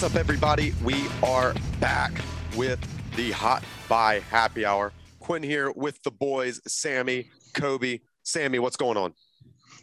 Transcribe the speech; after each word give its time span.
What's 0.00 0.14
up, 0.14 0.18
everybody? 0.18 0.72
We 0.82 1.04
are 1.22 1.54
back 1.78 2.12
with 2.56 2.80
the 3.16 3.32
Hot 3.32 3.62
Buy 3.86 4.20
Happy 4.30 4.64
Hour. 4.64 4.94
Quinn 5.18 5.42
here 5.42 5.72
with 5.72 6.02
the 6.04 6.10
boys, 6.10 6.58
Sammy, 6.66 7.28
Kobe. 7.52 8.00
Sammy, 8.22 8.58
what's 8.60 8.76
going 8.76 8.96
on? 8.96 9.12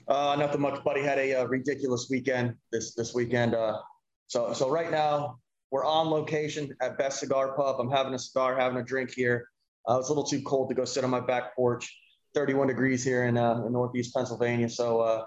Uh, 0.08 0.36
nothing 0.40 0.60
much, 0.60 0.84
buddy. 0.84 1.04
Had 1.04 1.20
a 1.20 1.36
uh, 1.36 1.44
ridiculous 1.46 2.08
weekend 2.10 2.56
this 2.72 2.96
this 2.96 3.14
weekend. 3.14 3.54
Uh, 3.54 3.80
so 4.26 4.54
so 4.54 4.72
right 4.72 4.90
now 4.90 5.38
we're 5.70 5.86
on 5.86 6.10
location 6.10 6.76
at 6.82 6.98
Best 6.98 7.20
Cigar 7.20 7.56
Pub. 7.56 7.80
I'm 7.80 7.92
having 7.92 8.16
a 8.16 8.20
cigar, 8.20 8.60
having 8.60 8.80
a 8.80 8.84
drink 8.84 9.12
here. 9.12 9.48
Uh, 9.88 10.00
it's 10.00 10.10
a 10.10 10.12
little 10.12 10.24
too 10.24 10.42
cold 10.42 10.70
to 10.70 10.74
go 10.74 10.84
sit 10.84 11.04
on 11.04 11.12
my 11.12 11.20
back 11.20 11.56
porch. 11.56 11.96
31 12.34 12.70
degrees 12.70 13.04
here 13.04 13.26
in, 13.26 13.38
uh, 13.38 13.64
in 13.68 13.72
Northeast 13.72 14.16
Pennsylvania. 14.16 14.68
So 14.68 15.00
uh, 15.00 15.26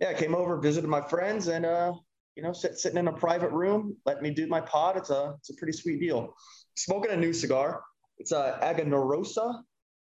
yeah, 0.00 0.08
I 0.08 0.14
came 0.14 0.34
over, 0.34 0.56
visited 0.56 0.88
my 0.88 1.02
friends, 1.02 1.48
and 1.48 1.66
uh, 1.66 1.92
you 2.40 2.46
know, 2.46 2.54
sit, 2.54 2.78
sitting 2.78 2.96
in 2.96 3.06
a 3.06 3.12
private 3.12 3.50
room, 3.50 3.98
let 4.06 4.22
me 4.22 4.30
do 4.30 4.46
my 4.46 4.62
pod. 4.62 4.96
It's 4.96 5.10
a 5.10 5.34
it's 5.40 5.50
a 5.50 5.54
pretty 5.56 5.74
sweet 5.74 6.00
deal. 6.00 6.34
Smoking 6.74 7.10
a 7.10 7.16
new 7.16 7.34
cigar. 7.34 7.82
It's 8.16 8.32
a 8.32 8.58
Aganorsa 8.62 9.60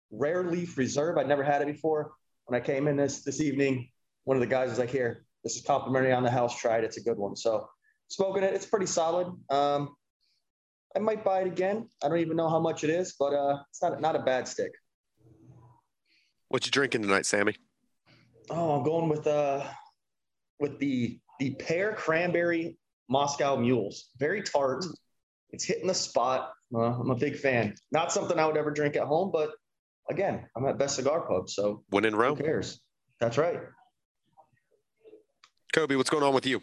Rare 0.10 0.44
Leaf 0.44 0.76
Reserve. 0.76 1.20
I'd 1.20 1.28
never 1.28 1.44
had 1.44 1.62
it 1.62 1.68
before. 1.68 2.14
When 2.46 2.60
I 2.60 2.66
came 2.66 2.88
in 2.88 2.98
this 2.98 3.24
this 3.24 3.40
evening, 3.40 3.88
one 4.24 4.36
of 4.36 4.42
the 4.42 4.48
guys 4.48 4.72
was 4.72 4.80
like, 4.80 4.90
"Here, 4.90 5.28
this 5.44 5.56
is 5.56 5.62
complimentary 5.62 6.12
on 6.12 6.24
the 6.24 6.32
house. 6.32 6.60
Try 6.60 6.80
it. 6.80 6.84
It's 6.84 6.98
a 6.98 7.04
good 7.04 7.20
one." 7.20 7.36
So 7.36 7.70
smoking 8.08 8.42
it. 8.42 8.56
It's 8.56 8.66
pretty 8.66 8.88
solid. 8.88 9.28
Um, 9.52 9.96
I 10.96 11.00
might 11.00 11.24
buy 11.24 11.42
it 11.42 11.48
again. 11.48 11.88
I 12.04 12.10
don't 12.10 12.18
even 12.18 12.36
know 12.36 12.50
how 12.50 12.60
much 12.60 12.84
it 12.84 12.90
is, 12.90 13.14
but 13.20 13.34
uh, 13.36 13.60
it's 13.70 13.84
not 13.84 14.02
not 14.02 14.16
a 14.16 14.24
bad 14.24 14.48
stick. 14.48 14.72
What 16.48 16.66
you 16.66 16.72
drinking 16.72 17.04
tonight, 17.04 17.28
Sammy? 17.28 17.58
Oh, 18.50 18.72
I'm 18.72 18.84
going 18.84 19.08
with 19.08 19.28
uh 19.28 19.68
with 20.60 20.80
the 20.80 21.20
the 21.40 21.56
pear 21.56 21.94
cranberry 21.94 22.78
Moscow 23.10 23.56
mules. 23.56 24.10
Very 24.18 24.42
tart. 24.42 24.86
It's 25.52 25.64
hitting 25.64 25.88
the 25.88 25.94
spot. 25.94 26.52
Uh, 26.74 27.00
I'm 27.00 27.12
a 27.12 27.16
big 27.16 27.38
fan. 27.38 27.76
Not 27.92 28.12
something 28.12 28.40
I 28.40 28.46
would 28.46 28.58
ever 28.58 28.72
drink 28.72 28.96
at 28.96 29.04
home, 29.04 29.32
but 29.32 29.52
again, 30.10 30.48
I'm 30.56 30.66
at 30.66 30.78
Best 30.78 30.96
Cigar 30.96 31.22
Pub, 31.22 31.50
so 31.50 31.84
when 31.90 32.06
in 32.06 32.16
Rome, 32.16 32.38
who 32.38 32.44
cares? 32.44 32.80
That's 33.20 33.38
right. 33.38 33.60
Kobe, 35.74 35.96
what's 35.96 36.10
going 36.10 36.24
on 36.24 36.34
with 36.34 36.46
you? 36.46 36.62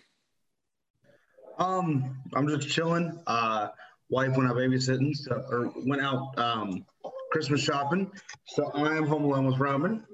Um, 1.59 2.17
I'm 2.35 2.49
just 2.49 2.69
chilling. 2.69 3.21
Uh, 3.27 3.69
wife 4.09 4.37
went 4.37 4.51
out 4.51 4.57
babysitting, 4.57 5.15
so, 5.15 5.45
or 5.51 5.73
went 5.87 6.03
out 6.03 6.39
um, 6.39 6.85
Christmas 7.33 7.61
shopping. 7.61 8.11
So 8.47 8.71
I 8.75 8.97
am 8.97 9.07
home 9.07 9.25
alone 9.25 9.47
with 9.47 9.59
Roman. 9.59 10.05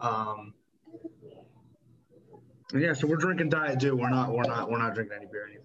Um, 0.00 0.54
yeah, 2.74 2.92
so 2.92 3.06
we're 3.06 3.16
drinking 3.16 3.48
Diet 3.50 3.78
Dew. 3.78 3.96
We're 3.96 4.10
not. 4.10 4.32
We're 4.32 4.42
not. 4.42 4.70
We're 4.70 4.78
not 4.78 4.94
drinking 4.94 5.16
any 5.16 5.26
beer 5.26 5.44
or 5.44 5.48
anything. 5.48 5.62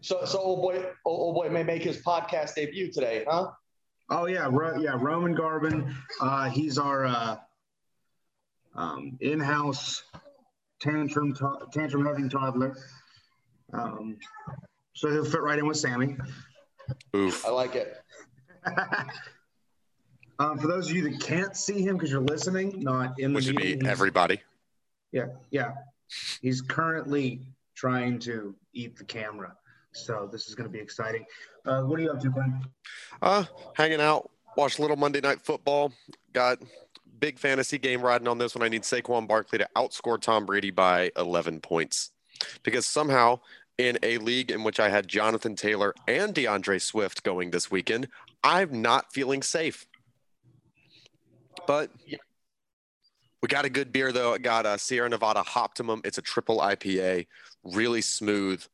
So, 0.00 0.24
so 0.24 0.38
old 0.38 0.62
boy, 0.62 0.76
old, 1.04 1.20
old 1.20 1.34
boy 1.34 1.48
may 1.50 1.62
make 1.62 1.82
his 1.82 2.02
podcast 2.02 2.54
debut 2.54 2.90
today, 2.90 3.24
huh? 3.28 3.50
Oh 4.10 4.26
yeah, 4.26 4.48
Ro- 4.50 4.78
yeah. 4.80 4.96
Roman 4.98 5.34
Garvin, 5.34 5.94
Uh, 6.20 6.48
he's 6.50 6.76
our 6.78 7.04
uh, 7.06 7.36
um, 8.74 9.16
in-house 9.20 10.02
tantrum 10.80 11.34
to- 11.34 11.66
tantrum 11.72 12.04
having 12.04 12.28
toddler. 12.28 12.76
Um, 13.72 14.18
so 14.94 15.10
he'll 15.10 15.24
fit 15.24 15.40
right 15.40 15.58
in 15.58 15.66
with 15.66 15.78
Sammy. 15.78 16.16
Oof. 17.14 17.46
I 17.46 17.50
like 17.50 17.74
it. 17.76 17.96
um, 20.38 20.58
for 20.58 20.66
those 20.66 20.90
of 20.90 20.96
you 20.96 21.08
that 21.10 21.20
can't 21.20 21.56
see 21.56 21.82
him 21.82 21.96
because 21.96 22.10
you're 22.10 22.20
listening, 22.20 22.80
not 22.80 23.18
in 23.18 23.32
the 23.32 23.36
Which 23.36 23.46
would 23.46 23.56
be 23.56 23.80
everybody. 23.86 24.40
Yeah, 25.12 25.26
yeah. 25.50 25.72
He's 26.40 26.60
currently 26.60 27.40
trying 27.74 28.18
to 28.20 28.54
eat 28.72 28.96
the 28.96 29.04
camera. 29.04 29.54
So 29.92 30.28
this 30.30 30.48
is 30.48 30.54
going 30.54 30.68
to 30.68 30.72
be 30.72 30.80
exciting. 30.80 31.24
Uh, 31.66 31.82
what 31.82 31.98
are 31.98 32.02
you 32.02 32.10
up 32.10 32.20
to, 32.20 32.30
Glenn? 32.30 32.60
Uh, 33.20 33.44
hanging 33.74 34.00
out, 34.00 34.30
watched 34.56 34.78
a 34.78 34.82
little 34.82 34.96
Monday 34.96 35.20
Night 35.20 35.40
Football. 35.42 35.92
Got 36.32 36.58
big 37.18 37.38
fantasy 37.38 37.78
game 37.78 38.02
riding 38.02 38.26
on 38.26 38.38
this 38.38 38.54
one. 38.54 38.62
I 38.62 38.68
need 38.68 38.82
Saquon 38.82 39.28
Barkley 39.28 39.58
to 39.58 39.68
outscore 39.76 40.20
Tom 40.20 40.46
Brady 40.46 40.70
by 40.70 41.10
11 41.16 41.60
points 41.60 42.10
because 42.62 42.86
somehow 42.86 43.38
in 43.78 43.98
a 44.02 44.18
league 44.18 44.50
in 44.50 44.64
which 44.64 44.80
I 44.80 44.88
had 44.88 45.08
Jonathan 45.08 45.56
Taylor 45.56 45.94
and 46.08 46.34
D'Andre 46.34 46.78
Swift 46.78 47.22
going 47.22 47.50
this 47.50 47.70
weekend, 47.70 48.08
I'm 48.42 48.82
not 48.82 49.12
feeling 49.12 49.42
safe. 49.42 49.86
But 51.66 51.90
we 53.42 53.48
got 53.48 53.64
a 53.64 53.70
good 53.70 53.92
beer 53.92 54.12
though. 54.12 54.34
I 54.34 54.38
got 54.38 54.66
a 54.66 54.78
Sierra 54.78 55.08
Nevada 55.08 55.40
Hoptimum. 55.42 56.04
It's 56.06 56.18
a 56.18 56.22
triple 56.22 56.58
IPA, 56.58 57.26
really 57.64 58.00
smooth. 58.00 58.64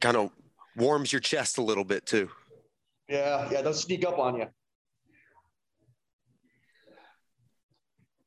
Kind 0.00 0.16
of 0.16 0.30
warms 0.76 1.12
your 1.12 1.20
chest 1.20 1.58
a 1.58 1.62
little 1.62 1.84
bit 1.84 2.06
too. 2.06 2.28
Yeah, 3.08 3.48
yeah. 3.52 3.62
They'll 3.62 3.72
sneak 3.74 4.04
up 4.06 4.18
on 4.18 4.36
you. 4.36 4.46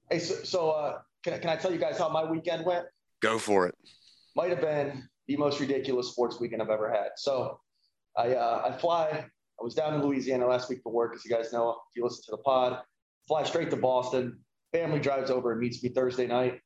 Hey, 0.10 0.20
so, 0.20 0.36
so 0.44 0.70
uh, 0.72 1.00
can, 1.24 1.34
I- 1.34 1.40
can 1.40 1.50
I 1.50 1.56
tell 1.56 1.72
you 1.72 1.78
guys 1.80 1.98
how 1.98 2.10
my 2.10 2.24
weekend 2.30 2.66
went? 2.66 2.86
Go 3.22 3.38
for 3.38 3.68
it. 3.68 3.76
might 4.36 4.50
have 4.50 4.62
been 4.62 5.08
the 5.28 5.36
most 5.38 5.60
ridiculous 5.60 6.10
sports 6.10 6.40
weekend 6.40 6.62
I've 6.62 6.70
ever 6.70 6.90
had. 6.90 7.10
So 7.18 7.60
I 8.18 8.34
uh, 8.36 8.64
I 8.66 8.78
fly. 8.78 9.26
I 9.60 9.64
was 9.64 9.74
down 9.76 9.94
in 9.94 10.02
Louisiana 10.02 10.48
last 10.48 10.70
week 10.70 10.80
for 10.84 10.94
work, 10.94 11.14
as 11.14 11.26
you 11.26 11.32
guys 11.32 11.52
know. 11.52 11.72
If 11.72 11.98
you 11.98 12.04
listen 12.06 12.24
to 12.26 12.32
the 12.32 12.38
pod, 12.38 12.80
fly 13.28 13.44
straight 13.44 13.70
to 13.72 13.76
Boston. 13.76 14.40
Family 14.72 15.00
drives 15.00 15.32
over 15.32 15.52
and 15.52 15.60
meets 15.60 15.82
me 15.84 15.90
Thursday 15.90 16.28
night, 16.28 16.62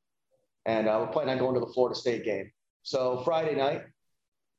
and 0.66 0.88
uh, 0.88 0.97
we're 1.00 1.14
planning 1.14 1.34
on 1.34 1.40
going 1.40 1.53
to 1.53 1.62
the 1.62 1.72
Florida 1.74 1.96
State 1.96 2.25
game. 2.25 2.52
So 2.84 3.22
Friday 3.24 3.56
night, 3.56 3.84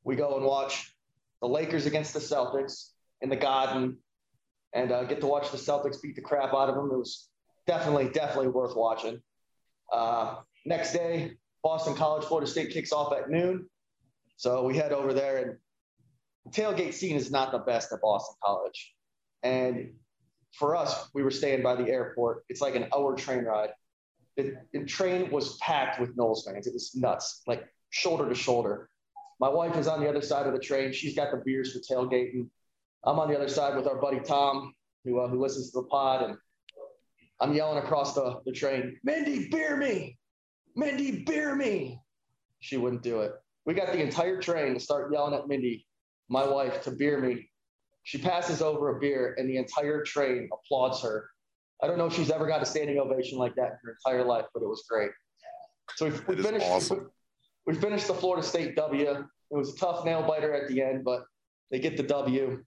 we 0.02 0.16
go 0.16 0.36
and 0.36 0.44
watch 0.44 0.94
the 1.42 1.48
Lakers 1.48 1.86
against 1.86 2.14
the 2.14 2.20
Celtics 2.20 2.90
in 3.20 3.28
the 3.28 3.36
Garden, 3.36 3.98
and 4.72 4.90
uh, 4.90 5.04
get 5.04 5.20
to 5.20 5.26
watch 5.26 5.50
the 5.50 5.58
Celtics 5.58 6.00
beat 6.00 6.16
the 6.16 6.22
crap 6.22 6.54
out 6.54 6.68
of 6.68 6.74
them. 6.74 6.90
It 6.90 6.96
was 6.96 7.28
definitely 7.66 8.08
definitely 8.08 8.48
worth 8.48 8.76
watching. 8.76 9.20
Uh, 9.92 10.36
next 10.64 10.92
day, 10.92 11.32
Boston 11.62 11.94
College, 11.94 12.24
Florida 12.24 12.50
State 12.50 12.70
kicks 12.70 12.92
off 12.92 13.12
at 13.12 13.30
noon. 13.30 13.66
So 14.36 14.64
we 14.64 14.76
head 14.76 14.92
over 14.92 15.12
there, 15.12 15.38
and 15.38 15.58
the 16.44 16.62
tailgate 16.62 16.94
scene 16.94 17.16
is 17.16 17.30
not 17.30 17.52
the 17.52 17.58
best 17.58 17.92
at 17.92 18.00
Boston 18.00 18.36
College. 18.42 18.94
And 19.42 19.92
for 20.58 20.76
us, 20.76 21.08
we 21.14 21.22
were 21.22 21.30
staying 21.30 21.62
by 21.62 21.74
the 21.76 21.88
airport. 21.88 22.44
It's 22.48 22.60
like 22.60 22.76
an 22.76 22.86
hour 22.94 23.16
train 23.16 23.44
ride. 23.44 23.70
The, 24.36 24.56
the 24.72 24.84
train 24.84 25.30
was 25.30 25.56
packed 25.58 26.00
with 26.00 26.16
Noles 26.16 26.44
fans. 26.44 26.66
It 26.66 26.72
was 26.72 26.94
nuts, 26.94 27.42
like 27.46 27.64
shoulder 27.90 28.28
to 28.28 28.34
shoulder. 28.34 28.88
My 29.40 29.48
wife 29.48 29.76
is 29.76 29.86
on 29.86 30.00
the 30.00 30.08
other 30.08 30.22
side 30.22 30.46
of 30.46 30.52
the 30.52 30.58
train. 30.58 30.92
She's 30.92 31.14
got 31.14 31.30
the 31.30 31.42
beers 31.44 31.72
for 31.72 31.80
tailgating. 31.80 32.48
I'm 33.04 33.18
on 33.18 33.28
the 33.28 33.36
other 33.36 33.48
side 33.48 33.76
with 33.76 33.86
our 33.86 34.00
buddy 34.00 34.20
Tom, 34.20 34.72
who, 35.04 35.20
uh, 35.20 35.28
who 35.28 35.40
listens 35.40 35.70
to 35.72 35.80
the 35.80 35.86
pod, 35.86 36.22
and 36.22 36.36
I'm 37.40 37.52
yelling 37.52 37.82
across 37.82 38.14
the, 38.14 38.40
the 38.46 38.52
train, 38.52 38.98
Mindy, 39.04 39.48
beer 39.48 39.76
me! 39.76 40.18
Mindy, 40.76 41.22
beer 41.24 41.54
me. 41.54 42.00
She 42.60 42.76
wouldn't 42.76 43.02
do 43.02 43.20
it. 43.20 43.32
We 43.66 43.74
got 43.74 43.92
the 43.92 44.00
entire 44.00 44.40
train 44.40 44.74
to 44.74 44.80
start 44.80 45.12
yelling 45.12 45.34
at 45.34 45.46
Mindy, 45.46 45.86
my 46.28 46.46
wife, 46.46 46.82
to 46.84 46.90
beer 46.90 47.20
me. 47.20 47.50
She 48.04 48.18
passes 48.18 48.62
over 48.62 48.96
a 48.96 49.00
beer, 49.00 49.34
and 49.38 49.48
the 49.48 49.56
entire 49.56 50.02
train 50.02 50.48
applauds 50.52 51.02
her. 51.02 51.30
I 51.82 51.86
don't 51.86 51.98
know 51.98 52.06
if 52.06 52.14
she's 52.14 52.30
ever 52.30 52.46
got 52.46 52.62
a 52.62 52.66
standing 52.66 52.98
ovation 52.98 53.38
like 53.38 53.54
that 53.56 53.64
in 53.72 53.78
her 53.82 53.96
entire 53.98 54.24
life, 54.24 54.44
but 54.54 54.62
it 54.62 54.68
was 54.68 54.84
great. 54.88 55.10
So 55.96 56.06
we, 56.06 56.12
we 56.28 56.40
is 56.40 56.46
finished. 56.46 56.66
awesome. 56.66 57.10
We 57.66 57.74
finished 57.74 58.06
the 58.06 58.14
Florida 58.14 58.46
State 58.46 58.76
W. 58.76 59.10
It 59.10 59.56
was 59.56 59.74
a 59.74 59.76
tough 59.76 60.04
nail 60.04 60.22
biter 60.22 60.52
at 60.52 60.68
the 60.68 60.82
end, 60.82 61.04
but 61.04 61.24
they 61.70 61.78
get 61.78 61.96
the 61.96 62.02
W. 62.02 62.62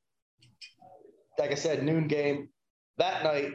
Like 1.37 1.51
I 1.51 1.55
said, 1.55 1.83
noon 1.83 2.07
game. 2.07 2.49
That 2.97 3.23
night, 3.23 3.51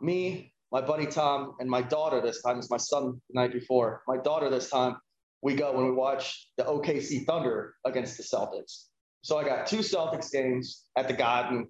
me, 0.00 0.54
my 0.72 0.80
buddy 0.80 1.06
Tom, 1.06 1.54
and 1.60 1.68
my 1.68 1.82
daughter 1.82 2.22
this 2.22 2.42
time, 2.42 2.58
it's 2.58 2.70
my 2.70 2.78
son 2.78 3.20
the 3.28 3.40
night 3.40 3.52
before. 3.52 4.02
My 4.08 4.16
daughter 4.16 4.48
this 4.48 4.70
time, 4.70 4.96
we 5.42 5.54
go 5.54 5.76
and 5.76 5.86
we 5.86 5.92
watch 5.92 6.48
the 6.56 6.64
OKC 6.64 7.26
Thunder 7.26 7.74
against 7.84 8.16
the 8.16 8.22
Celtics. 8.22 8.86
So 9.28 9.36
I 9.36 9.44
got 9.44 9.66
two 9.66 9.80
Celtics 9.80 10.32
games 10.32 10.84
at 10.96 11.06
the 11.06 11.12
Garden, 11.12 11.68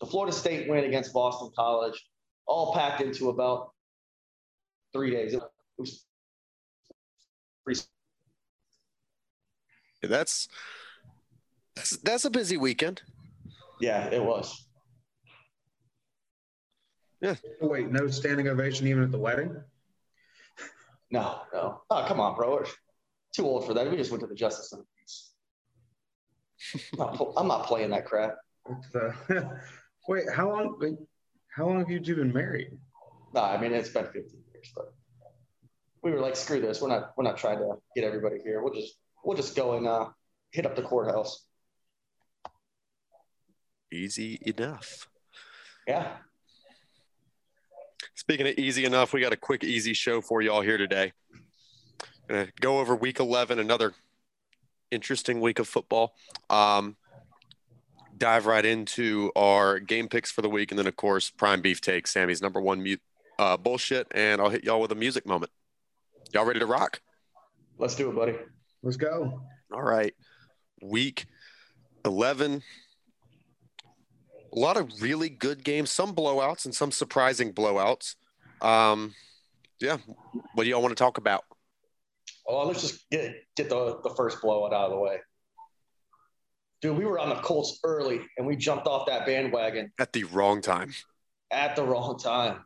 the 0.00 0.04
Florida 0.04 0.30
State 0.30 0.68
win 0.68 0.84
against 0.84 1.14
Boston 1.14 1.50
College, 1.56 1.98
all 2.46 2.74
packed 2.74 3.00
into 3.00 3.30
about 3.30 3.70
three 4.92 5.10
days. 5.10 5.32
It 5.32 5.42
was 5.78 6.04
pretty 7.64 7.80
That's 10.02 10.48
that's 11.74 11.96
that's 11.96 12.26
a 12.26 12.30
busy 12.30 12.58
weekend. 12.58 13.00
Yeah, 13.80 14.08
it 14.08 14.22
was. 14.22 14.66
Yeah. 17.22 17.36
Oh, 17.62 17.68
wait, 17.68 17.90
no 17.90 18.06
standing 18.08 18.48
ovation 18.48 18.86
even 18.86 19.02
at 19.02 19.12
the 19.12 19.18
wedding? 19.18 19.56
No, 21.10 21.40
no. 21.54 21.80
Oh, 21.88 22.04
come 22.06 22.20
on, 22.20 22.36
bro. 22.36 22.50
We're 22.50 22.66
too 23.34 23.46
old 23.46 23.64
for 23.64 23.72
that. 23.72 23.90
We 23.90 23.96
just 23.96 24.10
went 24.10 24.20
to 24.20 24.26
the 24.26 24.34
Justice 24.34 24.70
of 24.74 24.80
the 24.80 24.84
Peace. 24.84 24.91
I'm 26.74 26.98
not, 26.98 27.32
I'm 27.36 27.48
not 27.48 27.66
playing 27.66 27.90
that 27.90 28.06
crap. 28.06 28.36
Uh, 28.94 29.10
wait, 30.08 30.24
how 30.34 30.50
long? 30.50 30.76
Wait, 30.80 30.94
how 31.54 31.66
long 31.66 31.80
have 31.80 31.90
you 31.90 32.00
two 32.00 32.16
been 32.16 32.32
married? 32.32 32.70
No, 33.34 33.42
I 33.42 33.60
mean 33.60 33.72
it's 33.72 33.88
been 33.88 34.04
15 34.04 34.22
years, 34.22 34.72
but 34.74 34.92
we 36.02 36.10
were 36.10 36.20
like, 36.20 36.36
screw 36.36 36.60
this. 36.60 36.80
We're 36.80 36.88
not 36.88 37.12
we're 37.16 37.24
not 37.24 37.38
trying 37.38 37.58
to 37.58 37.74
get 37.94 38.04
everybody 38.04 38.38
here. 38.42 38.62
We'll 38.62 38.74
just 38.74 38.94
we'll 39.24 39.36
just 39.36 39.56
go 39.56 39.76
and 39.76 39.86
uh, 39.86 40.08
hit 40.50 40.66
up 40.66 40.76
the 40.76 40.82
courthouse. 40.82 41.44
Easy 43.92 44.38
enough. 44.42 45.08
Yeah. 45.86 46.16
Speaking 48.14 48.46
of 48.46 48.54
easy 48.58 48.84
enough, 48.84 49.12
we 49.12 49.20
got 49.20 49.32
a 49.32 49.36
quick, 49.36 49.64
easy 49.64 49.94
show 49.94 50.20
for 50.20 50.42
you 50.42 50.52
all 50.52 50.62
here 50.62 50.78
today. 50.78 51.12
Gonna 52.28 52.48
go 52.60 52.78
over 52.78 52.94
week 52.94 53.20
11, 53.20 53.58
another 53.58 53.92
interesting 54.92 55.40
week 55.40 55.58
of 55.58 55.66
football. 55.66 56.14
Um, 56.50 56.96
dive 58.16 58.46
right 58.46 58.64
into 58.64 59.32
our 59.34 59.80
game 59.80 60.06
picks 60.06 60.30
for 60.30 60.42
the 60.42 60.48
week. 60.48 60.70
And 60.70 60.78
then, 60.78 60.86
of 60.86 60.94
course, 60.94 61.30
Prime 61.30 61.60
Beef 61.60 61.80
Take, 61.80 62.06
Sammy's 62.06 62.40
number 62.40 62.60
one 62.60 62.82
mute, 62.82 63.00
uh, 63.38 63.56
bullshit. 63.56 64.06
And 64.12 64.40
I'll 64.40 64.50
hit 64.50 64.64
y'all 64.64 64.80
with 64.80 64.92
a 64.92 64.96
music 64.96 65.26
moment. 65.26 65.50
Y'all 66.32 66.44
ready 66.44 66.60
to 66.60 66.66
rock? 66.66 67.00
Let's 67.78 67.96
do 67.96 68.10
it, 68.10 68.14
buddy. 68.14 68.36
Let's 68.82 68.96
go. 68.96 69.42
All 69.72 69.82
right. 69.82 70.14
Week 70.80 71.26
11. 72.04 72.62
A 74.54 74.58
lot 74.58 74.76
of 74.76 75.00
really 75.00 75.30
good 75.30 75.64
games, 75.64 75.90
some 75.90 76.14
blowouts 76.14 76.64
and 76.64 76.74
some 76.74 76.92
surprising 76.92 77.52
blowouts. 77.52 78.14
Um, 78.60 79.14
yeah. 79.80 79.96
What 80.54 80.64
do 80.64 80.70
y'all 80.70 80.82
want 80.82 80.92
to 80.92 81.02
talk 81.02 81.18
about? 81.18 81.44
Oh, 82.46 82.66
let's 82.66 82.80
just 82.82 83.08
get 83.10 83.34
get 83.56 83.68
the, 83.68 84.00
the 84.02 84.10
first 84.10 84.40
blowout 84.42 84.72
out 84.72 84.86
of 84.86 84.92
the 84.92 84.98
way. 84.98 85.18
Dude, 86.80 86.96
we 86.98 87.04
were 87.04 87.18
on 87.18 87.28
the 87.28 87.36
Colts 87.36 87.78
early 87.84 88.20
and 88.36 88.46
we 88.46 88.56
jumped 88.56 88.86
off 88.88 89.06
that 89.06 89.24
bandwagon 89.24 89.92
At 90.00 90.12
the 90.12 90.24
wrong 90.24 90.60
time. 90.60 90.92
at 91.52 91.76
the 91.76 91.84
wrong 91.84 92.18
time. 92.18 92.64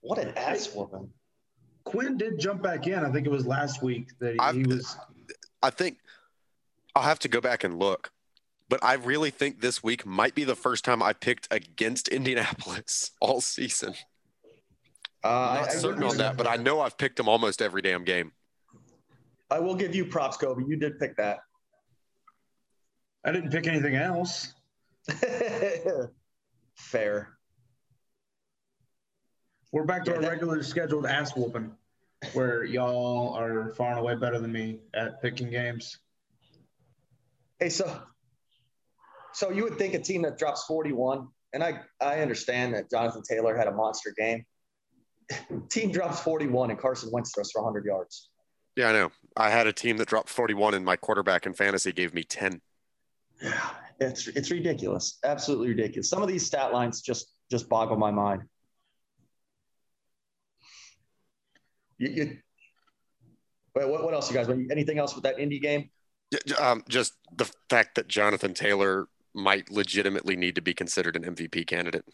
What 0.00 0.18
an 0.18 0.32
ass 0.38 0.72
woman. 0.74 1.10
Quinn 1.84 2.16
did 2.16 2.38
jump 2.38 2.62
back 2.62 2.86
in. 2.86 2.94
I 3.04 3.10
think 3.10 3.26
it 3.26 3.30
was 3.30 3.46
last 3.46 3.82
week 3.82 4.08
that 4.20 4.32
he, 4.34 4.38
I've- 4.38 4.58
he 4.58 4.64
was. 4.66 4.96
I 5.62 5.70
think 5.70 5.98
I'll 6.94 7.02
have 7.02 7.18
to 7.20 7.28
go 7.28 7.40
back 7.40 7.64
and 7.64 7.78
look, 7.78 8.12
but 8.68 8.78
I 8.82 8.94
really 8.94 9.30
think 9.30 9.60
this 9.60 9.82
week 9.82 10.06
might 10.06 10.34
be 10.34 10.44
the 10.44 10.54
first 10.54 10.84
time 10.84 11.02
I 11.02 11.12
picked 11.12 11.48
against 11.50 12.08
Indianapolis 12.08 13.10
all 13.20 13.40
season. 13.40 13.94
Uh, 15.24 15.28
I'm 15.28 15.60
not 15.62 15.68
I 15.70 15.72
certain 15.74 16.00
will 16.02 16.10
on 16.10 16.16
that, 16.18 16.36
but 16.36 16.46
I 16.46 16.56
know 16.56 16.80
I've 16.80 16.96
picked 16.96 17.16
them 17.16 17.28
almost 17.28 17.60
every 17.60 17.82
damn 17.82 18.04
game. 18.04 18.32
I 19.50 19.58
will 19.60 19.74
give 19.74 19.94
you 19.94 20.04
props, 20.04 20.36
Kobe. 20.36 20.62
You 20.66 20.76
did 20.76 20.98
pick 20.98 21.16
that. 21.16 21.38
I 23.24 23.32
didn't 23.32 23.50
pick 23.50 23.66
anything 23.66 23.96
else. 23.96 24.52
Fair. 26.76 27.30
We're 29.72 29.84
back 29.84 30.04
to 30.04 30.10
Yeah, 30.10 30.16
our 30.16 30.22
that- 30.22 30.30
regular 30.30 30.62
scheduled 30.62 31.06
ass 31.06 31.34
whooping, 31.36 31.72
where 32.32 32.64
y'all 32.64 33.34
are 33.34 33.70
far 33.74 33.90
and 33.90 33.98
away 34.00 34.14
better 34.16 34.38
than 34.38 34.52
me 34.52 34.80
at 34.94 35.20
picking 35.20 35.50
games. 35.50 35.98
Hey, 37.58 37.68
so 37.70 38.00
so 39.32 39.50
you 39.50 39.64
would 39.64 39.78
think 39.78 39.94
a 39.94 39.98
team 39.98 40.22
that 40.22 40.38
drops 40.38 40.64
41, 40.64 41.28
and 41.52 41.62
I 41.62 41.80
I 42.00 42.20
understand 42.20 42.74
that 42.74 42.90
Jonathan 42.90 43.22
Taylor 43.28 43.56
had 43.56 43.66
a 43.66 43.72
monster 43.72 44.14
game. 44.16 44.44
team 45.68 45.90
drops 45.90 46.20
41 46.20 46.70
and 46.70 46.78
Carson 46.78 47.10
Wentz 47.12 47.32
throws 47.34 47.50
for 47.50 47.62
100 47.62 47.84
yards. 47.84 48.30
Yeah, 48.78 48.90
I 48.90 48.92
know. 48.92 49.10
I 49.36 49.50
had 49.50 49.66
a 49.66 49.72
team 49.72 49.96
that 49.96 50.06
dropped 50.06 50.28
41 50.28 50.74
and 50.74 50.84
my 50.84 50.94
quarterback 50.94 51.46
in 51.46 51.52
fantasy 51.52 51.90
gave 51.90 52.14
me 52.14 52.22
10. 52.22 52.60
Yeah, 53.42 53.70
it's 53.98 54.28
it's 54.28 54.52
ridiculous, 54.52 55.18
absolutely 55.24 55.70
ridiculous. 55.70 56.08
Some 56.08 56.22
of 56.22 56.28
these 56.28 56.46
stat 56.46 56.72
lines 56.72 57.00
just 57.00 57.26
just 57.50 57.68
boggle 57.68 57.96
my 57.96 58.12
mind. 58.12 58.42
You, 61.98 62.08
you 62.08 62.38
wait, 63.74 63.88
what, 63.88 64.04
what 64.04 64.14
else, 64.14 64.30
you 64.30 64.36
guys? 64.36 64.48
Anything 64.48 65.00
else 65.00 65.16
with 65.16 65.24
that 65.24 65.40
Indy 65.40 65.58
game? 65.58 65.90
Um, 66.56 66.84
just 66.88 67.14
the 67.36 67.50
fact 67.68 67.96
that 67.96 68.06
Jonathan 68.06 68.54
Taylor 68.54 69.08
might 69.34 69.72
legitimately 69.72 70.36
need 70.36 70.54
to 70.54 70.62
be 70.62 70.72
considered 70.72 71.16
an 71.16 71.24
MVP 71.24 71.66
candidate. 71.66 72.04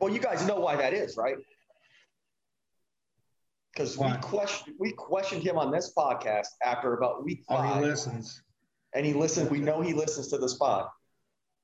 Well, 0.00 0.12
you 0.12 0.18
guys 0.18 0.44
know 0.44 0.58
why 0.58 0.74
that 0.74 0.92
is, 0.92 1.16
right? 1.16 1.36
Because 3.76 3.98
we 3.98 4.10
questioned 4.22 4.74
we 4.78 4.92
questioned 4.92 5.42
him 5.42 5.58
on 5.58 5.70
this 5.70 5.92
podcast 5.96 6.46
after 6.64 6.94
about 6.94 7.22
week 7.24 7.44
Oh, 7.50 7.56
five, 7.56 7.82
he 7.84 7.90
listens. 7.90 8.42
and 8.94 9.04
he 9.04 9.12
listened. 9.12 9.50
We 9.50 9.58
know 9.60 9.82
he 9.82 9.92
listens 9.92 10.28
to 10.28 10.38
the 10.38 10.56
pod 10.58 10.88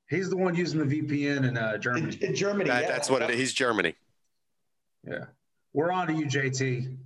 He's 0.09 0.29
the 0.29 0.37
one 0.37 0.53
using 0.53 0.87
the 0.87 1.01
VPN 1.01 1.47
in 1.47 1.57
uh, 1.57 1.71
in, 1.73 1.81
Germany. 1.81 2.17
in 2.21 2.35
Germany. 2.35 2.69
That, 2.69 2.83
yeah. 2.83 2.87
That's 2.87 3.09
what 3.09 3.23
it 3.23 3.31
is. 3.31 3.37
He's 3.37 3.53
Germany. 3.53 3.95
Yeah. 5.07 5.25
We're 5.73 5.91
on 5.91 6.05
to 6.07 6.13
you, 6.13 6.27
JT. 6.27 6.97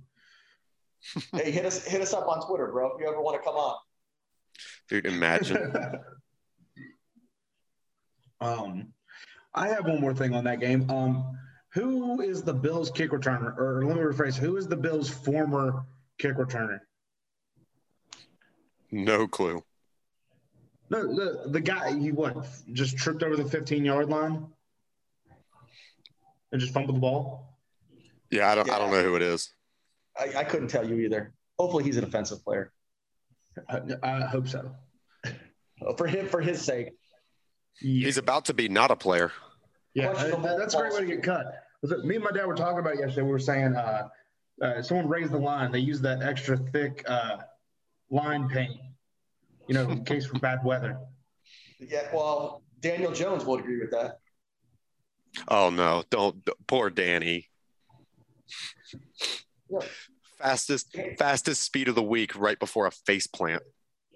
Hey, 1.32 1.50
hit 1.50 1.64
us 1.64 1.86
hit 1.86 2.02
us 2.02 2.12
up 2.12 2.28
on 2.28 2.46
Twitter, 2.46 2.66
bro. 2.70 2.94
If 2.94 3.00
you 3.00 3.08
ever 3.08 3.22
want 3.22 3.40
to 3.40 3.42
come 3.42 3.56
on. 3.56 3.76
Dude, 4.90 5.06
imagine. 5.06 5.72
um, 8.42 8.92
I 9.54 9.68
have 9.68 9.86
one 9.86 10.00
more 10.02 10.12
thing 10.12 10.34
on 10.34 10.44
that 10.44 10.60
game. 10.60 10.90
Um, 10.90 11.38
who 11.78 12.20
is 12.20 12.42
the 12.42 12.52
Bills 12.52 12.90
kick 12.90 13.12
returner? 13.12 13.56
Or 13.56 13.84
let 13.84 13.96
me 13.96 14.02
rephrase: 14.02 14.36
Who 14.36 14.56
is 14.56 14.66
the 14.66 14.76
Bills' 14.76 15.08
former 15.08 15.84
kick 16.18 16.36
returner? 16.36 16.80
no 18.90 19.28
clue. 19.28 19.62
No, 20.90 21.02
the 21.14 21.50
the 21.50 21.60
guy 21.60 21.96
he 21.98 22.12
what 22.12 22.46
just 22.72 22.96
tripped 22.96 23.22
over 23.22 23.36
the 23.36 23.44
15 23.44 23.84
yard 23.84 24.08
line 24.08 24.46
and 26.50 26.60
just 26.60 26.72
fumbled 26.72 26.96
the 26.96 27.00
ball. 27.00 27.58
Yeah, 28.30 28.50
I 28.50 28.54
don't, 28.54 28.70
I 28.70 28.78
don't 28.78 28.90
know 28.90 29.02
who 29.02 29.16
it 29.16 29.22
is. 29.22 29.52
I, 30.18 30.32
I 30.38 30.44
couldn't 30.44 30.68
tell 30.68 30.86
you 30.88 30.96
either. 31.00 31.32
Hopefully, 31.58 31.84
he's 31.84 31.96
an 31.96 32.04
offensive 32.04 32.42
player. 32.44 32.72
I, 33.68 33.80
I 34.02 34.20
hope 34.26 34.48
so. 34.48 34.70
Oh, 35.82 35.94
for 35.96 36.06
him, 36.06 36.26
for 36.26 36.40
his 36.40 36.60
sake. 36.60 36.88
Yeah, 37.80 38.06
He's 38.06 38.18
about 38.18 38.46
to 38.46 38.54
be 38.54 38.68
not 38.68 38.90
a 38.90 38.96
player. 38.96 39.30
yeah 39.94 40.08
questionable 40.08 40.42
that- 40.48 40.58
that's 40.58 40.74
a 40.74 40.78
great 40.78 40.92
way 40.94 41.00
to 41.00 41.06
get 41.06 41.22
cut. 41.22 41.46
Was 41.82 41.92
Me 42.04 42.16
and 42.16 42.24
my 42.24 42.30
dad 42.30 42.46
were 42.46 42.54
talking 42.54 42.78
about 42.78 42.94
it 42.94 43.00
yesterday. 43.00 43.22
We 43.22 43.30
were 43.30 43.38
saying 43.38 43.76
uh, 43.76 44.08
uh, 44.60 44.82
someone 44.82 45.08
raised 45.08 45.32
the 45.32 45.38
line. 45.38 45.70
They 45.70 45.78
used 45.78 46.02
that 46.02 46.22
extra 46.22 46.56
thick 46.56 47.04
uh, 47.08 47.38
line 48.10 48.48
paint, 48.48 48.76
you 49.68 49.74
know, 49.74 49.88
in 49.88 50.04
case 50.04 50.26
for 50.26 50.38
bad 50.38 50.64
weather. 50.64 50.98
Yeah, 51.78 52.08
well, 52.12 52.62
Daniel 52.80 53.12
Jones 53.12 53.44
will 53.44 53.56
agree 53.56 53.78
with 53.78 53.92
that. 53.92 54.18
Oh 55.46 55.70
no, 55.70 56.02
don't 56.10 56.48
poor 56.66 56.90
Danny. 56.90 57.48
Yeah. 59.70 59.80
Fastest 60.38 60.96
fastest 61.18 61.62
speed 61.62 61.88
of 61.88 61.94
the 61.94 62.02
week 62.02 62.36
right 62.36 62.58
before 62.58 62.86
a 62.86 62.90
face 62.90 63.26
plant. 63.26 63.62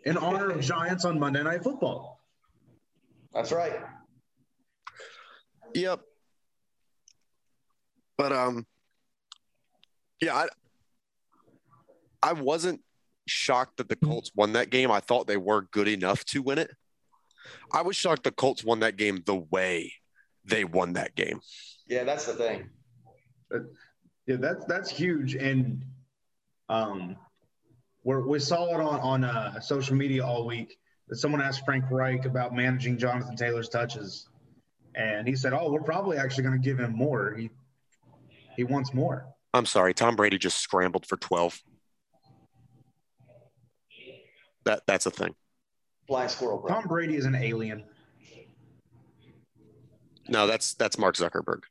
In 0.04 0.16
honor 0.16 0.50
of 0.50 0.60
Giants 0.60 1.04
on 1.04 1.18
Monday 1.18 1.42
Night 1.42 1.62
Football. 1.62 2.20
That's 3.32 3.52
right. 3.52 3.74
Yep. 5.74 6.00
But 8.22 8.32
um 8.32 8.64
yeah, 10.20 10.36
I 10.36 10.48
I 12.22 12.34
wasn't 12.34 12.80
shocked 13.26 13.78
that 13.78 13.88
the 13.88 13.96
Colts 13.96 14.30
won 14.32 14.52
that 14.52 14.70
game. 14.70 14.92
I 14.92 15.00
thought 15.00 15.26
they 15.26 15.36
were 15.36 15.62
good 15.72 15.88
enough 15.88 16.24
to 16.26 16.40
win 16.40 16.58
it. 16.58 16.70
I 17.72 17.82
was 17.82 17.96
shocked 17.96 18.22
the 18.22 18.30
Colts 18.30 18.62
won 18.62 18.78
that 18.78 18.96
game 18.96 19.24
the 19.26 19.44
way 19.50 19.94
they 20.44 20.62
won 20.62 20.92
that 20.92 21.16
game. 21.16 21.40
Yeah, 21.88 22.04
that's 22.04 22.26
the 22.26 22.34
thing. 22.34 22.70
Yeah, 24.28 24.36
that's 24.36 24.66
that's 24.66 24.88
huge, 24.88 25.34
and 25.34 25.84
um, 26.68 27.16
we 28.04 28.22
we 28.22 28.38
saw 28.38 28.66
it 28.66 28.80
on 28.80 29.00
on 29.00 29.24
uh, 29.24 29.58
social 29.58 29.96
media 29.96 30.24
all 30.24 30.46
week. 30.46 30.78
That 31.08 31.16
someone 31.16 31.42
asked 31.42 31.64
Frank 31.64 31.86
Reich 31.90 32.24
about 32.24 32.54
managing 32.54 32.98
Jonathan 32.98 33.34
Taylor's 33.34 33.68
touches, 33.68 34.28
and 34.94 35.26
he 35.26 35.34
said, 35.34 35.52
"Oh, 35.52 35.72
we're 35.72 35.82
probably 35.82 36.18
actually 36.18 36.44
going 36.44 36.62
to 36.62 36.64
give 36.64 36.78
him 36.78 36.92
more. 36.92 37.34
He 37.34 37.50
he 38.56 38.64
wants 38.64 38.94
more." 38.94 39.26
I'm 39.54 39.66
sorry, 39.66 39.94
Tom 39.94 40.16
Brady 40.16 40.38
just 40.38 40.58
scrambled 40.58 41.06
for 41.06 41.16
12. 41.16 41.60
That 44.64 44.82
that's 44.86 45.06
a 45.06 45.10
thing. 45.10 45.34
Blind 46.06 46.30
squirrel, 46.30 46.58
bro. 46.58 46.68
Tom 46.68 46.84
Brady 46.86 47.16
is 47.16 47.26
an 47.26 47.34
alien. 47.34 47.84
No, 50.28 50.46
that's 50.46 50.74
that's 50.74 50.98
Mark 50.98 51.16
Zuckerberg. 51.16 51.62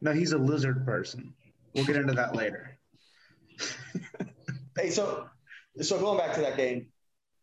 No, 0.00 0.12
he's 0.12 0.32
a 0.32 0.38
lizard 0.38 0.84
person. 0.84 1.32
We'll 1.74 1.84
get 1.84 1.96
into 1.96 2.14
that 2.14 2.34
later. 2.34 2.78
Hey, 4.78 4.88
so 4.88 5.28
so 5.80 5.98
going 5.98 6.18
back 6.18 6.34
to 6.34 6.40
that 6.40 6.56
game, 6.56 6.86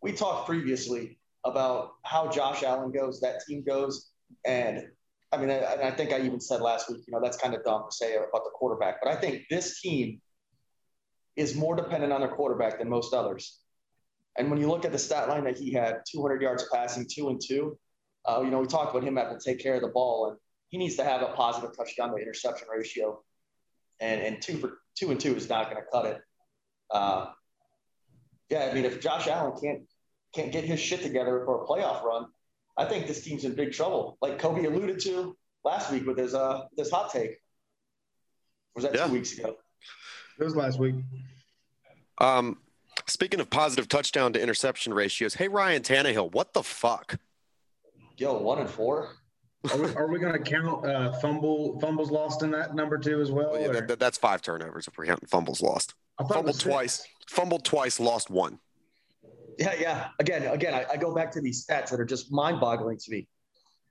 we 0.01 0.13
talked 0.13 0.47
previously 0.47 1.19
about 1.45 1.91
how 2.03 2.27
Josh 2.27 2.63
Allen 2.63 2.91
goes, 2.91 3.21
that 3.21 3.41
team 3.47 3.63
goes, 3.63 4.09
and 4.45 4.87
I 5.31 5.37
mean, 5.37 5.49
I, 5.49 5.53
and 5.53 5.83
I 5.83 5.91
think 5.91 6.11
I 6.11 6.21
even 6.21 6.39
said 6.39 6.61
last 6.61 6.89
week, 6.89 7.03
you 7.07 7.13
know, 7.13 7.19
that's 7.21 7.37
kind 7.37 7.53
of 7.53 7.63
dumb 7.63 7.83
to 7.89 7.95
say 7.95 8.15
about 8.15 8.43
the 8.43 8.51
quarterback, 8.53 8.97
but 9.03 9.11
I 9.11 9.15
think 9.15 9.43
this 9.49 9.79
team 9.81 10.21
is 11.35 11.55
more 11.55 11.75
dependent 11.75 12.11
on 12.11 12.21
their 12.21 12.29
quarterback 12.29 12.79
than 12.79 12.89
most 12.89 13.13
others. 13.13 13.59
And 14.37 14.49
when 14.49 14.59
you 14.59 14.67
look 14.67 14.85
at 14.85 14.91
the 14.91 14.99
stat 14.99 15.29
line 15.29 15.43
that 15.43 15.57
he 15.57 15.71
had, 15.71 16.01
200 16.11 16.41
yards 16.41 16.67
passing, 16.71 17.05
two 17.09 17.29
and 17.29 17.41
two, 17.43 17.77
uh, 18.27 18.41
you 18.43 18.51
know, 18.51 18.59
we 18.59 18.67
talked 18.67 18.91
about 18.95 19.07
him 19.07 19.15
having 19.17 19.37
to 19.37 19.43
take 19.43 19.59
care 19.59 19.75
of 19.75 19.81
the 19.81 19.87
ball, 19.87 20.29
and 20.29 20.37
he 20.69 20.77
needs 20.77 20.95
to 20.95 21.03
have 21.03 21.21
a 21.21 21.27
positive 21.33 21.75
touchdown 21.75 22.11
to 22.11 22.17
interception 22.17 22.67
ratio, 22.75 23.21
and 23.99 24.21
and 24.21 24.41
two 24.41 24.57
for 24.57 24.79
two 24.97 25.11
and 25.11 25.19
two 25.19 25.35
is 25.35 25.49
not 25.49 25.71
going 25.71 25.77
to 25.77 25.89
cut 25.91 26.05
it. 26.05 26.21
Uh, 26.91 27.27
yeah, 28.49 28.67
I 28.69 28.73
mean, 28.73 28.85
if 28.85 28.99
Josh 29.01 29.27
Allen 29.27 29.53
can't 29.61 29.81
can't 30.35 30.51
get 30.51 30.63
his 30.63 30.79
shit 30.79 31.01
together 31.01 31.41
for 31.45 31.63
a 31.63 31.67
playoff 31.67 32.03
run, 32.03 32.25
I 32.79 32.85
think 32.85 33.07
this 33.07 33.21
team's 33.21 33.43
in 33.43 33.53
big 33.55 33.73
trouble. 33.73 34.17
Like 34.21 34.39
Kobe 34.39 34.63
alluded 34.65 34.99
to 35.01 35.37
last 35.65 35.91
week 35.91 36.07
with 36.07 36.17
his 36.17 36.33
uh 36.33 36.61
this 36.77 36.89
hot 36.89 37.11
take. 37.11 37.31
was 38.73 38.85
that 38.85 38.95
Yeah. 38.95 39.05
two 39.07 39.13
weeks 39.13 39.37
ago? 39.37 39.57
It 40.39 40.43
was 40.45 40.55
last 40.55 40.79
week. 40.79 40.95
Um, 42.19 42.59
speaking 43.05 43.41
of 43.41 43.49
positive 43.49 43.89
touchdown 43.89 44.31
to 44.33 44.41
interception 44.41 44.93
ratios, 44.93 45.33
hey 45.33 45.49
Ryan 45.49 45.81
Tannehill, 45.83 46.31
what 46.31 46.53
the 46.53 46.63
fuck? 46.63 47.17
Yo, 48.17 48.37
one 48.37 48.59
and 48.59 48.69
four. 48.69 49.09
Are 49.69 49.77
we, 49.77 49.93
are 49.95 50.07
we 50.07 50.19
going 50.19 50.31
to 50.31 50.39
count 50.39 50.85
uh, 50.85 51.11
fumble 51.19 51.77
fumbles 51.81 52.11
lost 52.11 52.43
in 52.43 52.51
that 52.51 52.75
number 52.75 52.97
two 52.97 53.19
as 53.19 53.29
well? 53.29 53.51
Well, 53.51 53.61
yeah, 53.61 53.67
that- 53.73 53.89
that- 53.89 53.99
that's 53.99 54.17
five 54.17 54.41
turnovers 54.41 54.87
if 54.87 54.97
we're 54.97 55.05
counting 55.05 55.27
fumbles 55.27 55.61
lost. 55.61 55.95
I 56.17 56.23
thought 56.23 56.31
it 56.31 56.33
Fumbled 56.35 56.59
twice, 56.61 57.05
fumbled 57.27 57.65
twice, 57.65 57.99
lost 57.99 58.29
one. 58.29 58.59
Yeah, 59.59 59.73
yeah. 59.79 60.07
Again, 60.19 60.43
again, 60.47 60.73
I, 60.73 60.85
I 60.93 60.97
go 60.97 61.13
back 61.13 61.31
to 61.33 61.41
these 61.41 61.65
stats 61.65 61.89
that 61.89 61.99
are 61.99 62.05
just 62.05 62.31
mind-boggling 62.31 62.97
to 62.97 63.11
me. 63.11 63.27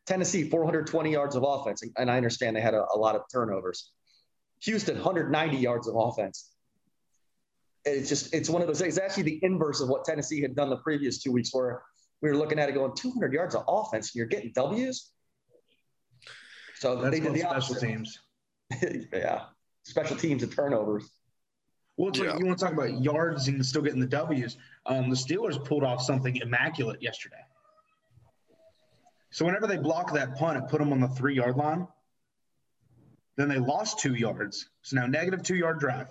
Tennessee, 0.07 0.49
420 0.49 1.13
yards 1.13 1.37
of 1.37 1.45
offense, 1.47 1.83
and- 1.83 1.93
and 1.99 2.11
I 2.11 2.17
understand 2.17 2.57
they 2.57 2.63
had 2.63 2.73
a, 2.75 2.87
a 2.95 2.99
lot 2.99 3.15
of 3.15 3.23
turnovers. 3.31 3.93
Houston, 4.63 4.97
190 4.97 5.57
yards 5.59 5.87
of 5.87 5.95
offense. 5.97 6.51
It's 7.85 8.09
just, 8.09 8.35
it's 8.35 8.49
one 8.49 8.63
of 8.63 8.69
those. 8.69 8.81
It's 8.81 8.99
actually 8.99 9.25
the 9.25 9.39
inverse 9.43 9.81
of 9.83 9.89
what 9.91 10.05
Tennessee 10.05 10.41
had 10.41 10.57
done 10.57 10.71
the 10.71 10.79
previous 10.79 11.23
two 11.23 11.31
weeks, 11.33 11.51
where 11.53 11.83
we 12.23 12.31
were 12.31 12.37
looking 12.37 12.59
at 12.59 12.69
it 12.71 12.73
going 12.73 12.95
200 12.97 13.33
yards 13.33 13.55
of 13.55 13.65
offense, 13.69 14.09
and 14.09 14.17
you're 14.17 14.27
getting 14.27 14.53
W's. 14.55 15.11
So 16.77 16.97
That's 17.03 17.11
they 17.15 17.21
did 17.21 17.35
the 17.35 17.41
special 17.41 17.75
opposite. 17.75 17.87
teams. 17.87 18.19
yeah, 19.13 19.43
special 19.85 20.17
teams 20.17 20.43
and 20.43 20.51
turnovers. 20.53 21.11
Well, 21.97 22.11
it's 22.11 22.19
Yeah. 22.19 22.31
like 22.33 22.41
you 22.41 22.47
want 22.47 22.59
to 22.59 22.65
talk 22.65 22.75
about 22.75 23.03
yards 23.03 23.49
and 23.49 23.65
still 23.65 23.83
getting 23.83 24.01
the 24.01 24.07
W's. 24.07 24.57
Um, 24.89 25.11
the 25.11 25.17
Steelers 25.17 25.63
pulled 25.63 25.85
off 25.85 26.03
something 26.03 26.37
immaculate 26.37 27.03
yesterday. 27.03 27.37
So 29.31 29.45
whenever 29.45 29.67
they 29.67 29.77
blocked 29.77 30.15
that 30.15 30.37
punt, 30.37 30.57
it 30.57 30.69
put 30.69 30.79
them 30.79 30.93
on 30.93 31.01
the 31.01 31.09
three 31.09 31.35
yard 31.35 31.57
line. 31.57 31.87
Then 33.37 33.49
they 33.49 33.59
lost 33.59 34.01
two 34.01 34.15
yards. 34.15 34.69
So 34.83 34.97
now 34.97 35.07
negative 35.07 35.43
two 35.43 35.55
yard 35.55 35.79
drive. 35.79 36.09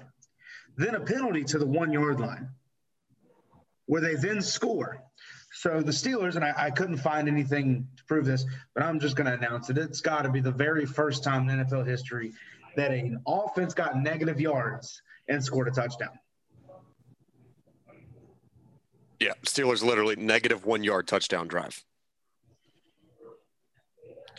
Then 0.77 0.93
a 0.93 0.99
penalty 0.99 1.43
to 1.45 1.57
the 1.57 1.65
one 1.65 1.91
yard 1.91 2.19
line 2.19 2.49
where 3.87 4.01
they 4.01 4.15
then 4.15 4.41
score. 4.41 5.01
So 5.53 5.81
the 5.81 5.91
Steelers, 5.91 6.35
and 6.35 6.45
I, 6.45 6.53
I 6.55 6.69
couldn't 6.69 6.97
find 6.97 7.27
anything 7.27 7.87
to 7.97 8.03
prove 8.03 8.25
this, 8.25 8.45
but 8.75 8.83
I'm 8.83 8.99
just 8.99 9.15
going 9.15 9.25
to 9.25 9.33
announce 9.33 9.71
it. 9.71 9.77
It's 9.79 10.01
got 10.01 10.21
to 10.21 10.29
be 10.29 10.39
the 10.39 10.51
very 10.51 10.85
first 10.85 11.23
time 11.23 11.49
in 11.49 11.65
NFL 11.65 11.87
history 11.87 12.33
that 12.75 12.91
an 12.91 13.23
offense 13.25 13.73
got 13.73 13.97
negative 13.97 14.39
yards 14.39 15.01
and 15.27 15.43
scored 15.43 15.67
a 15.67 15.71
touchdown. 15.71 16.19
Yeah, 19.19 19.33
Steelers 19.45 19.83
literally 19.83 20.15
negative 20.15 20.65
one 20.65 20.83
yard 20.83 21.07
touchdown 21.07 21.47
drive. 21.47 21.83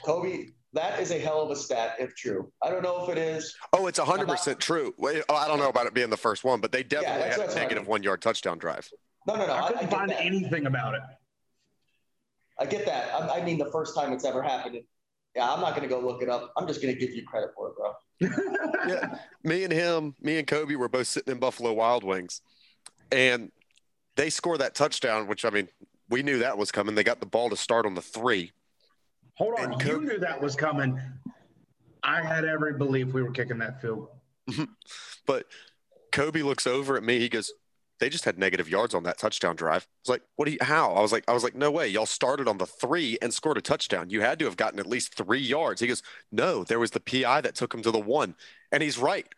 Kobe, 0.05 0.47
that 0.73 1.01
is 1.01 1.11
a 1.11 1.19
hell 1.19 1.43
of 1.43 1.51
a 1.51 1.57
stat 1.57 1.97
if 1.99 2.15
true. 2.15 2.53
I 2.63 2.71
don't 2.71 2.83
know 2.83 3.05
if 3.05 3.11
it 3.11 3.19
is. 3.19 3.55
Oh, 3.73 3.87
it's 3.89 3.99
hundred 3.99 4.29
percent 4.29 4.61
true. 4.61 4.95
Wait, 4.97 5.23
oh, 5.29 5.35
I 5.35 5.49
don't 5.49 5.59
know 5.59 5.69
about 5.69 5.87
it 5.87 5.95
being 5.95 6.11
the 6.11 6.17
first 6.17 6.45
one, 6.45 6.61
but 6.61 6.71
they 6.73 6.83
definitely 6.83 7.19
that's- 7.19 7.37
had 7.37 7.45
a 7.51 7.65
what 7.65 7.73
I 7.73 7.75
mean. 7.75 7.85
one 7.87 8.03
yard 8.03 8.23
touchdown 8.23 8.59
drive. 8.59 8.89
No, 9.27 9.35
no, 9.37 9.47
no. 9.47 9.53
I 9.53 9.59
I, 9.59 9.65
I 9.65 9.67
couldn't 9.69 9.81
get 9.83 9.91
find 9.91 10.11
that. 10.11 10.25
anything 10.25 10.67
about 10.67 10.95
it. 10.95 11.03
I 12.61 12.67
get 12.67 12.87
that. 12.87 13.13
I, 13.15 13.41
I 13.41 13.45
mean, 13.45 13.59
the 13.59 13.71
first 13.71 13.95
time 13.95 14.13
it's 14.13 14.25
ever 14.25 14.43
happened. 14.43 14.79
Yeah, 15.37 15.53
I'm 15.53 15.61
not 15.61 15.77
going 15.77 15.83
to 15.83 15.95
go 15.95 16.01
look 16.01 16.23
it 16.23 16.29
up. 16.29 16.53
I'm 16.57 16.67
just 16.67 16.81
going 16.83 16.93
to 16.95 16.99
give 16.99 17.15
you 17.15 17.25
credit 17.25 17.51
for 17.55 17.69
it, 17.69 17.75
bro. 17.77 17.93
Yeah, 18.89 19.19
me 19.45 19.65
and 19.65 19.73
him, 19.73 20.15
me 20.21 20.39
and 20.39 20.47
Kobe 20.47 20.75
were 20.77 20.89
both 20.89 21.07
sitting 21.09 21.33
in 21.33 21.39
Buffalo 21.39 21.73
Wild 21.75 22.03
Wings, 22.05 22.41
and 23.13 23.51
they 24.19 24.29
score 24.29 24.59
that 24.59 24.75
touchdown. 24.75 25.27
Which 25.27 25.47
I 25.47 25.51
mean, 25.51 25.69
we 26.11 26.23
knew 26.23 26.41
that 26.41 26.59
was 26.59 26.71
coming. 26.71 26.95
They 26.95 27.05
got 27.05 27.21
the 27.21 27.27
ball 27.27 27.49
to 27.49 27.57
start 27.57 27.87
on 27.87 27.95
the 27.95 28.03
three. 28.03 28.53
Hold 29.35 29.55
on, 29.59 29.73
And 29.73 29.83
you 29.83 30.01
knew 30.01 30.19
that 30.19 30.43
was 30.43 30.57
coming. 30.57 31.01
I 32.03 32.21
had 32.23 32.45
every 32.45 32.75
belief 32.75 33.13
we 33.13 33.23
were 33.23 33.31
kicking 33.31 33.59
that 33.59 33.81
field. 33.81 34.09
Mm-hmm. 34.51 34.65
But 35.27 35.47
Kobe 36.11 36.43
looks 36.43 36.67
over 36.67 36.97
at 36.97 37.05
me. 37.05 37.21
He 37.21 37.29
goes, 37.29 37.53
"They 38.01 38.09
just 38.09 38.25
had 38.25 38.39
negative 38.39 38.69
yards 38.69 38.95
on 38.95 39.05
that 39.05 39.19
touchdown 39.19 39.55
drive." 39.55 39.87
I 39.87 40.01
was 40.03 40.09
like, 40.09 40.23
"What 40.35 40.47
do 40.47 40.53
you? 40.53 40.59
How?" 40.61 40.93
I 40.93 41.01
was 41.01 41.13
like, 41.13 41.25
"I 41.29 41.33
was 41.33 41.45
like, 41.45 41.55
no 41.55 41.71
way! 41.71 41.87
Y'all 41.87 42.07
started 42.07 42.49
on 42.49 42.59
the 42.59 42.67
three 42.67 43.17
and 43.23 43.33
scored 43.33 43.59
a 43.59 43.61
touchdown. 43.61 44.11
You 44.11 44.23
had 44.23 44.41
to 44.41 44.47
have 44.47 44.57
gotten 44.57 44.81
at 44.81 44.87
least 44.87 45.15
three 45.15 45.41
yards." 45.41 45.81
He 45.81 45.87
goes, 45.87 46.03
"No, 46.33 46.65
there 46.65 46.81
was 46.81 46.91
the 46.91 47.01
PI 47.01 47.43
that 47.43 47.55
took 47.55 47.73
him 47.73 47.83
to 47.83 47.93
the 47.93 48.01
one," 48.01 48.35
and 48.73 48.83
he's 48.83 48.99
right. 48.99 49.29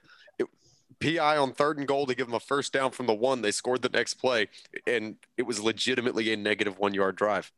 PI 1.00 1.36
on 1.36 1.52
third 1.52 1.78
and 1.78 1.88
goal 1.88 2.06
to 2.06 2.14
give 2.14 2.26
them 2.26 2.34
a 2.34 2.40
first 2.40 2.72
down 2.72 2.90
from 2.90 3.06
the 3.06 3.14
one. 3.14 3.42
They 3.42 3.50
scored 3.50 3.82
the 3.82 3.88
next 3.88 4.14
play, 4.14 4.48
and 4.86 5.16
it 5.36 5.42
was 5.42 5.60
legitimately 5.60 6.32
a 6.32 6.36
negative 6.36 6.78
one 6.78 6.94
yard 6.94 7.16
drive. 7.16 7.50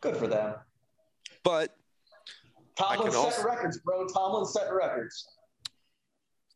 Good 0.00 0.16
for 0.16 0.26
them. 0.26 0.54
But 1.44 1.76
Tomlin 2.76 3.12
setting 3.12 3.16
also- 3.16 3.44
records, 3.44 3.78
bro. 3.78 4.06
Tomlin 4.08 4.46
setting 4.46 4.72
records. 4.72 5.28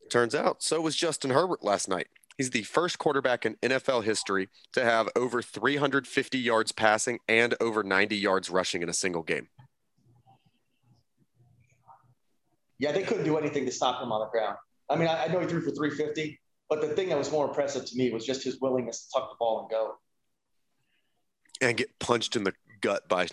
Turns 0.09 0.33
out, 0.33 0.63
so 0.63 0.79
was 0.81 0.95
Justin 0.95 1.31
Herbert 1.31 1.63
last 1.63 1.87
night. 1.89 2.07
He's 2.37 2.51
the 2.51 2.63
first 2.63 2.97
quarterback 2.99 3.45
in 3.45 3.55
NFL 3.55 4.03
history 4.03 4.47
to 4.73 4.83
have 4.83 5.09
over 5.15 5.41
350 5.41 6.37
yards 6.37 6.71
passing 6.71 7.19
and 7.27 7.55
over 7.59 7.83
90 7.83 8.15
yards 8.15 8.49
rushing 8.49 8.81
in 8.81 8.89
a 8.89 8.93
single 8.93 9.23
game. 9.23 9.49
Yeah, 12.79 12.91
they 12.91 13.03
couldn't 13.03 13.23
do 13.23 13.37
anything 13.37 13.65
to 13.65 13.71
stop 13.71 14.01
him 14.01 14.11
on 14.11 14.19
the 14.21 14.29
ground. 14.29 14.57
I 14.89 14.95
mean, 14.95 15.07
I, 15.07 15.25
I 15.25 15.27
know 15.27 15.39
he 15.39 15.47
threw 15.47 15.61
for 15.61 15.71
350, 15.71 16.39
but 16.69 16.81
the 16.81 16.87
thing 16.89 17.09
that 17.09 17.17
was 17.17 17.31
more 17.31 17.47
impressive 17.47 17.85
to 17.85 17.95
me 17.95 18.11
was 18.11 18.25
just 18.25 18.43
his 18.43 18.59
willingness 18.59 19.05
to 19.05 19.19
tuck 19.19 19.29
the 19.31 19.35
ball 19.39 19.61
and 19.61 19.69
go. 19.69 19.95
And 21.61 21.77
get 21.77 21.97
punched 21.99 22.35
in 22.35 22.43
the 22.43 22.53
gut 22.81 23.07
by 23.09 23.27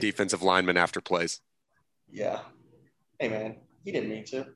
defensive 0.00 0.42
linemen 0.42 0.76
after 0.76 1.00
plays. 1.00 1.40
Yeah. 2.10 2.40
Hey, 3.18 3.28
man, 3.28 3.56
he 3.84 3.92
didn't 3.92 4.10
mean 4.10 4.24
to. 4.26 4.46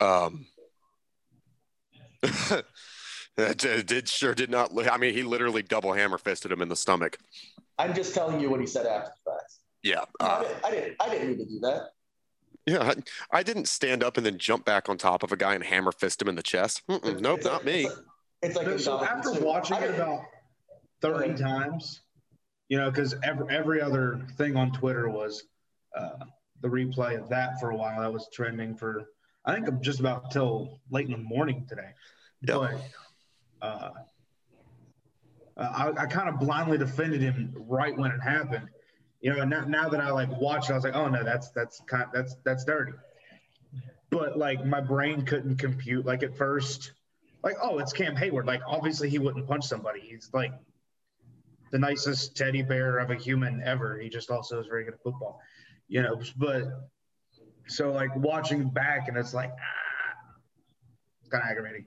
Um, 0.00 0.46
that 3.36 3.84
did, 3.86 4.08
sure 4.08 4.34
did 4.34 4.50
not. 4.50 4.72
I 4.90 4.96
mean, 4.96 5.14
he 5.14 5.22
literally 5.22 5.62
double 5.62 5.92
hammer 5.92 6.18
fisted 6.18 6.50
him 6.50 6.62
in 6.62 6.68
the 6.68 6.76
stomach. 6.76 7.18
I'm 7.78 7.94
just 7.94 8.14
telling 8.14 8.40
you 8.40 8.50
what 8.50 8.60
he 8.60 8.66
said 8.66 8.86
after 8.86 9.10
the 9.24 9.30
fact. 9.30 9.52
Yeah. 9.82 10.04
I, 10.20 10.24
Uh, 10.24 10.42
didn't, 10.42 10.64
I 10.64 10.70
didn't. 10.70 10.96
I 11.00 11.08
didn't 11.08 11.28
mean 11.28 11.38
to 11.38 11.44
do 11.44 11.60
that. 11.60 11.90
Yeah. 12.66 12.82
I, 13.32 13.38
I 13.38 13.42
didn't 13.42 13.68
stand 13.68 14.02
up 14.02 14.16
and 14.16 14.26
then 14.26 14.38
jump 14.38 14.64
back 14.64 14.88
on 14.88 14.98
top 14.98 15.22
of 15.22 15.32
a 15.32 15.36
guy 15.36 15.54
and 15.54 15.64
hammer 15.64 15.92
fist 15.92 16.22
him 16.22 16.28
in 16.28 16.34
the 16.34 16.42
chest. 16.42 16.82
Mm-mm, 16.88 17.20
nope, 17.20 17.44
not 17.44 17.64
me. 17.64 17.84
It's 17.84 17.96
like, 17.96 18.04
it's 18.42 18.56
like 18.56 18.66
So, 18.66 18.72
in 18.72 18.78
so 18.78 18.98
Jonathan 18.98 19.18
after 19.18 19.40
too. 19.40 19.44
watching 19.44 19.76
I 19.76 19.80
it 19.80 19.94
about 19.94 20.22
30 21.00 21.34
times, 21.34 22.00
you 22.68 22.78
know, 22.78 22.90
because 22.90 23.14
every, 23.22 23.54
every 23.54 23.80
other 23.80 24.26
thing 24.36 24.56
on 24.56 24.72
Twitter 24.72 25.08
was 25.08 25.44
uh, 25.96 26.24
the 26.60 26.68
replay 26.68 27.20
of 27.20 27.28
that 27.28 27.60
for 27.60 27.70
a 27.70 27.76
while. 27.76 28.00
That 28.00 28.12
was 28.12 28.28
trending 28.32 28.76
for, 28.76 29.04
I 29.44 29.54
think, 29.54 29.80
just 29.80 30.00
about 30.00 30.30
till 30.30 30.80
late 30.90 31.06
in 31.06 31.12
the 31.12 31.18
morning 31.18 31.66
today. 31.68 31.90
Yep. 32.42 32.58
But 32.58 33.66
uh, 33.66 33.90
I, 35.56 35.88
I 35.90 36.06
kind 36.06 36.28
of 36.28 36.38
blindly 36.38 36.78
defended 36.78 37.20
him 37.20 37.52
right 37.56 37.96
when 37.96 38.10
it 38.10 38.20
happened. 38.20 38.68
You 39.22 39.32
know, 39.32 39.44
now, 39.44 39.64
now 39.64 39.88
that 39.88 40.00
I 40.00 40.10
like 40.10 40.28
watched, 40.40 40.68
it, 40.68 40.72
I 40.72 40.76
was 40.76 40.84
like, 40.84 40.96
oh 40.96 41.08
no, 41.08 41.22
that's 41.22 41.50
that's 41.50 41.80
kind 41.86 42.06
that's 42.12 42.36
that's 42.44 42.64
dirty. 42.64 42.92
But 44.10 44.36
like 44.36 44.66
my 44.66 44.80
brain 44.80 45.24
couldn't 45.24 45.56
compute 45.56 46.04
like 46.04 46.24
at 46.24 46.36
first, 46.36 46.92
like 47.44 47.54
oh 47.62 47.78
it's 47.78 47.92
Cam 47.92 48.16
Heyward. 48.16 48.46
Like 48.46 48.60
obviously 48.66 49.08
he 49.08 49.20
wouldn't 49.20 49.46
punch 49.46 49.64
somebody. 49.64 50.00
He's 50.00 50.28
like 50.34 50.52
the 51.70 51.78
nicest 51.78 52.36
teddy 52.36 52.62
bear 52.62 52.98
of 52.98 53.10
a 53.10 53.14
human 53.14 53.62
ever. 53.64 53.96
He 53.98 54.08
just 54.08 54.28
also 54.28 54.60
is 54.60 54.66
very 54.66 54.84
good 54.84 54.94
at 54.94 55.02
football, 55.02 55.40
you 55.86 56.02
know. 56.02 56.20
But 56.36 56.64
so 57.68 57.92
like 57.92 58.14
watching 58.16 58.68
back 58.68 59.06
and 59.06 59.16
it's 59.16 59.32
like 59.32 59.50
ah, 59.52 60.32
it's 61.20 61.30
kind 61.30 61.44
of 61.44 61.48
aggravating. 61.48 61.86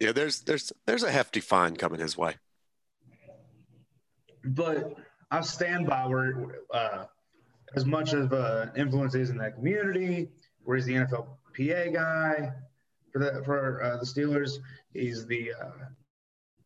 Yeah, 0.00 0.10
there's 0.10 0.40
there's 0.40 0.72
there's 0.86 1.04
a 1.04 1.10
hefty 1.12 1.40
fine 1.40 1.76
coming 1.76 2.00
his 2.00 2.18
way. 2.18 2.34
but 4.44 4.96
I 5.30 5.40
stand 5.42 5.86
by 5.86 6.06
where 6.06 6.62
uh, 6.72 7.04
as 7.76 7.84
much 7.84 8.12
of 8.12 8.32
uh, 8.32 8.66
influence 8.76 9.14
is 9.14 9.30
in 9.30 9.36
that 9.38 9.56
community, 9.56 10.28
where 10.64 10.76
he's 10.76 10.86
the 10.86 10.94
NFL 10.94 11.26
PA 11.56 11.90
guy 11.92 12.52
for 13.12 13.18
the 13.18 13.42
for 13.44 13.82
uh, 13.82 13.96
the 13.98 14.06
Steelers. 14.06 14.52
He's 14.92 15.26
the 15.26 15.52
uh, 15.52 15.86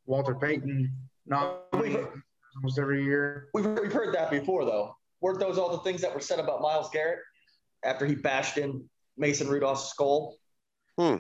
Walter 0.06 0.34
Payton 0.34 0.92
nominee 1.26 1.98
almost 2.56 2.78
every 2.78 3.04
year. 3.04 3.48
We've, 3.54 3.66
we've 3.66 3.92
heard 3.92 4.14
that 4.14 4.30
before, 4.30 4.64
though. 4.64 4.96
Weren't 5.20 5.40
those 5.40 5.58
all 5.58 5.70
the 5.70 5.78
things 5.78 6.00
that 6.02 6.14
were 6.14 6.20
said 6.20 6.38
about 6.38 6.60
Myles 6.60 6.90
Garrett 6.92 7.20
after 7.84 8.06
he 8.06 8.14
bashed 8.14 8.58
in 8.58 8.84
Mason 9.16 9.48
Rudolph's 9.48 9.88
skull? 9.88 10.36
Hmm. 10.98 11.16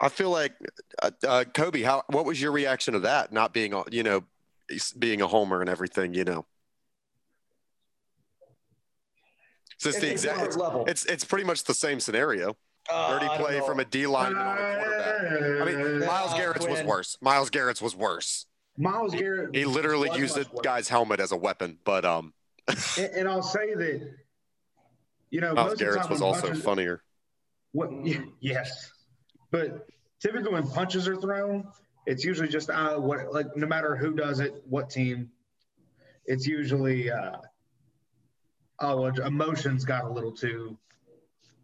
I 0.00 0.08
feel 0.08 0.30
like 0.30 0.54
uh, 1.02 1.10
uh, 1.26 1.44
Kobe. 1.52 1.82
How? 1.82 2.02
What 2.08 2.24
was 2.24 2.40
your 2.40 2.52
reaction 2.52 2.94
to 2.94 3.00
that? 3.00 3.32
Not 3.32 3.52
being, 3.52 3.74
you 3.90 4.02
know, 4.02 4.24
being 4.98 5.20
a 5.20 5.26
homer 5.26 5.60
and 5.60 5.68
everything. 5.68 6.14
You 6.14 6.24
know, 6.24 6.46
it's 9.88 9.96
just 9.96 10.00
the 10.00 10.10
exact. 10.10 10.42
It's, 10.46 10.56
level. 10.56 10.84
it's 10.86 11.04
it's 11.06 11.24
pretty 11.24 11.44
much 11.44 11.64
the 11.64 11.74
same 11.74 12.00
scenario. 12.00 12.56
Uh, 12.90 13.18
Dirty 13.18 13.28
play 13.42 13.60
from 13.60 13.80
a 13.80 13.84
D 13.84 14.06
lineman 14.06 14.40
on 14.42 14.56
a 14.58 14.76
quarterback. 14.76 15.60
I 15.60 15.64
mean, 15.64 16.00
Yeah, 16.00 16.06
Myles 16.06 16.34
Garrett's 16.34 16.66
was 16.66 16.82
worse. 16.82 17.16
Myles 17.20 17.50
Garrett's 17.50 17.80
was 17.82 17.94
worse. 17.96 18.46
Myles 18.76 19.14
Garrett. 19.14 19.54
He 19.54 19.64
literally 19.64 20.08
was 20.08 20.18
used 20.18 20.36
a 20.36 20.40
worse. 20.40 20.60
guy's 20.62 20.88
helmet 20.88 21.20
as 21.20 21.32
a 21.32 21.36
weapon, 21.36 21.78
but 21.84 22.04
um, 22.04 22.32
And, 22.98 23.10
and 23.14 23.28
I'll 23.28 23.42
say 23.42 23.74
that, 23.74 24.14
you 25.30 25.40
know, 25.40 25.54
Myles 25.54 25.74
Garrett's 25.78 26.08
was 26.08 26.22
also 26.22 26.46
punches- 26.48 26.64
funnier. 26.64 27.02
What, 27.72 27.90
yes, 28.40 28.90
but 29.52 29.86
typically 30.20 30.52
when 30.52 30.66
punches 30.68 31.06
are 31.06 31.16
thrown, 31.16 31.68
it's 32.06 32.24
usually 32.24 32.48
just 32.48 32.70
uh, 32.70 32.96
what 32.96 33.32
like 33.32 33.46
no 33.56 33.66
matter 33.66 33.94
who 33.94 34.12
does 34.14 34.40
it, 34.40 34.54
what 34.68 34.90
team, 34.90 35.30
it's 36.24 36.46
usually 36.46 37.10
uh, 37.10 37.36
oh 38.80 39.00
well, 39.02 39.26
emotions 39.26 39.84
got 39.84 40.04
a 40.04 40.08
little 40.08 40.32
too, 40.32 40.76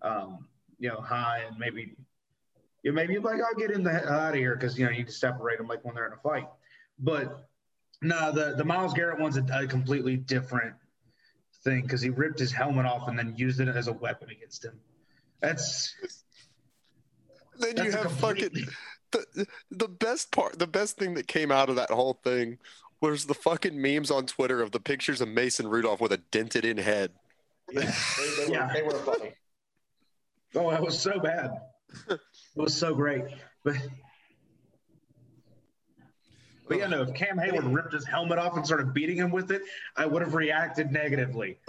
um, 0.02 0.46
you 0.78 0.88
know, 0.88 1.00
high 1.00 1.42
and 1.46 1.58
maybe, 1.58 1.96
you 2.82 2.92
maybe 2.92 3.18
like 3.18 3.40
I'll 3.40 3.58
get 3.58 3.70
in 3.70 3.82
the 3.82 4.12
out 4.12 4.30
of 4.30 4.36
here 4.36 4.54
because 4.54 4.78
you 4.78 4.84
know 4.84 4.90
you 4.90 4.98
need 4.98 5.06
to 5.06 5.12
separate 5.12 5.58
them 5.58 5.66
like 5.66 5.84
when 5.84 5.94
they're 5.94 6.06
in 6.06 6.12
a 6.12 6.16
fight, 6.16 6.48
but 6.98 7.48
no, 8.02 8.32
the 8.32 8.54
the 8.56 8.64
Myles 8.64 8.94
Garrett 8.94 9.18
one's 9.18 9.36
a, 9.36 9.44
a 9.52 9.66
completely 9.66 10.16
different 10.16 10.74
thing 11.64 11.82
because 11.82 12.00
he 12.00 12.10
ripped 12.10 12.38
his 12.38 12.52
helmet 12.52 12.86
off 12.86 13.08
and 13.08 13.18
then 13.18 13.34
used 13.36 13.60
it 13.60 13.68
as 13.68 13.88
a 13.88 13.92
weapon 13.92 14.30
against 14.30 14.64
him. 14.64 14.78
That's 15.40 15.94
Then 17.58 17.76
you 17.76 17.90
That's 17.90 18.04
have 18.04 18.12
fucking 18.12 18.66
the 19.12 19.46
the 19.70 19.88
best 19.88 20.30
part, 20.32 20.58
the 20.58 20.66
best 20.66 20.96
thing 20.96 21.14
that 21.14 21.26
came 21.26 21.50
out 21.50 21.68
of 21.68 21.76
that 21.76 21.90
whole 21.90 22.20
thing 22.24 22.58
was 23.00 23.26
the 23.26 23.34
fucking 23.34 23.80
memes 23.80 24.10
on 24.10 24.26
Twitter 24.26 24.62
of 24.62 24.72
the 24.72 24.80
pictures 24.80 25.20
of 25.20 25.28
Mason 25.28 25.68
Rudolph 25.68 26.00
with 26.00 26.12
a 26.12 26.18
dented 26.18 26.64
in 26.64 26.78
head. 26.78 27.12
Yeah, 27.70 27.80
they, 28.18 28.44
they, 28.46 28.52
Yeah. 28.52 28.66
Were, 28.66 28.72
they 28.74 28.82
were 28.82 28.98
funny. 29.00 29.32
Oh, 30.54 30.70
that 30.70 30.82
was 30.82 30.98
so 30.98 31.18
bad. 31.18 31.50
it 32.08 32.18
was 32.54 32.74
so 32.74 32.94
great. 32.94 33.24
But 33.64 33.76
but 36.68 36.78
yeah, 36.78 36.86
no, 36.88 37.02
if 37.02 37.14
Cam 37.14 37.36
Heyward 37.38 37.72
ripped 37.72 37.92
his 37.92 38.04
helmet 38.06 38.38
off 38.38 38.56
and 38.56 38.66
started 38.66 38.92
beating 38.92 39.16
him 39.16 39.30
with 39.30 39.50
it, 39.52 39.62
I 39.96 40.06
would 40.06 40.22
have 40.22 40.34
reacted 40.34 40.90
negatively. 40.90 41.58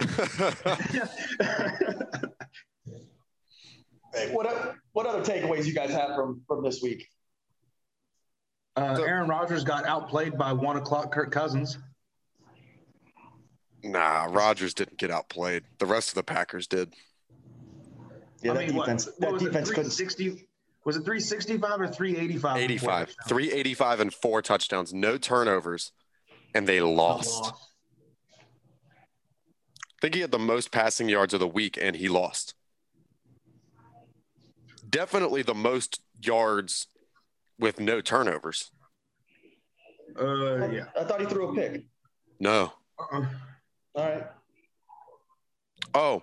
Hey, 4.14 4.32
what 4.32 4.46
o- 4.46 4.74
what 4.92 5.06
other 5.06 5.20
takeaways 5.20 5.66
you 5.66 5.74
guys 5.74 5.90
have 5.90 6.14
from 6.16 6.40
from 6.48 6.62
this 6.64 6.80
week? 6.82 7.08
Uh, 8.78 8.96
So- 8.96 9.02
Aaron 9.04 9.28
Rodgers 9.28 9.64
got 9.64 9.84
outplayed 9.86 10.38
by 10.38 10.52
one 10.52 10.76
o'clock 10.76 11.10
Kirk 11.12 11.32
Cousins. 11.32 11.78
nah, 13.82 14.24
Rodgers 14.24 14.74
didn't 14.74 14.98
get 14.98 15.10
outplayed. 15.10 15.64
The 15.78 15.86
rest 15.86 16.10
of 16.10 16.14
the 16.14 16.22
Packers 16.22 16.66
did. 16.66 16.94
Yeah, 18.42 18.52
I 18.52 18.54
that 18.54 18.66
mean, 18.68 18.76
defense. 18.76 19.06
what, 19.06 19.20
that 19.20 19.32
was 19.32 19.42
defense 19.42 19.70
it, 19.70 19.74
couldn't. 19.74 20.40
Was 20.84 20.96
it 20.96 21.00
365 21.00 21.80
or 21.80 21.88
385? 21.88 22.56
85, 22.56 23.14
385 23.26 24.00
and 24.00 24.14
four 24.14 24.42
touchdowns, 24.42 24.94
no 24.94 25.18
turnovers, 25.18 25.92
and 26.54 26.66
they 26.68 26.80
lost. 26.80 27.52
I 28.40 30.00
think 30.00 30.14
he 30.14 30.20
had 30.20 30.30
the 30.30 30.38
most 30.38 30.70
passing 30.70 31.08
yards 31.08 31.34
of 31.34 31.40
the 31.40 31.48
week, 31.48 31.76
and 31.80 31.96
he 31.96 32.08
lost. 32.08 32.54
Definitely 34.88 35.42
the 35.42 35.54
most 35.54 36.00
yards 36.20 36.86
with 37.58 37.80
no 37.80 38.00
turnovers. 38.00 38.70
Uh, 40.18 40.68
yeah. 40.68 40.84
I 40.98 41.04
thought 41.04 41.20
he 41.20 41.26
threw 41.26 41.50
a 41.50 41.54
pick. 41.54 41.84
No. 42.40 42.72
Uh-uh. 42.98 43.26
All 43.94 44.08
right. 44.08 44.26
Oh, 45.94 46.22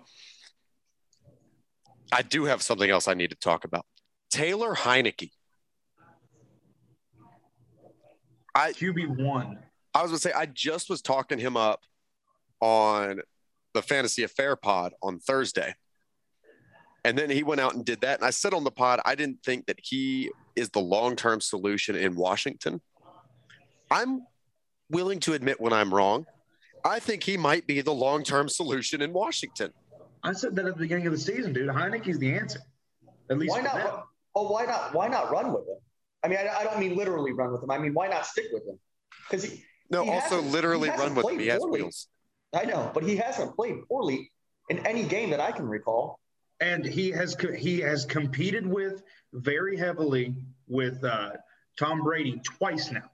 I 2.11 2.21
do 2.21 2.45
have 2.45 2.61
something 2.61 2.89
else 2.89 3.07
I 3.07 3.13
need 3.13 3.31
to 3.31 3.35
talk 3.35 3.65
about. 3.65 3.85
Taylor 4.29 4.73
Heinicke. 4.73 5.31
I 8.53 8.71
QB 8.71 9.23
one. 9.23 9.59
I 9.93 10.01
was 10.01 10.11
gonna 10.11 10.19
say 10.19 10.31
I 10.31 10.45
just 10.45 10.89
was 10.89 11.01
talking 11.01 11.39
him 11.39 11.57
up 11.57 11.81
on 12.61 13.21
the 13.73 13.81
Fantasy 13.81 14.23
Affair 14.23 14.55
pod 14.55 14.93
on 15.01 15.19
Thursday. 15.19 15.75
And 17.05 17.15
then 17.15 17.29
he 17.29 17.43
went 17.43 17.61
out 17.61 17.75
and 17.75 17.85
did 17.85 18.01
that. 18.01 18.17
And 18.17 18.25
I 18.25 18.31
said 18.31 18.55
on 18.55 18.63
the 18.63 18.71
pod, 18.71 18.99
I 19.05 19.13
didn't 19.13 19.43
think 19.43 19.67
that 19.67 19.79
he 19.79 20.31
is 20.55 20.69
the 20.69 20.79
long 20.79 21.15
term 21.15 21.39
solution 21.39 21.95
in 21.95 22.15
Washington. 22.15 22.81
I'm 23.91 24.25
willing 24.89 25.19
to 25.21 25.33
admit 25.33 25.61
when 25.61 25.71
I'm 25.71 25.93
wrong. 25.93 26.25
I 26.83 26.97
think 26.97 27.21
he 27.21 27.37
might 27.37 27.67
be 27.67 27.81
the 27.81 27.93
long 27.93 28.23
term 28.23 28.49
solution 28.49 29.03
in 29.03 29.13
Washington. 29.13 29.71
I 30.23 30.33
said 30.33 30.55
that 30.55 30.65
at 30.65 30.73
the 30.73 30.79
beginning 30.79 31.05
of 31.05 31.13
the 31.13 31.19
season, 31.19 31.53
dude. 31.53 31.69
Heinicke's 31.69 32.17
the 32.17 32.33
answer. 32.33 32.59
At 33.29 33.37
least 33.37 33.51
Why 33.51 33.61
not? 33.61 33.75
them. 33.75 33.93
Oh, 34.33 34.51
why 34.51 34.65
not? 34.65 34.95
Why 34.95 35.07
not 35.07 35.31
run 35.31 35.53
with 35.53 35.67
him? 35.67 35.77
I 36.23 36.27
mean, 36.27 36.39
I, 36.39 36.61
I 36.61 36.63
don't 36.63 36.79
mean 36.79 36.95
literally 36.95 37.33
run 37.33 37.51
with 37.51 37.61
him. 37.61 37.69
I 37.69 37.77
mean, 37.77 37.93
why 37.93 38.07
not 38.07 38.25
stick 38.25 38.45
with 38.51 38.63
him? 38.67 38.79
Because 39.29 39.43
he, 39.43 39.63
No, 39.91 40.03
He 40.03 40.09
also 40.09 40.41
literally 40.41 40.89
run 40.89 41.13
with 41.13 41.29
him. 41.29 41.37
He 41.37 41.47
has 41.47 41.59
poorly. 41.59 41.83
wheels. 41.83 42.07
I 42.51 42.65
know, 42.65 42.89
but 42.95 43.03
he 43.03 43.15
hasn't 43.15 43.55
played 43.55 43.87
poorly 43.87 44.31
in 44.69 44.79
any 44.87 45.03
game 45.03 45.29
that 45.29 45.39
I 45.39 45.51
can 45.51 45.67
recall. 45.67 46.19
And 46.59 46.85
he 46.85 47.11
has 47.11 47.35
he 47.57 47.79
has 47.79 48.05
competed 48.05 48.65
with 48.65 49.03
very 49.33 49.77
heavily 49.77 50.35
with 50.67 51.03
uh, 51.03 51.31
Tom 51.77 52.01
Brady 52.01 52.39
twice 52.43 52.91
now. 52.91 53.09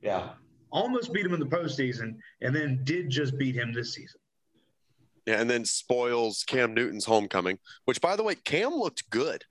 Yeah. 0.00 0.30
Almost 0.70 1.12
beat 1.12 1.26
him 1.26 1.34
in 1.34 1.40
the 1.40 1.46
postseason, 1.46 2.16
and 2.40 2.54
then 2.54 2.80
did 2.84 3.10
just 3.10 3.38
beat 3.38 3.54
him 3.54 3.72
this 3.72 3.94
season. 3.94 4.20
Yeah, 5.26 5.40
and 5.40 5.48
then 5.48 5.64
spoils 5.64 6.42
Cam 6.44 6.74
Newton's 6.74 7.04
homecoming, 7.04 7.58
which 7.84 8.00
by 8.00 8.16
the 8.16 8.22
way, 8.22 8.34
Cam 8.34 8.72
looked 8.72 9.08
good. 9.10 9.44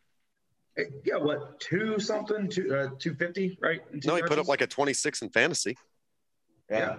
Yeah, 1.06 1.18
what 1.18 1.60
two 1.60 2.00
something 2.00 2.50
two 2.50 2.76
uh, 2.76 2.90
two 2.98 3.14
fifty 3.14 3.58
right? 3.62 3.82
No, 4.06 4.16
he 4.16 4.22
put 4.22 4.40
up 4.40 4.48
like 4.48 4.62
a 4.62 4.68
26 4.68 5.22
in 5.22 5.30
fantasy. 5.30 5.78
Yeah. 6.70 6.98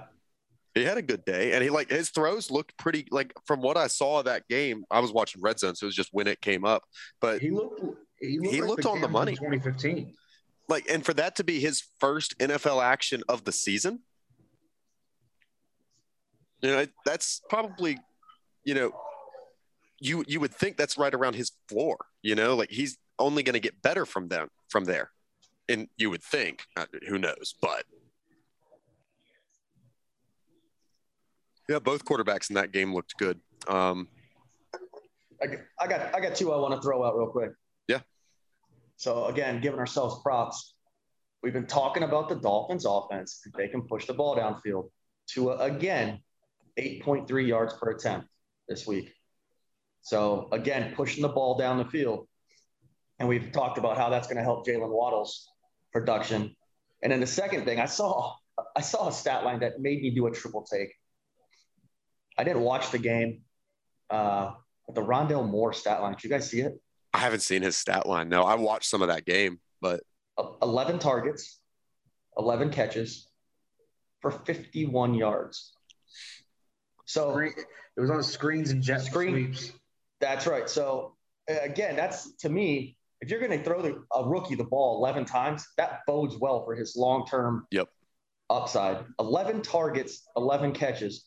He 0.75 0.85
had 0.85 0.97
a 0.97 1.03
good 1.03 1.25
day, 1.25 1.53
and 1.53 1.63
he 1.63 1.69
like 1.69 1.91
his 1.91 2.11
throws 2.11 2.51
looked 2.51 2.77
pretty. 2.79 3.07
Like 3.11 3.33
from 3.45 3.61
what 3.61 3.77
I 3.77 3.89
saw 3.89 4.21
of 4.21 4.25
that 4.25 4.49
game, 4.49 4.85
I 4.91 5.01
was 5.01 5.13
watching 5.13 5.43
Red 5.43 5.59
Zone, 5.59 5.75
so 5.75 5.85
it 5.85 5.89
was 5.89 5.95
just 5.97 6.11
when 6.13 6.27
it 6.27 6.41
came 6.41 6.65
up. 6.65 6.83
But 7.21 7.41
he 7.43 7.51
looked 7.51 7.81
he 8.19 8.39
looked, 8.39 8.55
He 8.55 8.61
like 8.63 8.71
looked 8.71 8.83
the 8.85 8.89
on 8.91 9.01
the 9.03 9.09
money. 9.09 9.33
2015. 9.33 10.15
like, 10.69 10.89
and 10.91 11.05
for 11.05 11.13
that 11.15 11.37
to 11.37 11.45
be 11.45 11.61
his 11.61 11.83
first 12.01 12.39
NFL 12.39 12.83
action 12.83 13.23
of 13.29 13.45
the 13.45 13.53
season, 13.53 14.01
you 16.63 16.71
know, 16.71 16.87
that's 17.05 17.43
probably, 17.51 17.99
you 18.65 18.75
know, 18.75 18.93
you 20.01 20.25
you 20.27 20.41
would 20.41 20.55
think 20.55 20.77
that's 20.77 20.97
right 20.97 21.13
around 21.15 21.35
his 21.35 21.53
floor. 21.69 21.99
You 22.23 22.35
know, 22.35 22.57
like 22.57 22.71
he's 22.71 22.97
only 23.19 23.43
going 23.43 23.55
to 23.55 23.61
get 23.61 23.83
better 23.83 24.07
from 24.07 24.29
them 24.29 24.49
from 24.69 24.85
there, 24.85 25.11
and 25.69 25.89
you 25.97 26.09
would 26.11 26.23
think. 26.23 26.63
Uh, 26.77 26.87
Who 27.09 27.19
knows? 27.19 27.55
But 27.61 27.85
yeah, 31.73 31.79
both 31.79 32.05
quarterbacks 32.05 32.51
in 32.51 32.55
that 32.55 32.71
game 32.71 32.95
looked 32.95 33.17
good. 33.17 33.41
Um, 33.67 34.07
I, 35.43 35.47
got- 35.47 35.61
I 35.81 35.87
got 35.89 36.15
I 36.15 36.21
got 36.21 36.35
two 36.35 36.53
I 36.53 36.59
want 36.59 36.75
to 36.75 36.83
throw 36.83 37.03
out 37.03 37.17
real 37.17 37.29
quick. 37.29 37.51
Yeah. 37.89 38.01
So 38.97 39.27
again, 39.27 39.61
giving 39.61 39.81
ourselves 39.81 40.23
props. 40.23 40.75
We've 41.43 41.53
been 41.53 41.67
talking 41.67 42.03
about 42.03 42.29
the 42.29 42.37
Dolphins 42.37 42.85
offense. 42.87 43.41
They 43.57 43.69
can 43.69 43.83
push 43.83 44.07
the 44.07 44.15
ball 44.15 44.37
downfield 44.37 44.91
to 45.31 45.53
again 45.53 46.21
8.3 46.79 47.47
yards 47.47 47.75
per 47.75 47.91
attempt 47.91 48.29
this 48.69 48.87
week. 48.87 49.11
So 50.03 50.49
again, 50.53 50.93
pushing 50.95 51.23
the 51.23 51.29
ball 51.29 51.57
down 51.57 51.79
the 51.79 51.87
field. 51.87 52.29
And 53.19 53.29
we've 53.29 53.51
talked 53.51 53.79
about 53.79 53.97
how 53.97 54.11
that's 54.11 54.27
going 54.27 54.37
to 54.37 54.43
help 54.43 54.67
Jaylen 54.67 54.91
Waddle's 54.91 55.49
production. 55.93 56.55
And 57.03 57.13
then 57.13 57.21
the 57.21 57.27
second 57.27 57.65
thing, 57.65 57.81
I 57.81 57.87
saw 57.87 58.35
I 58.77 58.83
saw 58.83 59.09
a 59.09 59.13
stat 59.13 59.45
line 59.45 59.61
that 59.61 59.81
made 59.81 60.03
me 60.03 60.11
do 60.11 60.27
a 60.27 60.31
triple 60.31 60.63
take. 60.63 60.93
I 62.38 62.45
didn't 62.45 62.62
watch 62.62 62.90
the 62.90 62.99
game. 62.99 63.42
Uh, 64.11 64.53
but 64.87 64.95
the 64.95 65.01
Rondale 65.03 65.49
Moore 65.49 65.73
stat 65.73 66.03
line, 66.03 66.12
did 66.14 66.25
you 66.25 66.31
guys 66.31 66.51
see 66.51 66.61
it? 66.61 66.75
I 67.14 67.18
haven't 67.18 67.40
seen 67.40 67.62
his 67.62 67.77
stat 67.77 68.07
line. 68.07 68.29
No, 68.29 68.42
I 68.42 68.55
watched 68.55 68.88
some 68.88 69.03
of 69.03 69.09
that 69.09 69.25
game, 69.25 69.61
but 69.81 70.01
Uh, 70.38 70.49
11 70.62 70.99
targets, 70.99 71.61
11 72.38 72.71
catches 72.71 73.29
for 74.21 74.31
51 74.31 75.14
yards. 75.14 75.75
So 77.05 77.37
It 77.38 78.01
was 78.01 78.11
on 78.11 78.23
screens 78.23 78.71
and 78.71 78.83
jet 78.83 79.03
Screen. 79.03 79.53
sweeps. 79.55 79.73
that's 80.21 80.47
right. 80.47 80.68
So 80.68 81.16
uh, 81.51 81.55
again, 81.62 81.97
that's 81.97 82.33
to 82.37 82.49
me, 82.49 82.97
if 83.21 83.31
you're 83.31 83.40
going 83.40 83.57
to 83.57 83.62
throw 83.64 83.83
the, 83.83 84.03
a 84.14 84.27
rookie 84.27 84.55
the 84.55 84.64
ball 84.64 84.99
11 84.99 85.27
times, 85.27 85.66
that 85.77 86.01
bodes 86.07 86.37
well 86.38 86.64
for 86.64 86.75
his 86.75 86.97
long 86.97 87.27
term 87.27 87.66
Yep. 87.71 87.88
upside. 88.51 89.05
11 89.21 89.62
targets, 89.62 90.27
11 90.37 90.73
catches. 90.73 91.25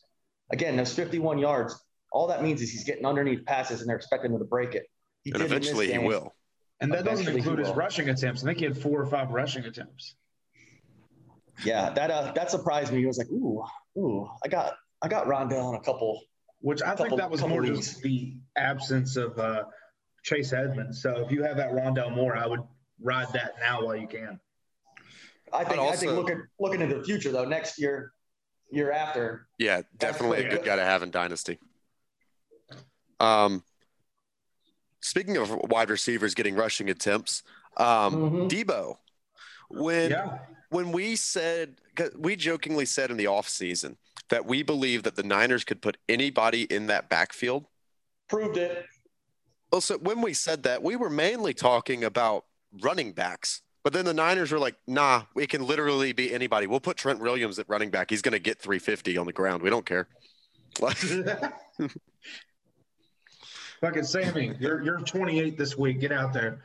Again, 0.50 0.76
those 0.76 0.92
51 0.92 1.38
yards, 1.38 1.78
all 2.12 2.28
that 2.28 2.42
means 2.42 2.62
is 2.62 2.70
he's 2.70 2.84
getting 2.84 3.04
underneath 3.04 3.44
passes 3.44 3.80
and 3.80 3.88
they're 3.88 3.96
expecting 3.96 4.32
him 4.32 4.38
to 4.38 4.44
break 4.44 4.74
it. 4.74 4.84
He 5.22 5.32
and 5.32 5.40
did 5.40 5.46
in 5.46 5.60
this 5.60 5.68
eventually 5.68 5.92
he 5.92 5.98
will. 5.98 6.34
And 6.80 6.92
that 6.92 7.04
doesn't 7.04 7.34
include 7.34 7.58
his 7.58 7.70
rushing 7.70 8.08
attempts. 8.08 8.42
I 8.42 8.46
think 8.46 8.58
he 8.58 8.64
had 8.64 8.78
four 8.78 9.00
or 9.00 9.06
five 9.06 9.30
rushing 9.30 9.64
attempts. 9.64 10.14
Yeah, 11.64 11.90
that 11.90 12.10
uh, 12.10 12.32
that 12.34 12.50
surprised 12.50 12.92
me. 12.92 12.98
He 12.98 13.06
was 13.06 13.16
like, 13.16 13.30
"Ooh, 13.30 13.64
ooh, 13.96 14.28
I 14.44 14.48
got 14.48 14.74
I 15.00 15.08
got 15.08 15.26
Rondale 15.26 15.64
on 15.64 15.74
a 15.74 15.80
couple." 15.80 16.20
Which 16.60 16.82
I 16.82 16.94
think 16.94 17.16
that 17.16 17.30
was 17.30 17.40
more 17.42 17.62
leagues. 17.62 17.78
just 17.78 18.02
the 18.02 18.36
absence 18.56 19.16
of 19.16 19.38
uh, 19.38 19.64
Chase 20.22 20.52
Edmonds. 20.52 21.00
So 21.00 21.24
if 21.24 21.30
you 21.30 21.42
have 21.44 21.56
that 21.56 21.72
Rondale 21.72 22.14
Moore, 22.14 22.36
I 22.36 22.46
would 22.46 22.60
ride 23.00 23.32
that 23.32 23.54
now 23.60 23.84
while 23.84 23.96
you 23.96 24.08
can. 24.08 24.40
I 25.52 25.64
think 25.64 25.80
I'd 25.80 25.92
I 25.92 25.96
think 25.96 26.12
looking 26.12 26.42
looking 26.58 26.80
into 26.80 26.98
the 26.98 27.04
future 27.04 27.30
though, 27.32 27.44
next 27.44 27.78
year, 27.78 28.12
year 28.70 28.90
after, 28.92 29.48
Yeah, 29.58 29.82
definitely 29.96 30.44
a 30.44 30.50
good 30.50 30.64
guy 30.64 30.76
to 30.76 30.84
have 30.84 31.02
in 31.02 31.10
Dynasty. 31.10 31.58
Um, 33.20 33.64
speaking 35.00 35.36
of 35.36 35.50
wide 35.70 35.90
receivers 35.90 36.34
getting 36.34 36.54
rushing 36.54 36.90
attempts, 36.90 37.42
um, 37.76 38.14
Mhm. 38.14 38.50
Deebo, 38.50 38.98
when 39.68 40.10
Yeah. 40.10 40.38
when 40.70 40.90
we 40.92 41.14
said 41.16 41.80
we 42.16 42.34
jokingly 42.36 42.84
said 42.84 43.10
in 43.10 43.16
the 43.16 43.24
offseason 43.24 43.96
that 44.28 44.44
we 44.44 44.62
believe 44.62 45.04
that 45.04 45.14
the 45.14 45.22
Niners 45.22 45.64
could 45.64 45.80
put 45.80 45.96
anybody 46.08 46.62
in 46.64 46.88
that 46.88 47.08
backfield. 47.08 47.66
proved 48.28 48.56
it. 48.56 48.84
Also, 49.70 49.96
when 49.98 50.20
we 50.20 50.34
said 50.34 50.64
that, 50.64 50.82
we 50.82 50.96
were 50.96 51.08
mainly 51.08 51.54
talking 51.54 52.02
about 52.02 52.44
running 52.72 53.12
backs. 53.12 53.62
But 53.86 53.92
then 53.92 54.04
the 54.04 54.12
Niners 54.12 54.50
were 54.50 54.58
like, 54.58 54.74
nah, 54.88 55.22
we 55.36 55.46
can 55.46 55.64
literally 55.64 56.12
be 56.12 56.34
anybody. 56.34 56.66
We'll 56.66 56.80
put 56.80 56.96
Trent 56.96 57.20
Williams 57.20 57.60
at 57.60 57.68
running 57.68 57.88
back. 57.88 58.10
He's 58.10 58.20
going 58.20 58.32
to 58.32 58.40
get 58.40 58.58
350 58.60 59.16
on 59.16 59.26
the 59.26 59.32
ground. 59.32 59.62
We 59.62 59.70
don't 59.70 59.86
care. 59.86 60.08
Fucking 63.80 64.02
Sammy, 64.02 64.56
you're 64.58 64.82
you're 64.82 64.98
28 64.98 65.56
this 65.56 65.78
week. 65.78 66.00
Get 66.00 66.10
out 66.10 66.32
there. 66.32 66.62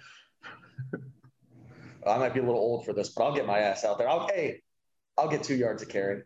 I 2.07 2.17
might 2.17 2.34
be 2.34 2.39
a 2.39 2.43
little 2.43 2.60
old 2.60 2.86
for 2.86 2.93
this, 2.93 3.10
but 3.10 3.23
I'll 3.23 3.36
get 3.36 3.45
my 3.45 3.60
ass 3.60 3.86
out 3.86 3.99
there. 3.99 4.10
I'll 4.10 4.27
hey, 4.27 4.63
I'll 5.15 5.29
get 5.29 5.43
two 5.43 5.53
yards 5.53 5.84
of 5.84 5.89
carry. 5.89 6.23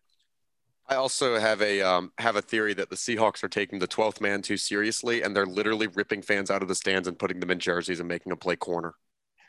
I 0.88 0.96
also 0.96 1.38
have 1.38 1.62
a 1.62 1.82
um, 1.82 2.14
have 2.20 2.38
a 2.38 2.42
theory 2.42 2.74
that 2.74 2.90
the 2.90 2.96
Seahawks 2.96 3.44
are 3.44 3.50
taking 3.50 3.80
the 3.80 3.88
12th 3.90 4.22
man 4.22 4.42
too 4.42 4.56
seriously, 4.56 5.24
and 5.24 5.36
they're 5.36 5.46
literally 5.46 5.88
ripping 5.88 6.22
fans 6.22 6.50
out 6.50 6.62
of 6.62 6.70
the 6.70 6.76
stands 6.76 7.06
and 7.06 7.20
putting 7.20 7.42
them 7.42 7.52
in 7.52 7.60
jerseys 7.60 8.00
and 8.00 8.08
making 8.08 8.30
them 8.30 8.40
play 8.40 8.56
corner. 8.56 8.94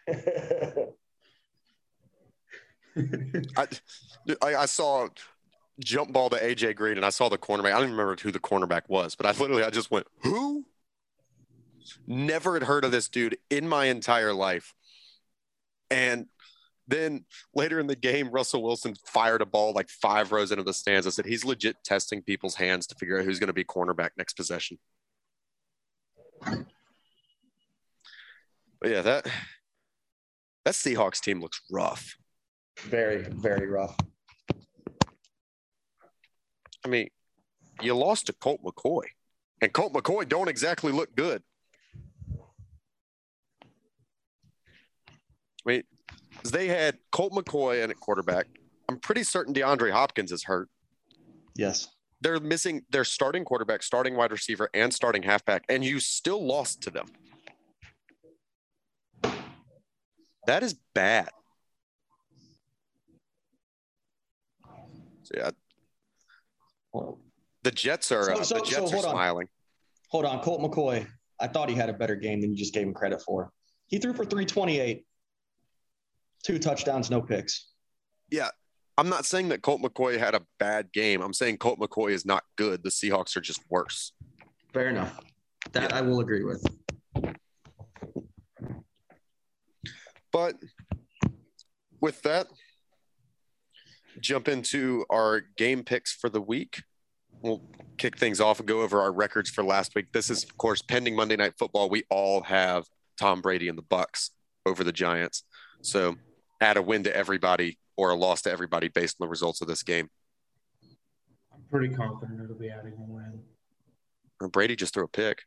I, 3.57 3.67
I, 4.43 4.67
saw 4.67 5.09
jump 5.81 6.13
ball 6.13 6.31
to 6.31 6.37
AJ 6.37 6.77
Green, 6.77 6.97
and 6.97 7.05
I 7.05 7.11
saw 7.11 7.29
the 7.29 7.39
cornerback. 7.39 7.67
I 7.67 7.71
don't 7.73 7.85
even 7.85 7.97
remember 7.97 8.17
who 8.21 8.31
the 8.31 8.39
cornerback 8.39 8.83
was, 8.89 9.15
but 9.15 9.27
I 9.27 9.33
literally 9.33 9.65
I 9.65 9.71
just 9.71 9.91
went, 9.91 10.07
who? 10.23 10.65
Never 12.07 12.55
had 12.55 12.65
heard 12.65 12.85
of 12.85 12.91
this 12.91 13.09
dude 13.09 13.39
in 13.51 13.69
my 13.69 13.87
entire 13.87 14.33
life. 14.33 14.75
And 15.91 16.27
then 16.89 17.25
later 17.55 17.79
in 17.79 17.87
the 17.87 17.97
game, 17.97 18.31
Russell 18.31 18.63
Wilson 18.63 18.95
fired 19.05 19.43
a 19.43 19.47
ball 19.47 19.73
like 19.73 19.89
five 19.89 20.33
rows 20.33 20.51
into 20.51 20.65
the 20.65 20.73
stands. 20.73 21.07
I 21.07 21.11
said 21.11 21.27
he's 21.27 21.45
legit 21.45 21.77
testing 21.85 22.23
people's 22.23 22.55
hands 22.55 22.87
to 22.89 22.95
figure 22.95 23.19
out 23.19 23.25
who's 23.25 23.39
going 23.39 23.49
to 23.49 23.53
be 23.53 23.65
cornerback 23.65 24.11
next 24.17 24.35
possession. 24.35 24.79
But 28.81 28.91
yeah, 28.91 29.03
that 29.03 29.27
that 30.65 30.75
Seahawks 30.75 31.21
team 31.21 31.41
looks 31.41 31.61
rough. 31.71 32.17
Very, 32.81 33.23
very 33.23 33.67
rough. 33.67 33.97
I 36.85 36.89
mean, 36.89 37.09
you 37.83 37.95
lost 37.95 38.27
to 38.27 38.33
Colt 38.33 38.61
McCoy, 38.65 39.05
and 39.61 39.73
Colt 39.73 39.93
McCoy 39.93 40.29
don't 40.29 40.49
exactly 40.49 40.93
look 40.93 41.15
good. 41.17 41.43
I 45.67 45.67
mean, 45.67 45.83
they 46.45 46.69
had 46.69 46.99
Colt 47.11 47.33
McCoy 47.33 47.83
in 47.83 47.91
at 47.91 47.99
quarterback. 47.99 48.47
I'm 48.89 49.01
pretty 49.01 49.25
certain 49.25 49.53
DeAndre 49.53 49.91
Hopkins 49.91 50.31
is 50.31 50.45
hurt. 50.45 50.69
Yes. 51.57 51.89
They're 52.21 52.39
missing 52.39 52.83
their 52.91 53.05
starting 53.05 53.45
quarterback, 53.45 53.83
starting 53.83 54.17
wide 54.17 54.31
receiver, 54.31 54.71
and 54.73 54.95
starting 54.95 55.25
halfback, 55.25 55.65
and 55.69 55.85
you 55.85 55.99
still 56.01 56.45
lost 56.45 56.83
to 56.83 56.91
them. 56.91 57.07
That 60.47 60.63
is 60.63 60.77
bad. 60.95 61.31
So 65.27 65.35
yeah, 65.37 67.11
the 67.63 67.71
Jets 67.73 68.13
are 68.13 68.25
So- 68.25 68.33
uh, 68.33 68.45
so- 68.45 68.55
the 68.59 68.65
so 68.65 68.71
Jets 68.71 68.93
are 68.93 68.95
hold 68.95 69.05
on. 69.07 69.11
smiling. 69.13 69.49
Hold 70.11 70.25
on, 70.25 70.41
Colt 70.43 70.61
McCoy. 70.61 71.07
I 71.41 71.49
thought 71.49 71.69
he 71.69 71.75
had 71.75 71.89
a 71.89 71.93
better 71.93 72.15
game 72.15 72.41
than 72.41 72.51
you 72.53 72.57
just 72.57 72.73
gave 72.73 72.87
him 72.87 72.95
credit 72.95 73.21
for. 73.23 73.53
He 73.89 73.99
threw 73.99 74.13
for 74.13 74.25
328, 74.25 75.05
two 76.45 76.59
touchdowns, 76.59 77.11
no 77.11 77.21
picks. 77.21 77.71
Yeah, 78.31 78.51
I'm 78.97 79.09
not 79.09 79.27
saying 79.27 79.49
that 79.51 79.63
Colt 79.63 79.83
McCoy 79.83 80.17
had 80.19 80.35
a 80.35 80.47
bad 80.59 80.93
game. 80.93 81.21
I'm 81.21 81.35
saying 81.35 81.59
Colt 81.59 81.79
McCoy 81.81 82.13
is 82.13 82.25
not 82.25 82.45
good. 82.57 82.83
The 82.85 82.89
Seahawks 82.91 83.37
are 83.37 83.41
just 83.41 83.61
worse. 83.69 84.13
Fair 84.73 84.89
enough. 84.89 85.21
That 85.73 85.93
I 85.93 86.01
will 86.03 86.21
agree 86.21 86.45
with. 86.45 86.65
But 90.33 90.55
with 92.01 92.23
that, 92.23 92.47
jump 94.21 94.49
into 94.49 95.05
our 95.11 95.43
game 95.57 95.83
picks 95.85 96.13
for 96.13 96.29
the 96.29 96.41
week. 96.41 96.83
We'll 97.43 97.63
kick 97.99 98.19
things 98.19 98.41
off 98.41 98.59
and 98.59 98.69
go 98.69 98.81
over 98.83 99.01
our 99.01 99.13
records 99.13 99.51
for 99.51 99.63
last 99.63 99.95
week. 99.95 100.07
This 100.13 100.31
is, 100.31 100.45
of 100.45 100.57
course, 100.57 100.83
pending 100.83 101.15
Monday 101.15 101.37
Night 101.37 101.55
Football. 101.59 101.89
We 101.91 102.05
all 102.11 102.43
have 102.43 102.85
Tom 103.19 103.41
Brady 103.41 103.69
and 103.69 103.77
the 103.77 103.83
Bucs 103.83 104.31
over 104.65 104.83
the 104.85 104.93
Giants. 104.93 105.45
So 105.83 106.17
add 106.61 106.77
a 106.77 106.83
win 106.83 107.05
to 107.05 107.15
everybody 107.15 107.79
or 107.97 108.11
a 108.11 108.15
loss 108.15 108.43
to 108.43 108.51
everybody 108.51 108.89
based 108.89 109.17
on 109.21 109.27
the 109.27 109.31
results 109.31 109.61
of 109.61 109.69
this 109.69 109.83
game. 109.83 110.09
I'm 111.53 111.63
pretty 111.71 111.95
confident 111.95 112.41
it'll 112.43 112.57
be 112.57 112.71
adding 112.71 112.93
a 112.93 113.13
win. 113.13 113.41
Brady 114.51 114.77
just 114.77 114.95
threw 114.95 115.05
a 115.05 115.09
pick. 115.09 115.43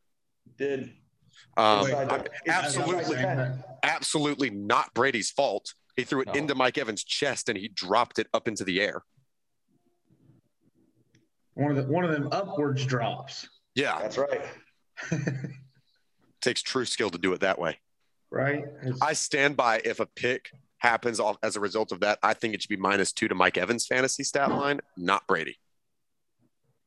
Did 0.58 0.92
Um, 1.58 1.84
Wait, 1.86 2.28
absolutely, 2.48 3.18
absolutely 3.84 4.50
not 4.50 4.94
Brady's 4.94 5.30
fault. 5.30 5.74
He 6.00 6.06
threw 6.06 6.22
it 6.22 6.28
No. 6.28 6.34
into 6.34 6.56
Mike 6.56 6.78
Evans' 6.78 7.04
chest 7.04 7.50
and 7.50 7.58
he 7.58 7.68
dropped 7.68 8.20
it 8.20 8.28
up 8.34 8.48
into 8.48 8.64
the 8.64 8.80
air. 8.80 9.04
One 11.56 11.72
of 11.72 11.76
the 11.78 11.92
one 11.92 12.06
of 12.06 12.12
them 12.12 12.30
upwards 12.32 12.86
drops. 12.86 13.50
Yeah, 13.76 14.00
that's 14.00 14.18
right. 14.18 14.42
takes 16.42 16.62
true 16.62 16.86
skill 16.86 17.10
to 17.10 17.18
do 17.18 17.34
it 17.34 17.42
that 17.42 17.60
way. 17.60 17.80
right? 18.32 18.64
It's- 18.82 18.98
I 19.02 19.12
stand 19.14 19.58
by 19.58 19.82
if 19.84 20.00
a 20.00 20.06
pick 20.06 20.52
happens 20.78 21.20
off 21.20 21.36
as 21.44 21.58
a 21.58 21.60
result 21.60 21.92
of 21.92 22.00
that, 22.00 22.18
I 22.24 22.34
think 22.34 22.54
it 22.54 22.62
should 22.62 22.70
be 22.70 22.78
minus 22.78 23.12
two 23.12 23.28
to 23.28 23.36
Mike 23.36 23.58
Evans' 23.58 23.86
fantasy 23.86 24.24
stat 24.24 24.50
line, 24.52 24.80
not 24.96 25.28
Brady. 25.28 25.58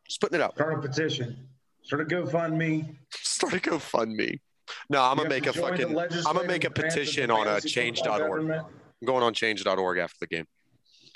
Just 0.07 0.22
putting 0.22 0.40
it 0.40 0.42
out. 0.42 0.55
start 0.55 0.79
a 0.83 0.88
petition. 0.88 1.48
Start 1.83 2.01
a 2.01 2.05
GoFundMe. 2.07 2.96
Start 3.11 3.53
a 3.53 3.57
GoFundMe. 3.59 4.40
No, 4.88 5.03
I'm 5.03 5.18
You 5.18 5.25
gonna 5.25 5.29
make 5.29 5.42
a 5.42 5.53
have 5.53 5.55
to 5.55 5.61
join 5.61 5.70
the 5.92 6.01
fucking. 6.01 6.27
I'm 6.27 6.35
gonna 6.37 6.48
make 6.48 6.64
a 6.64 6.70
branch 6.70 6.92
of 6.92 6.94
the 6.94 7.01
petition 7.01 7.31
on 7.31 7.46
a 7.46 7.61
fantasy 7.61 7.92
football 7.92 8.18
change.org. 8.29 8.64
government. 9.07 9.07
I'm 9.07 9.07
going 9.07 9.27
on 9.27 9.35
change.org 9.35 9.99
after 9.99 10.17
the 10.21 10.27
game. 10.27 10.47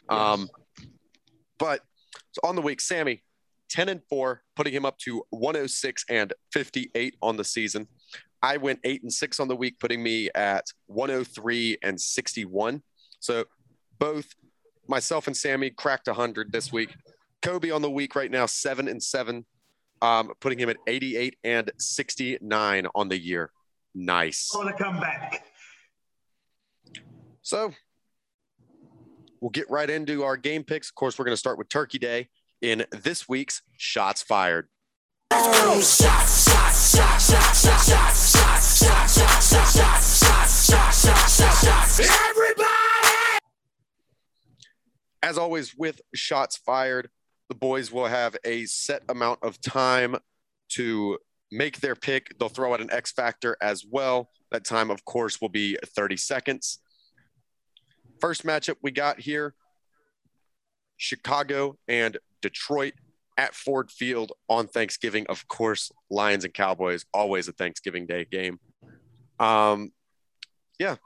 Um, 0.08 0.48
but 1.58 1.80
so 2.32 2.40
on 2.44 2.56
the 2.56 2.62
week, 2.62 2.80
Sammy, 2.80 3.22
10 3.70 3.88
and 3.88 4.02
4, 4.08 4.42
putting 4.54 4.72
him 4.72 4.84
up 4.84 4.98
to 4.98 5.24
106 5.30 6.04
and 6.08 6.32
58 6.52 7.16
on 7.22 7.36
the 7.36 7.44
season. 7.44 7.88
I 8.42 8.58
went 8.58 8.80
8 8.84 9.02
and 9.02 9.12
6 9.12 9.40
on 9.40 9.48
the 9.48 9.56
week, 9.56 9.80
putting 9.80 10.02
me 10.02 10.30
at 10.34 10.64
103 10.86 11.78
and 11.82 12.00
61. 12.00 12.82
So 13.18 13.44
both 13.98 14.26
myself 14.86 15.26
and 15.26 15.36
Sammy 15.36 15.70
cracked 15.70 16.06
100 16.06 16.52
this 16.52 16.72
week. 16.72 16.94
Kobe 17.42 17.70
on 17.70 17.82
the 17.82 17.90
week 17.90 18.14
right 18.14 18.30
now, 18.30 18.46
7 18.46 18.88
and 18.88 19.02
7, 19.02 19.44
um, 20.02 20.32
putting 20.40 20.58
him 20.58 20.68
at 20.68 20.76
88 20.86 21.36
and 21.44 21.70
69 21.78 22.86
on 22.94 23.08
the 23.08 23.18
year. 23.18 23.50
Nice. 23.94 24.50
I 24.54 24.58
want 24.58 24.76
to 24.76 24.82
come 24.82 25.00
back. 25.00 25.45
So 27.46 27.70
we'll 29.40 29.52
get 29.52 29.70
right 29.70 29.88
into 29.88 30.24
our 30.24 30.36
game 30.36 30.64
picks. 30.64 30.88
Of 30.88 30.96
course, 30.96 31.16
we're 31.16 31.26
going 31.26 31.32
to 31.32 31.38
start 31.38 31.58
with 31.58 31.68
Turkey 31.68 32.00
Day 32.00 32.28
in 32.60 32.84
this 32.90 33.28
week's 33.28 33.62
Shots 33.76 34.20
Fired. 34.20 34.66
As 45.22 45.38
always, 45.38 45.72
with 45.76 46.00
Shots 46.16 46.56
Fired, 46.56 47.10
the 47.48 47.54
boys 47.54 47.92
will 47.92 48.06
have 48.06 48.36
a 48.44 48.64
set 48.64 49.04
amount 49.08 49.38
of 49.44 49.60
time 49.60 50.16
to 50.70 51.16
make 51.52 51.78
their 51.78 51.94
pick. 51.94 52.36
They'll 52.40 52.48
throw 52.48 52.74
out 52.74 52.80
an 52.80 52.90
X 52.90 53.12
factor 53.12 53.56
as 53.62 53.84
well. 53.88 54.30
That 54.50 54.64
time, 54.64 54.90
of 54.90 55.04
course, 55.04 55.40
will 55.40 55.48
be 55.48 55.78
30 55.84 56.16
seconds. 56.16 56.80
First 58.20 58.44
matchup 58.44 58.76
we 58.82 58.90
got 58.90 59.20
here 59.20 59.54
Chicago 60.96 61.76
and 61.88 62.16
Detroit 62.40 62.94
at 63.36 63.54
Ford 63.54 63.90
Field 63.90 64.32
on 64.48 64.66
Thanksgiving. 64.66 65.26
Of 65.28 65.46
course, 65.48 65.92
Lions 66.10 66.44
and 66.44 66.54
Cowboys, 66.54 67.04
always 67.12 67.48
a 67.48 67.52
Thanksgiving 67.52 68.06
Day 68.06 68.24
game. 68.24 68.58
Um, 69.38 69.92
yeah. 70.78 70.96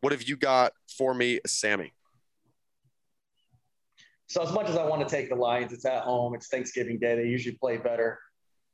What 0.00 0.12
have 0.12 0.22
you 0.22 0.36
got 0.36 0.72
for 0.96 1.12
me, 1.12 1.40
Sammy? 1.46 1.92
So 4.28 4.42
as 4.42 4.52
much 4.52 4.68
as 4.68 4.76
I 4.76 4.84
want 4.84 5.06
to 5.08 5.12
take 5.12 5.30
the 5.30 5.34
Lions, 5.34 5.72
it's 5.72 5.86
at 5.86 6.02
home. 6.02 6.34
It's 6.34 6.48
Thanksgiving 6.48 6.98
Day. 6.98 7.16
They 7.16 7.26
usually 7.26 7.56
play 7.56 7.78
better. 7.78 8.18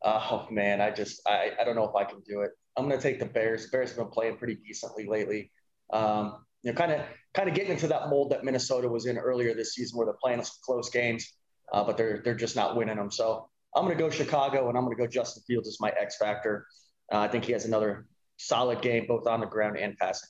Oh 0.05 0.47
man, 0.51 0.83
I 0.83 0.91
just 0.91 1.23
I, 1.27 1.53
I 1.59 1.65
don't 1.65 1.77
know 1.77 1.89
if 1.89 1.95
I 1.95 2.05
can 2.05 2.21
do 2.29 2.41
it. 2.43 2.51
I'm 2.77 2.87
going 2.89 3.01
to 3.01 3.03
take 3.03 3.21
the 3.21 3.27
Bears. 3.27 3.71
Bears 3.71 3.91
have 3.91 3.99
been 3.99 4.09
playing 4.09 4.37
pretty 4.37 4.57
decently 4.57 5.07
lately. 5.07 5.51
Um, 5.91 6.44
you 6.65 6.73
know, 6.73 6.77
kind 6.77 6.93
of 6.93 7.03
kind 7.35 7.49
of 7.49 7.55
getting 7.55 7.73
into 7.73 7.87
that 7.89 8.09
mold 8.09 8.31
that 8.31 8.43
Minnesota 8.43 8.89
was 8.89 9.07
in 9.07 9.19
earlier 9.19 9.55
this 9.55 9.75
season, 9.75 9.99
where 9.99 10.07
they're 10.07 10.17
playing 10.23 10.43
some 10.43 10.57
close 10.65 10.89
games, 10.89 11.35
uh, 11.73 11.85
but 11.85 11.97
they're 11.97 12.23
they're 12.25 12.35
just 12.35 12.57
not 12.57 12.75
winning 12.75 12.97
them. 12.97 13.11
So 13.11 13.49
I'm 13.77 13.85
going 13.85 13.97
to 13.97 14.03
go 14.03 14.09
Chicago, 14.09 14.69
and 14.69 14.79
I'm 14.79 14.85
going 14.85 14.97
to 14.97 15.03
go 15.03 15.07
Justin 15.07 15.43
Fields 15.47 15.69
as 15.69 15.77
my 15.79 15.91
X 15.91 16.17
factor. 16.17 16.67
Uh, 17.13 17.19
I 17.19 17.29
think 17.29 17.45
he 17.45 17.53
has 17.53 17.67
another 17.67 18.07
solid 18.39 18.81
game, 18.81 19.05
both 19.07 19.27
on 19.27 19.41
the 19.41 19.47
ground 19.47 19.77
and 19.77 19.97
passing. 19.99 20.29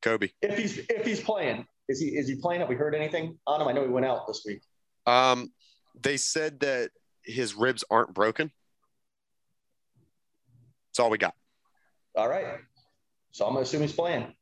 Kobe. 0.00 0.28
If 0.40 0.58
he's 0.58 0.78
if 0.78 1.04
he's 1.04 1.20
playing, 1.20 1.66
is 1.88 2.00
he 2.00 2.08
is 2.08 2.26
he 2.26 2.36
playing? 2.36 2.60
Have 2.60 2.70
we 2.70 2.76
heard 2.76 2.94
anything 2.94 3.38
on 3.46 3.60
him? 3.60 3.68
I 3.68 3.72
know 3.72 3.82
he 3.82 3.90
went 3.90 4.06
out 4.06 4.26
this 4.26 4.42
week. 4.46 4.62
Um, 5.06 5.52
they 6.02 6.16
said 6.16 6.60
that 6.60 6.90
his 7.24 7.54
ribs 7.54 7.84
aren't 7.90 8.14
broken. 8.14 8.50
That's 10.88 11.00
all 11.00 11.10
we 11.10 11.18
got. 11.18 11.34
All 12.16 12.28
right. 12.28 12.46
So 13.32 13.44
I'm 13.44 13.52
gonna 13.52 13.64
assume 13.64 13.82
he's 13.82 13.92
playing. 13.92 14.34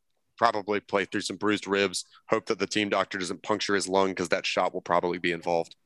Probably 0.42 0.80
play 0.80 1.04
through 1.04 1.20
some 1.20 1.36
bruised 1.36 1.68
ribs. 1.68 2.04
Hope 2.28 2.46
that 2.46 2.58
the 2.58 2.66
team 2.66 2.88
doctor 2.88 3.16
doesn't 3.16 3.44
puncture 3.44 3.76
his 3.76 3.86
lung 3.86 4.08
because 4.08 4.30
that 4.30 4.44
shot 4.44 4.74
will 4.74 4.80
probably 4.80 5.18
be 5.18 5.30
involved. 5.30 5.76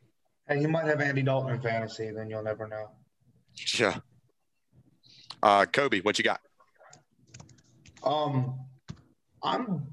Hey, 0.48 0.60
he 0.60 0.66
might 0.66 0.86
have 0.86 1.02
Andy 1.02 1.20
Dalton 1.20 1.56
in 1.56 1.60
fantasy. 1.60 2.10
Then 2.10 2.30
you'll 2.30 2.42
never 2.42 2.66
know. 2.66 2.88
Yeah. 3.78 3.98
Uh, 5.42 5.66
Kobe, 5.66 6.00
what 6.00 6.16
you 6.16 6.24
got? 6.24 6.40
Um, 8.02 8.58
I'm. 9.42 9.88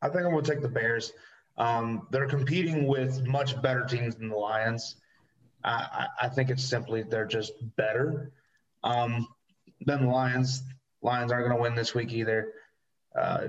I 0.00 0.08
think 0.08 0.24
I'm 0.24 0.32
going 0.32 0.42
to 0.42 0.50
take 0.50 0.62
the 0.62 0.68
Bears. 0.68 1.12
Um, 1.58 2.06
they're 2.10 2.24
competing 2.26 2.86
with 2.86 3.26
much 3.26 3.60
better 3.60 3.84
teams 3.84 4.16
than 4.16 4.30
the 4.30 4.36
Lions. 4.36 4.96
I, 5.64 5.70
I, 5.70 6.06
I 6.22 6.28
think 6.30 6.48
it's 6.48 6.64
simply 6.64 7.02
they're 7.02 7.26
just 7.26 7.52
better 7.76 8.32
um, 8.82 9.28
than 9.84 10.06
the 10.06 10.10
Lions. 10.10 10.62
Lions 11.02 11.30
aren't 11.30 11.46
going 11.46 11.58
to 11.58 11.62
win 11.62 11.74
this 11.74 11.94
week 11.94 12.14
either. 12.14 12.53
Uh, 13.18 13.46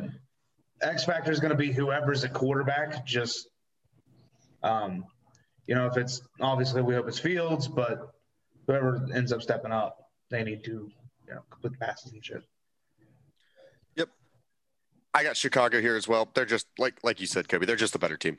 X 0.82 1.06
factor 1.06 1.32
is 1.32 1.40
going 1.40 1.52
to 1.52 1.58
be 1.58 1.72
whoever's 1.72 2.24
a 2.24 2.30
quarterback. 2.30 3.06
Just, 3.06 3.48
um, 4.64 5.06
you 5.68 5.76
know, 5.76 5.88
if 5.88 5.98
it's 5.98 6.22
obviously 6.42 6.82
we 6.82 6.94
hope 6.94 7.08
it's 7.08 7.20
Fields, 7.20 7.68
but 7.68 8.12
whoever 8.68 9.08
ends 9.14 9.32
up 9.32 9.42
stepping 9.42 9.72
up, 9.72 9.98
they 10.30 10.44
need 10.44 10.64
to, 10.66 10.90
you 11.28 11.34
know, 11.34 11.42
complete 11.50 11.80
passes 11.80 12.14
and 12.14 12.24
shit. 12.24 12.44
Yep. 13.96 14.10
I 15.14 15.24
got 15.24 15.38
Chicago 15.38 15.82
here 15.82 15.96
as 15.96 16.08
well. 16.08 16.30
They're 16.34 16.46
just 16.46 16.68
like 16.78 16.96
like 17.04 17.20
you 17.20 17.28
said, 17.28 17.48
Kobe. 17.48 17.66
They're 17.66 17.76
just 17.76 17.96
a 17.96 18.00
better 18.00 18.18
team. 18.18 18.38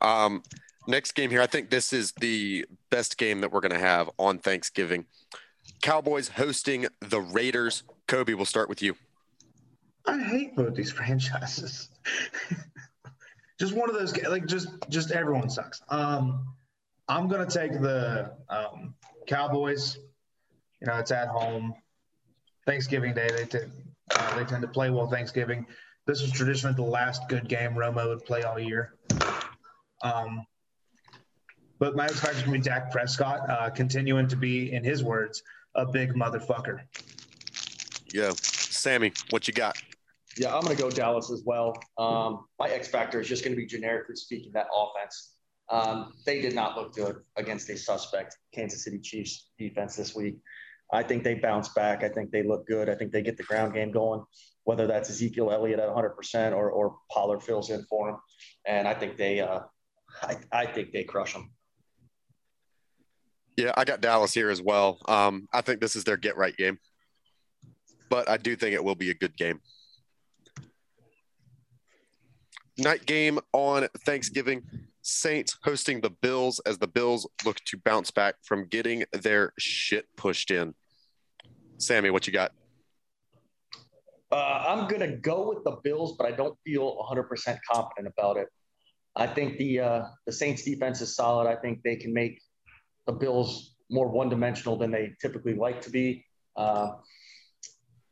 Um, 0.00 0.42
next 0.86 1.12
game 1.12 1.30
here. 1.30 1.40
I 1.40 1.46
think 1.46 1.70
this 1.70 1.92
is 1.92 2.12
the 2.20 2.66
best 2.90 3.18
game 3.18 3.40
that 3.40 3.52
we're 3.52 3.60
going 3.60 3.72
to 3.72 3.78
have 3.78 4.10
on 4.18 4.38
Thanksgiving. 4.38 5.06
Cowboys 5.82 6.28
hosting 6.28 6.86
the 7.00 7.20
Raiders. 7.20 7.84
Kobe, 8.06 8.34
we'll 8.34 8.44
start 8.44 8.68
with 8.68 8.82
you. 8.82 8.94
I 10.08 10.18
hate 10.18 10.56
both 10.56 10.74
these 10.74 10.90
franchises. 10.98 11.90
just 13.60 13.74
one 13.74 13.90
of 13.90 13.96
those 13.96 14.16
like 14.24 14.46
just 14.46 14.68
just 14.88 15.10
everyone 15.10 15.50
sucks. 15.50 15.82
Um, 15.88 16.54
I'm 17.08 17.28
gonna 17.28 17.46
take 17.46 17.72
the 17.72 18.32
um, 18.48 18.94
Cowboys. 19.26 19.98
You 20.80 20.86
know, 20.86 20.96
it's 20.96 21.10
at 21.10 21.28
home. 21.28 21.74
Thanksgiving 22.66 23.14
Day, 23.14 23.28
they 23.34 23.44
tend 23.44 23.72
uh, 24.14 24.38
they 24.38 24.44
tend 24.44 24.62
to 24.62 24.68
play 24.68 24.90
well 24.90 25.08
Thanksgiving. 25.08 25.66
This 26.06 26.22
is 26.22 26.30
traditionally 26.32 26.74
the 26.74 26.82
last 26.82 27.28
good 27.28 27.48
game 27.48 27.72
Romo 27.72 28.08
would 28.08 28.24
play 28.24 28.42
all 28.42 28.58
year. 28.58 28.94
Um, 30.02 30.46
but 31.78 31.94
my 31.94 32.06
X 32.06 32.20
factor 32.20 32.42
to 32.42 32.50
be 32.50 32.58
Dak 32.58 32.90
Prescott, 32.90 33.48
uh, 33.48 33.70
continuing 33.70 34.26
to 34.28 34.36
be, 34.36 34.72
in 34.72 34.82
his 34.82 35.04
words, 35.04 35.42
a 35.74 35.84
big 35.84 36.14
motherfucker. 36.14 36.80
Yeah. 38.12 38.32
Sammy, 38.40 39.12
what 39.30 39.46
you 39.46 39.54
got? 39.54 39.76
Yeah, 40.38 40.54
I'm 40.54 40.62
going 40.62 40.76
to 40.76 40.82
go 40.82 40.90
Dallas 40.90 41.30
as 41.30 41.42
well. 41.44 41.74
Um, 41.98 42.46
my 42.58 42.68
X 42.68 42.88
factor 42.88 43.20
is 43.20 43.28
just 43.28 43.42
going 43.42 43.54
to 43.54 43.60
be 43.60 43.66
generically 43.66 44.14
speaking 44.14 44.52
that 44.54 44.66
offense. 44.74 45.34
Um, 45.68 46.12
they 46.24 46.40
did 46.40 46.54
not 46.54 46.76
look 46.76 46.94
good 46.94 47.16
against 47.36 47.68
a 47.70 47.76
suspect 47.76 48.36
Kansas 48.54 48.84
City 48.84 49.00
Chiefs 49.00 49.50
defense 49.58 49.96
this 49.96 50.14
week. 50.14 50.38
I 50.92 51.02
think 51.02 51.24
they 51.24 51.34
bounce 51.34 51.68
back. 51.70 52.02
I 52.02 52.08
think 52.08 52.30
they 52.30 52.42
look 52.42 52.66
good. 52.66 52.88
I 52.88 52.94
think 52.94 53.12
they 53.12 53.20
get 53.20 53.36
the 53.36 53.42
ground 53.42 53.74
game 53.74 53.90
going, 53.90 54.24
whether 54.64 54.86
that's 54.86 55.10
Ezekiel 55.10 55.50
Elliott 55.50 55.80
at 55.80 55.88
100% 55.88 56.52
or, 56.52 56.70
or 56.70 56.96
Pollard 57.10 57.42
fills 57.42 57.70
in 57.70 57.84
for 57.84 58.10
him. 58.10 58.16
And 58.64 58.88
I 58.88 58.94
think 58.94 59.16
they, 59.16 59.40
uh, 59.40 59.60
I, 60.22 60.36
I 60.52 60.66
think 60.66 60.92
they 60.92 61.04
crush 61.04 61.34
them. 61.34 61.50
Yeah, 63.56 63.72
I 63.76 63.84
got 63.84 64.00
Dallas 64.00 64.32
here 64.32 64.50
as 64.50 64.62
well. 64.62 65.00
Um, 65.08 65.48
I 65.52 65.62
think 65.62 65.80
this 65.80 65.96
is 65.96 66.04
their 66.04 66.16
get 66.16 66.36
right 66.36 66.56
game, 66.56 66.78
but 68.08 68.28
I 68.28 68.36
do 68.36 68.54
think 68.54 68.72
it 68.72 68.84
will 68.84 68.94
be 68.94 69.10
a 69.10 69.14
good 69.14 69.36
game. 69.36 69.60
Night 72.78 73.06
game 73.06 73.40
on 73.52 73.88
Thanksgiving. 74.06 74.62
Saints 75.02 75.56
hosting 75.64 76.00
the 76.00 76.10
Bills 76.10 76.60
as 76.60 76.78
the 76.78 76.86
Bills 76.86 77.26
look 77.44 77.56
to 77.64 77.76
bounce 77.78 78.10
back 78.10 78.36
from 78.42 78.66
getting 78.66 79.04
their 79.12 79.52
shit 79.58 80.06
pushed 80.16 80.50
in. 80.50 80.74
Sammy, 81.78 82.10
what 82.10 82.26
you 82.26 82.32
got? 82.32 82.52
Uh, 84.30 84.64
I'm 84.68 84.86
going 84.86 85.00
to 85.00 85.16
go 85.16 85.48
with 85.48 85.64
the 85.64 85.78
Bills, 85.82 86.16
but 86.16 86.26
I 86.26 86.32
don't 86.32 86.56
feel 86.64 86.96
100% 87.10 87.58
confident 87.70 88.12
about 88.16 88.36
it. 88.36 88.48
I 89.16 89.26
think 89.26 89.58
the 89.58 89.80
uh, 89.80 90.04
the 90.26 90.32
Saints 90.32 90.62
defense 90.62 91.00
is 91.00 91.16
solid. 91.16 91.48
I 91.48 91.56
think 91.56 91.82
they 91.82 91.96
can 91.96 92.12
make 92.12 92.40
the 93.06 93.12
Bills 93.12 93.74
more 93.90 94.08
one 94.08 94.28
dimensional 94.28 94.76
than 94.76 94.92
they 94.92 95.14
typically 95.20 95.54
like 95.54 95.80
to 95.82 95.90
be. 95.90 96.24
Uh, 96.54 96.92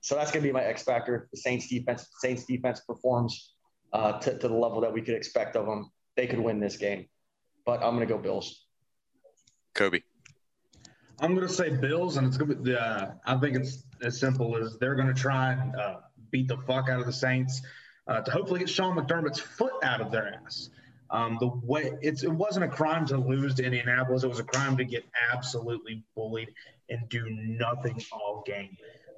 so 0.00 0.16
that's 0.16 0.32
going 0.32 0.42
to 0.42 0.48
be 0.48 0.52
my 0.52 0.64
X 0.64 0.82
factor. 0.82 1.28
The 1.32 1.38
Saints 1.38 1.68
defense, 1.68 2.08
Saints 2.20 2.44
defense 2.44 2.80
performs 2.80 3.54
uh, 3.96 4.18
to, 4.20 4.38
to 4.38 4.48
the 4.48 4.54
level 4.54 4.80
that 4.82 4.92
we 4.92 5.00
could 5.00 5.14
expect 5.14 5.56
of 5.56 5.66
them. 5.66 5.90
They 6.16 6.26
could 6.26 6.38
win 6.38 6.60
this 6.60 6.76
game, 6.76 7.06
but 7.64 7.82
I'm 7.82 7.96
going 7.96 8.06
to 8.06 8.14
go 8.14 8.18
Bills. 8.18 8.66
Kobe. 9.74 10.00
I'm 11.18 11.34
going 11.34 11.46
to 11.46 11.52
say 11.52 11.70
Bills, 11.70 12.18
and 12.18 12.26
it's 12.26 12.36
going 12.36 12.50
to 12.50 12.56
be. 12.56 12.74
Uh, 12.74 13.12
I 13.24 13.36
think 13.36 13.56
it's 13.56 13.84
as 14.02 14.18
simple 14.20 14.56
as 14.56 14.78
they're 14.78 14.94
going 14.94 15.08
to 15.08 15.14
try 15.14 15.52
and 15.52 15.74
uh, 15.76 15.96
beat 16.30 16.48
the 16.48 16.58
fuck 16.66 16.88
out 16.88 17.00
of 17.00 17.06
the 17.06 17.12
Saints 17.12 17.62
uh, 18.06 18.20
to 18.20 18.30
hopefully 18.30 18.60
get 18.60 18.68
Sean 18.68 18.96
McDermott's 18.96 19.40
foot 19.40 19.72
out 19.82 20.00
of 20.00 20.10
their 20.10 20.34
ass. 20.44 20.70
Um, 21.10 21.38
the 21.40 21.48
way 21.62 21.92
it's 22.02 22.22
it 22.22 22.32
wasn't 22.32 22.64
a 22.64 22.68
crime 22.68 23.06
to 23.06 23.16
lose 23.16 23.54
to 23.54 23.64
Indianapolis. 23.64 24.24
It 24.24 24.28
was 24.28 24.40
a 24.40 24.44
crime 24.44 24.76
to 24.76 24.84
get 24.84 25.04
absolutely 25.32 26.04
bullied 26.14 26.52
and 26.90 27.08
do 27.08 27.24
nothing 27.30 27.98
all 28.12 28.42
game. 28.46 28.76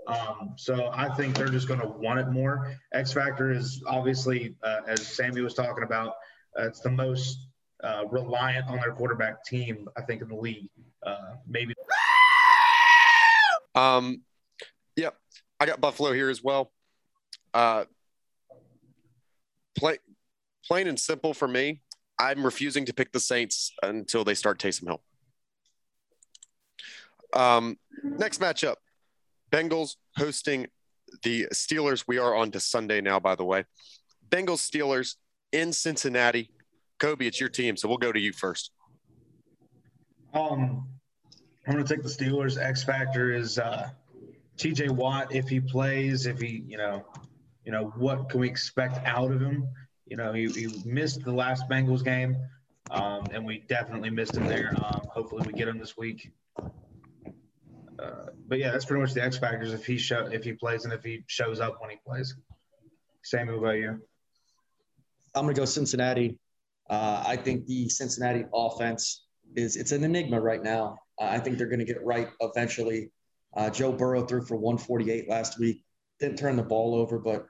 Um, 0.09 0.55
so 0.57 0.91
I 0.93 1.15
think 1.15 1.37
they're 1.37 1.49
just 1.49 1.69
going 1.69 1.81
to 1.81 1.87
want 1.87 2.19
it 2.19 2.29
more. 2.29 2.75
X 2.93 3.13
factor 3.13 3.53
is 3.53 3.83
obviously, 3.87 4.57
uh, 4.63 4.81
as 4.87 5.07
Sammy 5.07 5.43
was 5.43 5.55
talking 5.55 5.85
about, 5.85 6.15
uh, 6.59 6.67
it's 6.67 6.81
the 6.81 6.91
most 6.91 7.47
uh, 7.85 8.05
reliant 8.11 8.67
on 8.69 8.77
their 8.79 8.93
quarterback 8.93 9.45
team 9.45 9.89
I 9.97 10.03
think 10.03 10.23
in 10.23 10.29
the 10.29 10.35
league. 10.35 10.71
Uh, 11.07 11.35
maybe. 11.47 11.75
Um, 13.75 14.23
yep, 14.97 15.15
I 15.61 15.67
got 15.67 15.81
Buffalo 15.81 16.13
here 16.13 16.31
as 16.31 16.43
well. 16.43 16.73
Uh, 17.53 17.85
play 19.77 19.99
plain 20.67 20.89
and 20.89 20.99
simple 20.99 21.35
for 21.35 21.47
me, 21.47 21.83
I'm 22.19 22.45
refusing 22.45 22.87
to 22.87 22.95
pick 22.95 23.13
the 23.13 23.21
Saints 23.21 23.73
until 23.83 24.25
they 24.25 24.35
start 24.35 24.59
Taysom 24.59 24.87
Hill. 24.87 25.03
Um, 27.35 27.79
next 28.03 28.41
matchup 28.41 28.77
Bengals 29.51 29.97
hosting 30.17 30.67
the 31.23 31.47
Steelers. 31.53 32.05
We 32.07 32.19
are 32.19 32.35
on 32.35 32.51
to 32.53 32.61
Sunday 32.61 33.01
now, 33.01 33.19
by 33.19 33.35
the 33.35 33.45
way. 33.45 33.65
Bengals 34.29 34.69
Steelers 34.69 35.17
in 35.53 35.73
Cincinnati. 35.73 36.51
Kobe, 36.99 37.27
it's 37.27 37.41
your 37.41 37.49
team, 37.49 37.77
so 37.77 37.89
we'll 37.89 37.99
go 37.99 38.13
to 38.13 38.21
you 38.21 38.33
first. 38.33 38.73
Um, 40.35 40.87
I'm 41.67 41.75
going 41.75 41.85
to 41.85 41.95
take 41.95 42.03
the 42.03 42.09
Steelers. 42.09 42.61
X 42.61 42.83
factor 42.83 43.33
is 43.33 43.59
uh, 43.59 43.89
T.J. 44.57 44.89
Watt 44.89 45.35
if 45.35 45.49
he 45.49 45.61
plays. 45.61 46.27
If 46.27 46.41
he, 46.41 46.65
you 46.67 46.77
know, 46.77 47.07
you 47.65 47.73
know, 47.73 47.93
what 47.97 48.29
can 48.29 48.41
we 48.41 48.49
expect 48.49 49.07
out 49.07 49.31
of 49.31 49.41
him? 49.41 49.67
You 50.07 50.17
know, 50.17 50.33
he, 50.33 50.49
he 50.49 50.69
missed 50.85 51.23
the 51.23 51.33
last 51.33 51.69
Bengals 51.69 52.05
game, 52.05 52.37
um, 52.91 53.27
and 53.33 53.45
we 53.45 53.65
definitely 53.69 54.11
missed 54.11 54.37
him 54.37 54.47
there. 54.47 54.75
Um, 54.83 55.03
hopefully, 55.13 55.45
we 55.47 55.53
get 55.53 55.69
him 55.69 55.79
this 55.79 55.97
week. 55.97 56.33
But 58.49 58.59
yeah, 58.59 58.71
that's 58.73 58.87
pretty 58.87 59.03
much 59.03 59.13
the 59.13 59.23
X 59.23 59.37
factors. 59.37 59.75
If 59.75 59.85
he 59.85 59.99
show 59.99 60.27
if 60.27 60.43
he 60.43 60.53
plays 60.53 60.85
and 60.85 60.93
if 60.93 61.05
he 61.05 61.23
shows 61.27 61.61
up 61.61 61.77
when 61.81 61.91
he 61.91 61.97
plays. 62.05 62.35
What 63.53 63.59
about 63.59 63.77
you? 63.77 64.01
I'm 65.35 65.47
to 65.47 65.53
go 65.53 65.67
Cincinnati. 65.67 66.39
Uh, 66.89 67.23
I 67.27 67.37
think 67.37 67.67
the 67.67 67.91
Cincinnati 67.91 68.45
offense 68.55 69.27
is 69.55 69.77
it's 69.77 69.93
an 69.93 70.03
enigma 70.03 70.41
right 70.41 70.63
now. 70.63 70.99
Uh, 71.21 71.27
I 71.27 71.39
think 71.39 71.59
they're 71.59 71.69
to 71.81 71.85
get 71.85 72.03
right 72.05 72.29
eventually. 72.41 73.11
Uh, 73.55 73.69
Joe 73.69 73.93
Burrow 73.93 74.25
threw 74.25 74.43
for 74.43 74.57
148 74.57 75.29
last 75.29 75.59
week. 75.59 75.85
Didn't 76.21 76.39
turn 76.39 76.57
the 76.57 76.63
ball 76.63 76.95
over, 76.95 77.19
but 77.19 77.47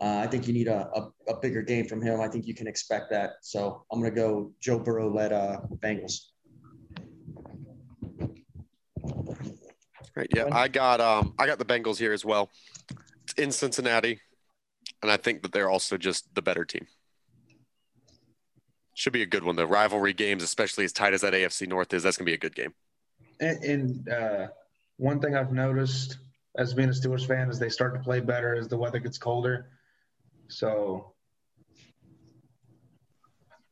uh, 0.00 0.18
I 0.18 0.26
think 0.26 0.48
you 0.48 0.52
need 0.52 0.66
a, 0.66 0.88
a, 0.94 1.32
a, 1.32 1.40
bigger 1.40 1.62
game 1.62 1.86
from 1.86 2.02
him. 2.02 2.20
I 2.20 2.26
think 2.26 2.46
you 2.46 2.54
can 2.54 2.66
expect 2.66 3.10
that. 3.10 3.34
So 3.42 3.84
I'm 3.92 4.00
going 4.00 4.12
to 4.12 4.20
go 4.20 4.52
Joe 4.60 4.78
Burrow 4.78 5.12
led 5.12 5.32
uh, 5.32 5.60
Bengals. 5.78 6.31
Right. 10.14 10.28
Yeah, 10.34 10.48
I 10.52 10.68
got 10.68 11.00
um 11.00 11.34
I 11.38 11.46
got 11.46 11.58
the 11.58 11.64
Bengals 11.64 11.98
here 11.98 12.12
as 12.12 12.24
well. 12.24 12.50
It's 13.24 13.32
in 13.34 13.52
Cincinnati, 13.52 14.20
and 15.02 15.10
I 15.10 15.16
think 15.16 15.42
that 15.42 15.52
they're 15.52 15.70
also 15.70 15.96
just 15.96 16.34
the 16.34 16.42
better 16.42 16.64
team. 16.64 16.86
Should 18.94 19.14
be 19.14 19.22
a 19.22 19.26
good 19.26 19.42
one 19.42 19.56
though. 19.56 19.64
Rivalry 19.64 20.12
games, 20.12 20.42
especially 20.42 20.84
as 20.84 20.92
tight 20.92 21.14
as 21.14 21.22
that 21.22 21.32
AFC 21.32 21.66
North 21.66 21.94
is, 21.94 22.02
that's 22.02 22.16
gonna 22.16 22.26
be 22.26 22.34
a 22.34 22.38
good 22.38 22.54
game. 22.54 22.74
And, 23.40 23.64
and 23.64 24.08
uh, 24.08 24.48
one 24.98 25.18
thing 25.20 25.34
I've 25.34 25.52
noticed 25.52 26.18
as 26.56 26.74
being 26.74 26.90
a 26.90 26.92
Steelers 26.92 27.26
fan 27.26 27.48
is 27.48 27.58
they 27.58 27.70
start 27.70 27.94
to 27.94 28.00
play 28.00 28.20
better 28.20 28.54
as 28.54 28.68
the 28.68 28.76
weather 28.76 28.98
gets 28.98 29.16
colder. 29.16 29.68
So 30.48 31.14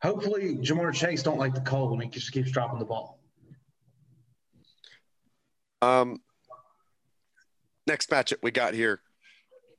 hopefully 0.03 0.57
Ja'Marr 0.57 0.95
Chase 0.95 1.23
don't 1.23 1.39
like 1.39 1.55
the 1.55 1.61
cold 1.61 1.93
and 1.93 2.03
he 2.03 2.09
just 2.09 2.33
keeps 2.33 2.51
dropping 2.51 2.79
the 2.79 2.87
ball. 2.87 3.19
Um, 5.83 6.21
next 7.91 8.09
matchup 8.09 8.37
we 8.43 8.53
got 8.53 8.73
here. 8.73 9.01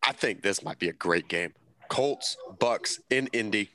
I 0.03 0.11
think 0.11 0.41
this 0.41 0.63
might 0.63 0.79
be 0.79 0.89
a 0.89 0.93
great 0.93 1.27
game. 1.29 1.53
Colts, 1.89 2.35
Bucs 2.59 2.99
in 3.09 3.27
Indy. 3.27 3.69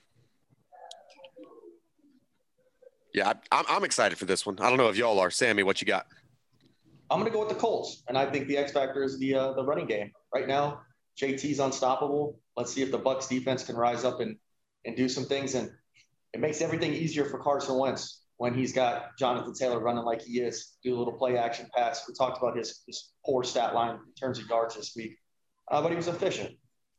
Yeah, 3.14 3.33
I, 3.51 3.64
I'm 3.68 3.85
excited 3.85 4.18
for 4.18 4.27
this 4.27 4.44
one. 4.44 4.59
I 4.61 4.68
don't 4.68 4.77
know 4.77 4.88
if 4.88 4.96
y'all 4.96 5.18
are. 5.18 5.31
Sammy, 5.31 5.62
what 5.62 5.81
you 5.81 5.87
got? 5.87 6.07
I'm 7.11 7.18
going 7.18 7.31
to 7.31 7.35
go 7.35 7.40
with 7.40 7.49
the 7.49 7.55
Colts, 7.55 8.03
and 8.09 8.18
I 8.18 8.31
think 8.31 8.46
the 8.46 8.59
X 8.59 8.72
factor 8.72 9.03
is 9.03 9.18
the 9.18 9.35
uh, 9.35 9.53
the 9.55 9.64
running 9.64 9.87
game. 9.87 10.11
Right 10.35 10.46
now, 10.46 10.83
JT's 11.18 11.61
unstoppable. 11.61 12.38
Let's 12.57 12.72
see 12.72 12.83
if 12.83 12.90
the 12.90 12.99
Bucs 12.99 13.29
defense 13.29 13.64
can 13.64 13.77
rise 13.77 14.05
up 14.05 14.20
and 14.20 14.37
and 14.85 14.96
do 14.96 15.09
some 15.09 15.25
things, 15.25 15.55
and 15.55 15.70
it 16.35 16.40
makes 16.40 16.61
everything 16.61 16.92
easier 16.92 17.25
for 17.25 17.38
Carson 17.38 17.79
Wentz 17.79 18.22
when 18.38 18.55
he's 18.55 18.72
got 18.72 19.16
Jonathan 19.18 19.55
Taylor 19.55 19.81
running 19.81 20.05
like 20.05 20.22
he 20.22 20.40
is. 20.40 20.77
Do 20.83 20.94
a 20.94 20.99
little 20.99 21.14
play 21.14 21.37
action 21.37 21.68
pass. 21.77 22.05
We 22.07 22.14
talked 22.14 22.38
about 22.38 22.57
his 22.57 22.83
his 22.87 23.12
poor 23.25 23.44
stat 23.44 23.75
line 23.75 23.94
in 23.94 24.14
terms 24.18 24.38
of 24.38 24.49
yards 24.49 24.77
this 24.77 24.94
week, 24.96 25.16
uh, 25.70 25.83
but 25.83 25.90
he 25.90 25.96
was 25.96 26.09
efficient. 26.09 26.55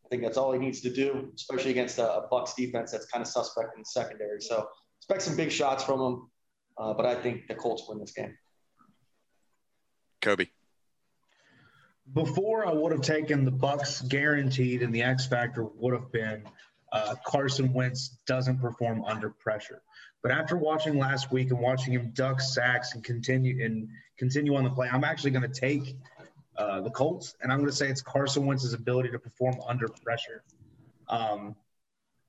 I 0.06 0.10
think 0.10 0.24
that's 0.24 0.38
all 0.38 0.54
he 0.54 0.60
needs 0.60 0.82
to 0.82 0.90
do, 0.90 1.32
especially 1.36 1.72
against 1.72 1.98
a, 1.98 2.10
a 2.10 2.30
Bucs 2.30 2.56
defense 2.56 2.92
that's 2.92 3.08
kind 3.08 3.22
of 3.22 3.28
suspect 3.28 3.70
in 3.76 3.82
the 3.82 3.86
secondary. 3.86 4.42
So 4.42 4.68
expect 5.00 5.22
some 5.22 5.36
big 5.36 5.52
shots 5.52 5.84
from 5.84 6.00
him, 6.00 6.32
uh, 6.78 6.94
but 6.94 7.06
I 7.06 7.16
think 7.16 7.48
the 7.48 7.56
Colts 7.56 7.84
win 7.90 8.00
this 8.00 8.14
game. 8.14 8.38
Kobe. 10.22 10.48
Before 12.14 12.66
I 12.66 12.72
would 12.72 12.94
have 12.94 13.02
taken 13.02 13.44
the 13.44 13.52
Bucs 13.52 14.08
guaranteed, 14.08 14.82
and 14.82 14.96
the 14.96 15.04
X 15.04 15.28
factor 15.28 15.66
would 15.66 15.94
have 15.94 16.10
been 16.12 16.44
uh, 16.94 17.16
Carson 17.26 17.74
Wentz 17.74 18.18
doesn't 18.26 18.60
perform 18.60 19.04
under 19.04 19.30
pressure. 19.30 19.82
But 20.28 20.36
after 20.36 20.58
watching 20.58 21.00
last 21.00 21.32
week 21.32 21.52
and 21.52 21.60
watching 21.62 21.94
him 21.94 22.12
duck 22.14 22.42
sacks 22.42 22.96
and 22.96 23.02
continue 23.02 23.64
and 23.64 23.88
continue 24.18 24.58
on 24.58 24.66
the 24.66 24.70
play, 24.70 24.90
I'm 24.92 25.06
actually 25.06 25.32
going 25.32 25.50
to 25.50 25.60
take 25.60 25.96
uh, 26.58 26.82
the 26.82 26.90
Colts, 26.90 27.38
and 27.42 27.50
I'm 27.50 27.60
going 27.60 27.70
to 27.70 27.76
say 27.76 27.88
it's 27.88 28.02
Carson 28.02 28.46
Wentz's 28.46 28.74
ability 28.74 29.12
to 29.12 29.20
perform 29.20 29.56
under 29.66 29.88
pressure 29.88 30.44
um, 31.08 31.56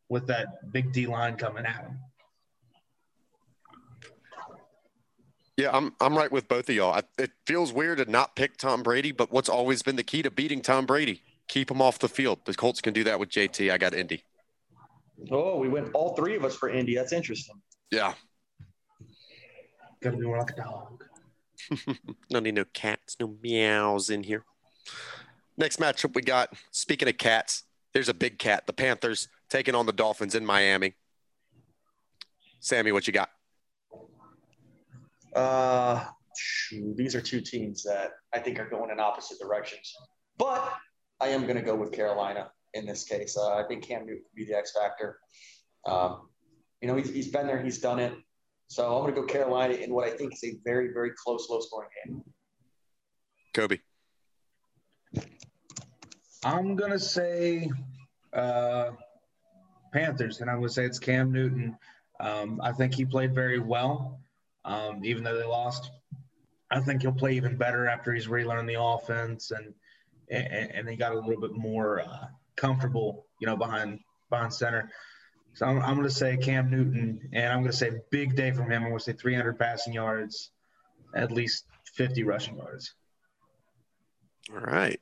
with 0.09 0.29
that 0.29 0.71
big 0.71 0.93
D 0.93 1.09
line 1.09 1.35
coming 1.35 1.67
at 1.67 1.75
him. 1.75 1.99
Yeah, 5.57 5.77
I'm 5.77 5.93
I'm 6.01 6.17
right 6.17 6.31
with 6.31 6.47
both 6.47 6.69
of 6.69 6.77
y'all. 6.77 6.93
I, 6.93 7.03
it 7.21 7.33
feels 7.47 7.73
weird 7.73 7.99
to 7.99 8.09
not 8.09 8.37
pick 8.37 8.59
Tom 8.59 8.85
Brady, 8.85 9.11
but 9.11 9.33
what's 9.33 9.49
always 9.49 9.83
been 9.83 9.97
the 9.97 10.05
key 10.05 10.23
to 10.23 10.31
beating 10.31 10.61
Tom 10.61 10.87
Brady? 10.87 11.21
Keep 11.49 11.73
him 11.73 11.83
off 11.83 11.99
the 11.99 12.09
field. 12.09 12.39
The 12.45 12.55
Colts 12.55 12.81
can 12.81 12.95
do 12.95 13.03
that 13.03 13.19
with 13.19 13.31
JT. 13.31 13.73
I 13.73 13.77
got 13.77 13.93
Indy. 13.93 14.23
Oh, 15.33 15.57
we 15.57 15.69
went 15.69 15.93
all 15.95 16.15
three 16.15 16.37
of 16.37 16.45
us 16.45 16.55
for 16.55 16.69
Indy. 16.69 16.95
That's 16.95 17.13
interesting. 17.13 17.61
Yeah. 17.91 18.15
Gotta 20.01 20.17
be 20.17 20.27
more 20.27 20.39
like 20.39 20.51
a 20.51 20.57
dog. 20.57 21.05
no 22.31 22.41
need 22.41 22.55
no 22.55 22.65
cats, 22.73 23.17
no 23.21 23.35
meows 23.43 24.11
in 24.11 24.23
here. 24.23 24.45
Next 25.57 25.81
matchup 25.81 26.15
we 26.15 26.23
got. 26.23 26.55
Speaking 26.71 27.09
of 27.09 27.19
cats, 27.19 27.65
there's 27.93 28.09
a 28.09 28.15
big 28.15 28.39
cat. 28.39 28.67
The 28.67 28.73
Panthers 28.73 29.29
taking 29.51 29.75
on 29.75 29.87
the 29.87 29.93
Dolphins 29.93 30.35
in 30.35 30.47
Miami. 30.47 30.95
Sammy, 32.61 32.93
what 32.93 33.07
you 33.07 33.13
got? 33.13 33.31
Uh, 35.35 36.05
these 36.95 37.15
are 37.15 37.21
two 37.21 37.41
teams 37.41 37.83
that 37.85 38.13
I 38.33 38.39
think 38.39 38.59
are 38.59 38.69
going 38.69 38.91
in 38.91 39.01
opposite 39.01 39.39
directions. 39.41 39.95
But 40.37 40.73
I 41.21 41.29
am 41.29 41.43
going 41.43 41.57
to 41.57 41.63
go 41.63 41.75
with 41.75 41.93
Carolina 41.93 42.51
in 42.75 42.87
this 42.87 43.05
case. 43.05 43.37
Uh, 43.37 43.57
I 43.57 43.65
think 43.65 43.85
Cam 43.85 44.07
Newton 44.07 44.23
could 44.23 44.37
be 44.37 44.45
the 44.45 44.57
X 44.57 44.73
factor. 44.79 45.19
Um, 45.87 46.28
you 46.81 46.89
know, 46.89 46.97
he's, 46.97 47.11
he's 47.11 47.29
been 47.29 47.47
there, 47.47 47.63
he's 47.63 47.79
done 47.79 47.99
it. 47.99 48.13
So 48.69 48.97
I'm 48.97 49.03
going 49.03 49.15
to 49.15 49.21
go 49.21 49.27
Carolina 49.27 49.75
in 49.75 49.95
what 49.95 50.07
I 50.07 50.11
think 50.11 50.35
is 50.35 50.45
a 50.45 50.59
very, 50.65 50.93
very 50.93 51.13
close, 51.23 51.49
low 51.49 51.61
scoring 51.61 51.89
game. 52.05 52.23
Kobe. 53.55 53.79
I'm 56.45 56.77
going 56.77 56.93
to 56.93 56.99
say 56.99 57.71
uh, 58.33 58.91
Panthers, 59.93 60.41
and 60.41 60.51
I'm 60.51 60.57
going 60.57 60.69
to 60.69 60.75
say 60.75 60.85
it's 60.85 60.99
Cam 60.99 61.33
Newton. 61.33 61.77
Um, 62.21 62.61
I 62.63 62.73
think 62.73 62.95
he 62.95 63.05
played 63.05 63.35
very 63.35 63.59
well 63.59 64.21
um, 64.69 65.01
even 65.05 65.25
though 65.25 65.37
they 65.37 65.45
lost. 65.45 65.91
I 66.71 66.81
think 66.81 67.03
he'll 67.03 67.13
play 67.13 67.33
even 67.35 67.57
better 67.57 67.89
after 67.89 68.13
he's 68.13 68.29
relearned 68.29 68.69
the 68.69 68.81
offense 68.81 69.51
and 69.51 69.75
and, 70.31 70.71
and 70.73 70.89
he 70.89 70.95
got 70.95 71.13
a 71.13 71.19
little 71.19 71.41
bit 71.41 71.53
more 71.55 72.03
uh, 72.03 72.27
comfortable, 72.55 73.25
you 73.41 73.47
know, 73.47 73.57
behind 73.57 74.01
behind 74.29 74.53
center. 74.53 74.91
So 75.59 75.67
I'm, 75.67 75.83
I'm 75.83 75.97
going 75.97 76.07
to 76.07 76.15
say 76.15 76.37
Cam 76.37 76.71
Newton, 76.71 77.31
and 77.33 77.47
I'm 77.47 77.63
going 77.63 77.73
to 77.73 77.77
say 77.77 77.91
big 78.13 78.37
day 78.37 78.53
from 78.53 78.71
him. 78.71 78.85
I'm 78.85 78.91
going 78.91 78.99
to 78.99 79.05
say 79.05 79.13
300 79.13 79.59
passing 79.59 79.93
yards, 79.93 80.53
at 81.17 81.33
least 81.33 81.65
50 81.95 82.23
rushing 82.23 82.57
yards. 82.59 82.95
All 84.53 84.61
right. 84.61 85.01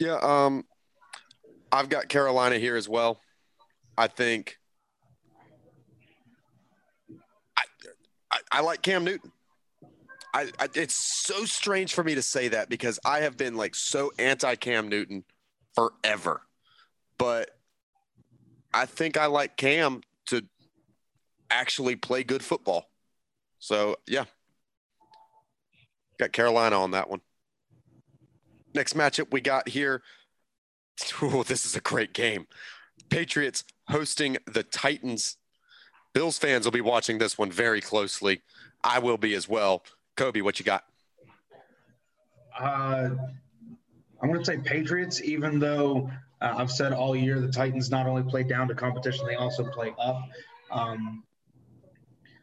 Yeah, 0.00 0.18
um, 0.22 0.64
I've 1.70 1.90
got 1.90 2.08
Carolina 2.08 2.56
here 2.56 2.74
as 2.74 2.88
well. 2.88 3.20
I 3.98 4.06
think 4.06 4.56
I, 8.32 8.38
I 8.50 8.60
like 8.62 8.80
Cam 8.80 9.04
Newton. 9.04 9.30
I, 10.32 10.50
I, 10.58 10.68
it's 10.74 10.94
so 10.94 11.44
strange 11.44 11.92
for 11.92 12.02
me 12.02 12.14
to 12.14 12.22
say 12.22 12.48
that 12.48 12.70
because 12.70 12.98
I 13.04 13.20
have 13.20 13.36
been 13.36 13.56
like 13.56 13.74
so 13.74 14.10
anti 14.18 14.54
Cam 14.54 14.88
Newton 14.88 15.24
forever. 15.74 16.40
But 17.18 17.50
I 18.72 18.86
think 18.86 19.16
I 19.16 19.26
like 19.26 19.56
Cam 19.56 20.02
to 20.26 20.42
actually 21.50 21.96
play 21.96 22.24
good 22.24 22.42
football. 22.42 22.90
So, 23.58 23.96
yeah. 24.06 24.24
Got 26.18 26.32
Carolina 26.32 26.80
on 26.80 26.92
that 26.92 27.08
one. 27.08 27.20
Next 28.74 28.94
matchup 28.94 29.32
we 29.32 29.40
got 29.40 29.68
here. 29.68 30.02
Oh, 31.20 31.42
this 31.42 31.66
is 31.66 31.74
a 31.74 31.80
great 31.80 32.12
game. 32.12 32.46
Patriots 33.10 33.64
hosting 33.88 34.36
the 34.46 34.62
Titans 34.62 35.38
Bills 36.14 36.38
fans 36.38 36.64
will 36.64 36.72
be 36.72 36.80
watching 36.80 37.18
this 37.18 37.36
one 37.36 37.50
very 37.50 37.80
closely. 37.80 38.42
I 38.84 39.00
will 39.00 39.18
be 39.18 39.34
as 39.34 39.48
well. 39.48 39.82
Kobe, 40.16 40.42
what 40.42 40.60
you 40.60 40.64
got? 40.64 40.84
Uh, 42.56 43.10
I'm 44.22 44.28
going 44.28 44.38
to 44.38 44.44
say 44.44 44.58
Patriots, 44.58 45.20
even 45.22 45.58
though 45.58 46.08
uh, 46.44 46.54
I've 46.58 46.70
said 46.70 46.92
all 46.92 47.16
year 47.16 47.40
the 47.40 47.48
Titans 47.48 47.90
not 47.90 48.06
only 48.06 48.22
play 48.22 48.42
down 48.42 48.68
to 48.68 48.74
competition, 48.74 49.26
they 49.26 49.36
also 49.36 49.64
play 49.64 49.94
up. 49.98 50.20
Um, 50.70 51.24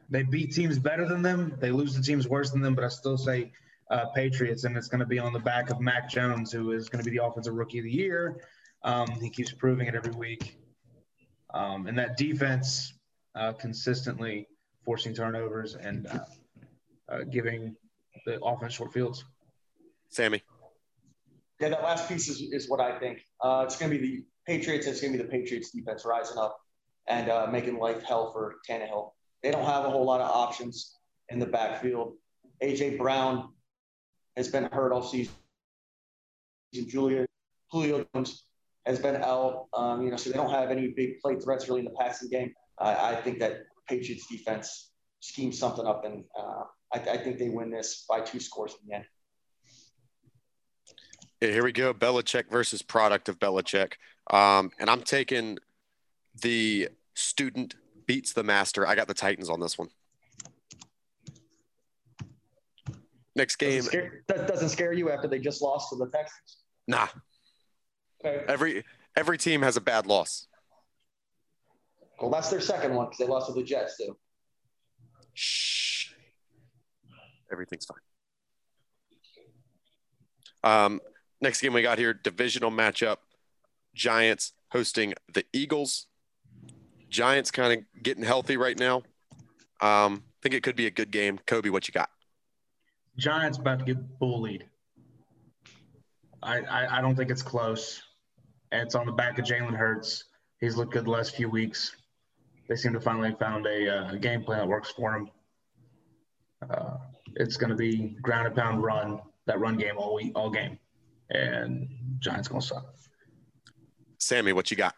they 0.09 0.23
beat 0.23 0.53
teams 0.53 0.79
better 0.79 1.07
than 1.07 1.21
them. 1.21 1.55
They 1.59 1.71
lose 1.71 1.95
to 1.95 2.01
teams 2.01 2.27
worse 2.27 2.49
than 2.49 2.61
them, 2.61 2.73
but 2.73 2.83
I 2.83 2.87
still 2.87 3.17
say 3.17 3.51
uh, 3.91 4.07
Patriots, 4.07 4.63
and 4.63 4.75
it's 4.75 4.87
going 4.87 5.01
to 5.01 5.05
be 5.05 5.19
on 5.19 5.33
the 5.33 5.39
back 5.39 5.69
of 5.69 5.79
Mac 5.79 6.09
Jones, 6.09 6.51
who 6.51 6.71
is 6.71 6.89
going 6.89 7.03
to 7.03 7.09
be 7.09 7.15
the 7.15 7.23
offensive 7.23 7.53
rookie 7.53 7.77
of 7.77 7.83
the 7.85 7.91
year. 7.91 8.41
Um, 8.83 9.07
he 9.21 9.29
keeps 9.29 9.51
proving 9.51 9.87
it 9.87 9.93
every 9.93 10.13
week. 10.13 10.57
Um, 11.53 11.85
and 11.85 11.97
that 11.99 12.17
defense 12.17 12.93
uh, 13.35 13.53
consistently 13.53 14.47
forcing 14.83 15.13
turnovers 15.13 15.75
and 15.75 16.07
uh, 16.07 16.19
uh, 17.07 17.23
giving 17.29 17.75
the 18.25 18.41
offense 18.41 18.73
short 18.73 18.91
fields. 18.91 19.25
Sammy. 20.09 20.41
Yeah, 21.61 21.69
that 21.69 21.83
last 21.83 22.09
piece 22.09 22.27
is, 22.27 22.41
is 22.41 22.67
what 22.67 22.79
I 22.79 22.97
think. 22.97 23.23
Uh, 23.39 23.63
it's 23.65 23.77
going 23.77 23.91
to 23.91 23.97
be 23.99 24.03
the 24.03 24.25
Patriots. 24.47 24.87
It's 24.87 24.99
going 24.99 25.13
to 25.13 25.19
be 25.19 25.23
the 25.23 25.29
Patriots 25.29 25.69
defense 25.69 26.03
rising 26.05 26.39
up 26.39 26.57
and 27.07 27.29
uh, 27.29 27.47
making 27.51 27.77
life 27.77 28.01
hell 28.01 28.31
for 28.31 28.55
Tannehill. 28.67 29.11
They 29.43 29.51
don't 29.51 29.65
have 29.65 29.85
a 29.85 29.89
whole 29.91 30.03
lot 30.03 30.21
of 30.21 30.29
options 30.31 30.97
in 31.29 31.37
the 31.37 31.45
backfield. 31.45 32.13
AJ 32.63 32.97
Brown 32.97 33.49
has 34.35 34.47
been 34.47 34.69
hurt 34.71 34.91
all 34.91 35.03
season. 35.03 35.33
Julia 36.73 37.27
Julio 37.69 38.05
Jones 38.15 38.43
has 38.87 38.97
been 38.97 39.17
out. 39.17 39.67
Um, 39.73 40.01
you 40.01 40.09
know, 40.09 40.17
so 40.17 40.31
they 40.31 40.37
don't 40.37 40.49
have 40.49 40.71
any 40.71 40.87
big 40.87 41.19
play 41.19 41.35
threats 41.35 41.67
really 41.67 41.81
in 41.81 41.85
the 41.85 41.91
passing 41.99 42.29
game. 42.29 42.53
I, 42.79 43.11
I 43.11 43.15
think 43.15 43.39
that 43.39 43.65
Patriots 43.87 44.25
defense 44.27 44.91
schemes 45.19 45.59
something 45.59 45.85
up, 45.85 46.05
and 46.05 46.23
uh, 46.37 46.63
I, 46.91 46.99
I, 46.99 47.17
think 47.17 47.37
they 47.37 47.49
win 47.49 47.69
this 47.69 48.05
by 48.09 48.21
two 48.21 48.39
scores 48.39 48.73
in 48.73 48.87
the 48.87 48.95
end. 48.95 49.05
Yeah, 51.41 51.49
here 51.49 51.63
we 51.63 51.71
go. 51.71 51.93
Belichick 51.93 52.49
versus 52.51 52.83
product 52.83 53.27
of 53.27 53.39
Belichick. 53.39 53.93
Um, 54.29 54.71
and 54.79 54.89
I'm 54.89 55.01
taking 55.01 55.57
the 56.41 56.89
student 57.15 57.75
beats 58.05 58.33
the 58.33 58.43
master. 58.43 58.87
I 58.87 58.93
got 58.93 59.07
the 59.07 59.15
Titans 59.15 59.49
on 59.49 59.59
this 59.59 59.77
one. 59.77 59.89
Next 63.35 63.55
game. 63.55 63.77
Doesn't 63.77 63.89
scare, 63.89 64.23
that 64.27 64.47
doesn't 64.47 64.69
scare 64.69 64.93
you 64.93 65.09
after 65.09 65.27
they 65.27 65.39
just 65.39 65.61
lost 65.61 65.89
to 65.89 65.95
the 65.95 66.07
Texans. 66.07 66.57
Nah. 66.87 67.07
Okay. 68.23 68.45
Every 68.47 68.83
every 69.15 69.37
team 69.37 69.63
has 69.63 69.77
a 69.77 69.81
bad 69.81 70.05
loss. 70.05 70.47
Well, 72.19 72.29
that's 72.29 72.51
their 72.51 72.61
second 72.61 72.93
one 72.93 73.07
because 73.07 73.17
they 73.17 73.25
lost 73.25 73.47
to 73.47 73.53
the 73.53 73.63
Jets 73.63 73.97
too. 73.97 74.15
Shh. 75.33 76.11
Everything's 77.51 77.85
fine. 77.85 77.97
Um, 80.63 81.01
next 81.41 81.61
game 81.61 81.73
we 81.73 81.81
got 81.81 81.97
here 81.97 82.13
divisional 82.13 82.71
matchup 82.71 83.17
Giants 83.93 84.53
hosting 84.69 85.13
the 85.33 85.45
Eagles. 85.53 86.07
Giants 87.09 87.51
kind 87.51 87.79
of 87.79 88.03
getting 88.03 88.23
healthy 88.23 88.57
right 88.57 88.77
now. 88.79 89.03
Um, 89.81 90.23
think 90.41 90.55
it 90.55 90.63
could 90.63 90.75
be 90.75 90.87
a 90.87 90.91
good 90.91 91.11
game. 91.11 91.39
Kobe, 91.45 91.69
what 91.69 91.87
you 91.87 91.91
got? 91.91 92.09
Giants 93.17 93.57
about 93.57 93.79
to 93.79 93.85
get 93.85 94.19
bullied. 94.19 94.65
I, 96.41 96.59
I, 96.61 96.97
I 96.97 97.01
don't 97.01 97.15
think 97.15 97.29
it's 97.29 97.41
close. 97.41 98.01
And 98.71 98.83
it's 98.83 98.95
on 98.95 99.05
the 99.05 99.11
back 99.11 99.37
of 99.37 99.45
Jalen 99.45 99.75
Hurts. 99.75 100.25
He's 100.59 100.77
looked 100.77 100.93
good 100.93 101.05
the 101.05 101.09
last 101.09 101.35
few 101.35 101.49
weeks. 101.49 101.95
They 102.69 102.75
seem 102.75 102.93
to 102.93 103.01
finally 103.01 103.35
found 103.37 103.65
a, 103.65 103.97
uh, 103.97 104.15
game 104.15 104.43
plan 104.43 104.59
that 104.59 104.67
works 104.67 104.91
for 104.91 105.13
him. 105.13 105.29
Uh, 106.69 106.97
it's 107.35 107.57
going 107.57 107.69
to 107.69 107.75
be 107.75 108.15
ground 108.21 108.47
and 108.47 108.55
pound 108.55 108.81
run, 108.81 109.19
that 109.45 109.59
run 109.59 109.75
game 109.75 109.97
all 109.97 110.15
week, 110.15 110.31
all 110.35 110.49
game. 110.49 110.79
And 111.31 111.87
Giants 112.19 112.47
going 112.47 112.61
to 112.61 112.67
suck. 112.67 112.85
Sammy, 114.19 114.53
what 114.53 114.69
you 114.69 114.77
got? 114.77 114.95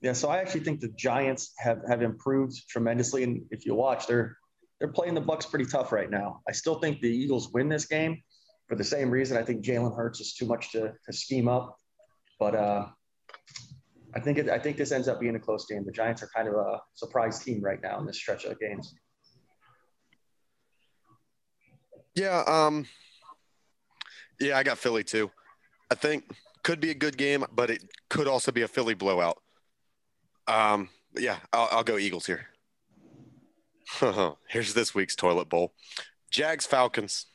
Yeah, 0.00 0.12
so 0.12 0.28
I 0.28 0.38
actually 0.38 0.60
think 0.60 0.80
the 0.80 0.92
Giants 0.96 1.52
have 1.58 1.80
have 1.88 2.02
improved 2.02 2.68
tremendously, 2.68 3.24
and 3.24 3.42
if 3.50 3.66
you 3.66 3.74
watch, 3.74 4.06
they're 4.06 4.36
they're 4.78 4.92
playing 4.92 5.14
the 5.14 5.22
Bucs 5.22 5.48
pretty 5.48 5.64
tough 5.64 5.90
right 5.90 6.08
now. 6.08 6.40
I 6.48 6.52
still 6.52 6.78
think 6.78 7.00
the 7.00 7.08
Eagles 7.08 7.52
win 7.52 7.68
this 7.68 7.86
game 7.86 8.22
for 8.68 8.76
the 8.76 8.84
same 8.84 9.10
reason. 9.10 9.36
I 9.36 9.42
think 9.42 9.64
Jalen 9.64 9.96
Hurts 9.96 10.20
is 10.20 10.34
too 10.34 10.46
much 10.46 10.70
to, 10.72 10.92
to 11.04 11.12
scheme 11.12 11.48
up, 11.48 11.76
but 12.38 12.54
uh, 12.54 12.86
I 14.14 14.20
think 14.20 14.38
it, 14.38 14.48
I 14.48 14.58
think 14.58 14.76
this 14.76 14.92
ends 14.92 15.08
up 15.08 15.18
being 15.18 15.34
a 15.34 15.40
close 15.40 15.66
game. 15.66 15.84
The 15.84 15.92
Giants 15.92 16.22
are 16.22 16.30
kind 16.34 16.46
of 16.46 16.54
a 16.54 16.80
surprise 16.94 17.42
team 17.42 17.60
right 17.60 17.82
now 17.82 17.98
in 17.98 18.06
this 18.06 18.16
stretch 18.16 18.44
of 18.44 18.58
games. 18.60 18.94
Yeah, 22.14 22.42
um, 22.46 22.86
yeah, 24.40 24.56
I 24.56 24.62
got 24.62 24.78
Philly 24.78 25.04
too. 25.04 25.30
I 25.90 25.94
think 25.94 26.24
could 26.62 26.80
be 26.80 26.90
a 26.90 26.94
good 26.94 27.16
game, 27.16 27.44
but 27.54 27.70
it 27.70 27.82
could 28.10 28.28
also 28.28 28.52
be 28.52 28.62
a 28.62 28.68
Philly 28.68 28.94
blowout. 28.94 29.38
Um, 30.46 30.88
yeah, 31.16 31.36
I'll, 31.52 31.68
I'll 31.72 31.84
go 31.84 31.98
Eagles 31.98 32.26
here. 32.26 32.46
Here's 34.48 34.74
this 34.74 34.94
week's 34.94 35.16
toilet 35.16 35.48
bowl: 35.48 35.72
Jags 36.30 36.66
Falcons 36.66 37.26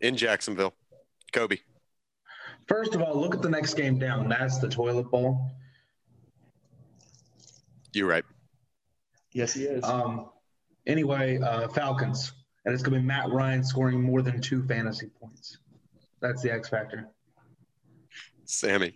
in 0.00 0.16
Jacksonville. 0.16 0.74
Kobe. 1.32 1.58
First 2.68 2.94
of 2.94 3.02
all, 3.02 3.18
look 3.18 3.34
at 3.34 3.42
the 3.42 3.48
next 3.48 3.74
game 3.74 3.98
down. 3.98 4.28
That's 4.28 4.58
the 4.58 4.68
toilet 4.68 5.10
bowl. 5.10 5.50
You're 7.92 8.08
right. 8.08 8.24
Yes, 9.32 9.54
he 9.54 9.64
is. 9.64 9.82
Um, 9.84 10.30
anyway, 10.86 11.38
uh, 11.38 11.68
Falcons, 11.68 12.32
and 12.64 12.74
it's 12.74 12.82
going 12.82 12.94
to 12.94 13.00
be 13.00 13.06
Matt 13.06 13.30
Ryan 13.30 13.64
scoring 13.64 14.02
more 14.02 14.22
than 14.22 14.40
two 14.40 14.62
fantasy 14.64 15.10
points. 15.20 15.58
That's 16.22 16.40
the 16.40 16.52
X 16.52 16.68
factor. 16.68 17.08
Sammy. 18.44 18.94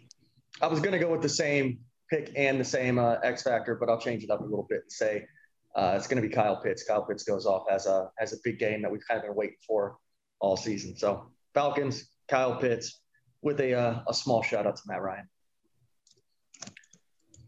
I 0.62 0.68
was 0.68 0.81
going 0.81 0.93
to 0.93 0.99
go 0.99 1.11
with 1.11 1.22
the 1.22 1.29
same 1.29 1.81
pick 2.09 2.33
and 2.37 2.59
the 2.59 2.64
same 2.64 2.99
uh, 2.99 3.16
X 3.22 3.43
factor, 3.43 3.74
but 3.74 3.91
I'll 3.91 4.01
change 4.01 4.22
it 4.22 4.31
up 4.31 4.41
a 4.41 4.45
little 4.45 4.66
bit 4.70 4.83
and 4.83 4.93
say 4.93 5.27
uh, 5.74 5.95
it's 5.97 6.07
going 6.07 6.22
to 6.22 6.27
be 6.27 6.33
Kyle 6.33 6.62
Pitts. 6.62 6.85
Kyle 6.85 7.05
Pitts 7.05 7.24
goes 7.24 7.45
off 7.45 7.64
as 7.70 7.87
a 7.87 8.09
as 8.20 8.33
a 8.33 8.37
big 8.45 8.59
game 8.59 8.81
that 8.83 8.91
we've 8.91 9.07
kind 9.07 9.18
of 9.18 9.27
been 9.27 9.35
waiting 9.35 9.57
for 9.66 9.97
all 10.41 10.57
season. 10.57 10.97
So 10.97 11.31
Falcons, 11.53 12.09
Kyle 12.29 12.57
Pitts, 12.57 13.03
with 13.43 13.61
a 13.61 13.74
uh, 13.74 14.01
a 14.09 14.14
small 14.14 14.43
shout 14.43 14.66
out 14.66 14.77
to 14.77 14.83
Matt 14.87 15.03
Ryan. 15.03 15.29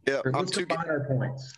Yeah, 0.06 0.20
I'm 0.26 0.32
let's 0.32 0.50
too. 0.50 0.66
our 0.70 1.06
points, 1.06 1.54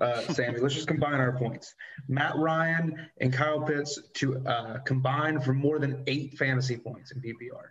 uh, 0.00 0.20
Sammy. 0.32 0.60
let's 0.60 0.74
just 0.74 0.88
combine 0.88 1.20
our 1.20 1.36
points. 1.36 1.74
Matt 2.08 2.36
Ryan 2.36 3.08
and 3.20 3.32
Kyle 3.32 3.60
Pitts 3.60 4.00
to 4.14 4.38
uh, 4.46 4.78
combine 4.78 5.40
for 5.40 5.52
more 5.52 5.78
than 5.78 6.02
eight 6.06 6.36
fantasy 6.36 6.76
points 6.76 7.12
in 7.12 7.20
PPR. 7.20 7.68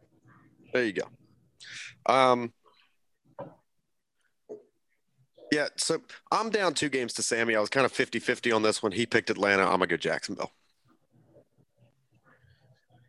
There 0.73 0.83
you 0.83 0.93
go. 0.93 2.13
Um, 2.13 2.53
yeah, 5.51 5.67
so 5.77 6.01
I'm 6.31 6.49
down 6.49 6.73
two 6.73 6.89
games 6.89 7.13
to 7.13 7.23
Sammy. 7.23 7.55
I 7.55 7.59
was 7.59 7.69
kind 7.69 7.85
of 7.85 7.91
50 7.91 8.19
50 8.19 8.51
on 8.51 8.61
this 8.61 8.81
one. 8.81 8.91
He 8.91 9.05
picked 9.05 9.29
Atlanta. 9.29 9.63
I'm 9.63 9.77
going 9.77 9.81
to 9.81 9.87
go 9.87 9.97
Jacksonville. 9.97 10.51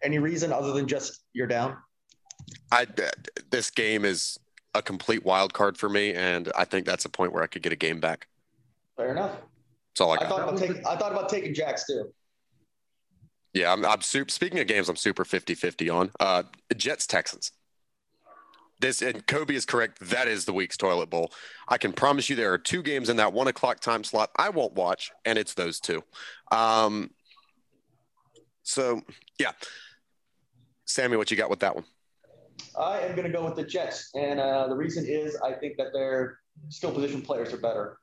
Any 0.02 0.18
reason 0.18 0.52
other 0.52 0.72
than 0.72 0.86
just 0.86 1.22
you're 1.32 1.46
down? 1.46 1.76
I, 2.70 2.86
this 3.50 3.70
game 3.70 4.04
is 4.04 4.38
a 4.74 4.82
complete 4.82 5.24
wild 5.24 5.54
card 5.54 5.78
for 5.78 5.88
me, 5.88 6.14
and 6.14 6.52
I 6.54 6.64
think 6.64 6.86
that's 6.86 7.04
a 7.04 7.08
point 7.08 7.32
where 7.32 7.42
I 7.42 7.46
could 7.46 7.62
get 7.62 7.72
a 7.72 7.76
game 7.76 7.98
back. 7.98 8.28
Fair 8.96 9.10
enough. 9.12 9.32
That's 9.92 10.00
all 10.00 10.12
I 10.12 10.14
I 10.14 10.18
got. 10.20 10.28
thought 10.28 10.42
about 10.48 10.58
taking 10.58 10.86
I 10.86 10.96
thought 10.96 11.12
about 11.12 11.28
taking 11.28 11.54
Jacks 11.54 11.86
too. 11.86 12.12
Yeah, 13.52 13.72
I'm, 13.72 13.84
I'm 13.86 14.02
super. 14.02 14.30
Speaking 14.30 14.58
of 14.58 14.66
games, 14.66 14.88
I'm 14.88 14.96
super 14.96 15.24
50 15.24 15.54
50 15.54 15.88
on. 15.88 16.10
Uh, 16.20 16.42
Jets 16.76 17.06
Texans. 17.06 17.52
This 18.80 19.00
and 19.00 19.26
Kobe 19.26 19.54
is 19.54 19.64
correct. 19.64 19.98
That 20.00 20.28
is 20.28 20.44
the 20.44 20.52
week's 20.52 20.76
toilet 20.76 21.08
bowl. 21.08 21.32
I 21.66 21.78
can 21.78 21.92
promise 21.94 22.28
you 22.28 22.36
there 22.36 22.52
are 22.52 22.58
two 22.58 22.82
games 22.82 23.08
in 23.08 23.16
that 23.16 23.32
one 23.32 23.48
o'clock 23.48 23.80
time 23.80 24.04
slot 24.04 24.30
I 24.36 24.50
won't 24.50 24.74
watch, 24.74 25.10
and 25.24 25.38
it's 25.38 25.54
those 25.54 25.80
two. 25.80 26.02
Um, 26.52 27.10
so 28.62 29.00
yeah, 29.38 29.52
Sammy, 30.84 31.16
what 31.16 31.30
you 31.30 31.36
got 31.38 31.48
with 31.48 31.60
that 31.60 31.74
one? 31.74 31.84
I 32.78 33.00
am 33.00 33.16
going 33.16 33.26
to 33.26 33.32
go 33.32 33.44
with 33.46 33.56
the 33.56 33.64
Jets, 33.64 34.10
and 34.14 34.38
uh, 34.38 34.68
the 34.68 34.76
reason 34.76 35.06
is 35.06 35.36
I 35.36 35.52
think 35.52 35.78
that 35.78 35.94
their 35.94 36.38
skill 36.68 36.92
position 36.92 37.22
players 37.22 37.54
are 37.54 37.58
better. 37.58 37.96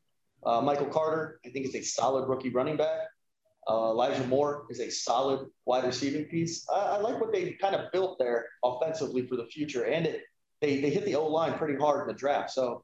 Uh, 0.46 0.62
Michael 0.62 0.88
Carter, 0.88 1.40
I 1.46 1.50
think, 1.50 1.66
is 1.66 1.76
a 1.76 1.82
solid 1.82 2.28
rookie 2.28 2.50
running 2.50 2.78
back. 2.78 3.00
Uh, 3.68 3.92
Elijah 3.92 4.26
Moore 4.28 4.66
is 4.70 4.80
a 4.82 4.90
solid 4.90 5.48
wide 5.66 5.86
receiving 5.86 6.26
piece. 6.26 6.68
I, 6.70 6.80
I, 6.80 6.98
like 6.98 7.20
what 7.22 7.32
they 7.32 7.52
kind 7.54 7.76
of 7.76 7.92
built 7.94 8.20
there 8.20 8.48
offensively 8.64 9.26
for 9.26 9.38
the 9.38 9.46
future, 9.46 9.86
and 9.86 10.06
it 10.06 10.22
they 10.60 10.82
they 10.82 10.90
hit 10.90 11.06
the 11.06 11.16
O 11.16 11.28
line 11.28 11.54
pretty 11.54 11.78
hard 11.78 12.02
in 12.02 12.08
the 12.08 12.14
draft. 12.14 12.52
So 12.52 12.84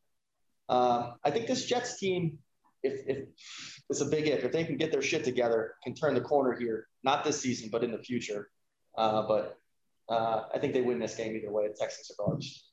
uh, 0.69 1.11
I 1.23 1.31
think 1.31 1.47
this 1.47 1.65
Jets 1.65 1.99
team, 1.99 2.37
if, 2.81 3.01
if 3.07 3.27
it's 3.89 3.99
a 3.99 4.05
big 4.05 4.27
if, 4.27 4.45
if 4.45 4.51
they 4.53 4.63
can 4.63 4.77
get 4.77 4.93
their 4.93 5.01
shit 5.01 5.25
together, 5.25 5.75
can 5.83 5.95
turn 5.95 6.13
the 6.13 6.21
corner 6.21 6.57
here. 6.57 6.87
Not 7.03 7.25
this 7.25 7.41
season, 7.41 7.69
but 7.69 7.83
in 7.83 7.91
the 7.91 7.97
future. 7.97 8.49
Uh, 8.97 9.23
but 9.27 9.57
uh, 10.07 10.43
I 10.53 10.59
think 10.59 10.73
they 10.73 10.81
win 10.81 10.99
this 10.99 11.15
game 11.15 11.35
either 11.35 11.51
way. 11.51 11.67
The 11.67 11.73
Texans 11.73 12.09
are 12.11 12.23
garbage. 12.23 12.63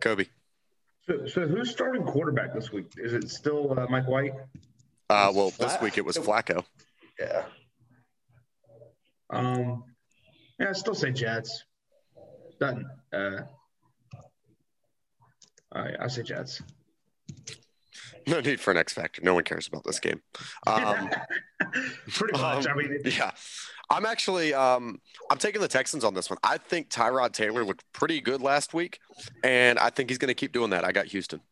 Kobe. 0.00 0.26
So, 1.06 1.26
so 1.26 1.46
who's 1.46 1.70
starting 1.70 2.04
quarterback 2.04 2.54
this 2.54 2.72
week? 2.72 2.92
Is 2.96 3.12
it 3.12 3.28
still 3.28 3.78
uh, 3.78 3.86
Mike 3.88 4.06
White? 4.06 4.34
Uh, 5.10 5.32
well, 5.34 5.50
this 5.58 5.80
week 5.80 5.98
it 5.98 6.04
was 6.04 6.16
Flacco. 6.16 6.64
Yeah. 7.18 7.42
Um, 9.30 9.84
yeah, 10.60 10.70
I 10.70 10.72
still 10.72 10.94
say 10.94 11.10
Jets. 11.10 11.64
Done. 12.60 12.86
Uh, 13.12 13.40
I, 15.72 15.90
I 16.00 16.06
say 16.06 16.22
Jets. 16.22 16.62
No 18.28 18.40
need 18.40 18.60
for 18.60 18.70
an 18.70 18.76
X 18.76 18.92
factor. 18.92 19.20
No 19.24 19.34
one 19.34 19.42
cares 19.42 19.66
about 19.66 19.84
this 19.84 19.98
game. 19.98 20.20
Um, 20.66 21.10
Pretty 22.08 22.38
much. 22.40 22.66
um, 22.66 22.72
I 22.72 22.76
mean, 22.76 22.98
yeah, 23.04 23.32
I'm 23.92 24.06
actually 24.06 24.54
um, 24.54 25.00
I'm 25.30 25.36
taking 25.36 25.60
the 25.60 25.68
Texans 25.68 26.02
on 26.02 26.14
this 26.14 26.30
one. 26.30 26.38
I 26.42 26.56
think 26.56 26.88
Tyrod 26.88 27.32
Taylor 27.32 27.62
looked 27.62 27.84
pretty 27.92 28.22
good 28.22 28.40
last 28.40 28.72
week, 28.72 28.98
and 29.44 29.78
I 29.78 29.90
think 29.90 30.08
he's 30.08 30.18
going 30.18 30.28
to 30.28 30.34
keep 30.34 30.52
doing 30.52 30.70
that. 30.70 30.84
I 30.84 30.92
got 30.92 31.06
Houston. 31.06 31.42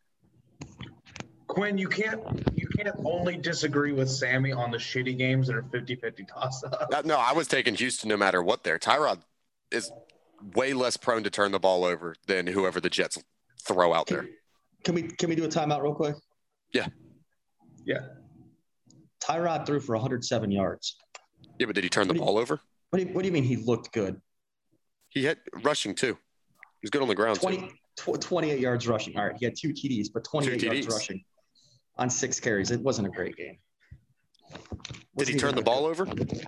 Quinn, 1.47 1.77
you 1.77 1.87
can't 1.87 2.19
you 2.55 2.67
can't 2.75 2.95
only 3.05 3.37
disagree 3.37 3.91
with 3.91 4.09
Sammy 4.09 4.51
on 4.53 4.71
the 4.71 4.77
shitty 4.77 5.17
games 5.17 5.47
that 5.47 5.55
are 5.55 5.63
50-50 5.63 6.27
toss 6.27 6.63
up. 6.63 6.89
Uh, 6.91 7.01
no, 7.05 7.17
I 7.17 7.33
was 7.33 7.47
taking 7.47 7.75
Houston 7.75 8.09
no 8.09 8.17
matter 8.17 8.41
what. 8.41 8.63
There, 8.63 8.79
Tyrod 8.79 9.19
is 9.69 9.91
way 10.55 10.73
less 10.73 10.97
prone 10.97 11.23
to 11.23 11.29
turn 11.29 11.51
the 11.51 11.59
ball 11.59 11.85
over 11.85 12.15
than 12.25 12.47
whoever 12.47 12.81
the 12.81 12.89
Jets 12.89 13.21
throw 13.63 13.93
out 13.93 14.07
there. 14.07 14.25
Can 14.83 14.95
we 14.95 15.03
can 15.03 15.29
we 15.29 15.35
do 15.35 15.43
a 15.43 15.47
timeout 15.47 15.83
real 15.83 15.93
quick? 15.93 16.15
Yeah. 16.73 16.87
Yeah. 17.85 17.99
Tyrod 19.21 19.67
threw 19.67 19.79
for 19.79 19.95
107 19.95 20.51
yards. 20.51 20.95
Yeah, 21.59 21.65
but 21.67 21.75
did 21.75 21.83
he 21.83 21.89
turn 21.89 22.07
the 22.07 22.13
What 22.13 22.17
do 22.17 22.19
you- 22.21 22.25
ball 22.25 22.37
over? 22.37 22.59
What 22.89 22.99
do 22.99 23.05
you, 23.07 23.13
what 23.13 23.21
do 23.21 23.27
you 23.27 23.31
mean 23.31 23.43
he 23.43 23.55
looked 23.57 23.91
good? 23.93 24.19
He 25.09 25.23
had 25.25 25.39
rushing 25.63 25.95
too. 25.95 26.17
He 26.81 26.83
was 26.85 26.89
good 26.89 27.01
on 27.01 27.07
the 27.07 27.15
ground 27.15 27.39
20, 27.39 27.57
too. 27.95 28.13
tw- 28.17 28.21
28 28.21 28.59
yards 28.59 28.87
rushing. 28.87 29.15
All 29.17 29.25
right, 29.27 29.35
he 29.37 29.45
had 29.45 29.55
two 29.57 29.69
TDs, 29.73 30.07
but 30.13 30.23
28 30.23 30.61
yards 30.61 30.87
rushing 30.87 31.23
on 31.97 32.09
six 32.09 32.39
carries. 32.39 32.71
It 32.71 32.81
wasn't 32.81 33.07
a 33.07 33.11
great 33.11 33.35
game. 33.35 33.57
Did 34.49 35.27
he 35.27 35.35
Wasn't 35.35 35.39
turn 35.39 35.55
the 35.55 35.61
ball 35.61 35.93
good- 35.93 36.01
over? 36.01 36.41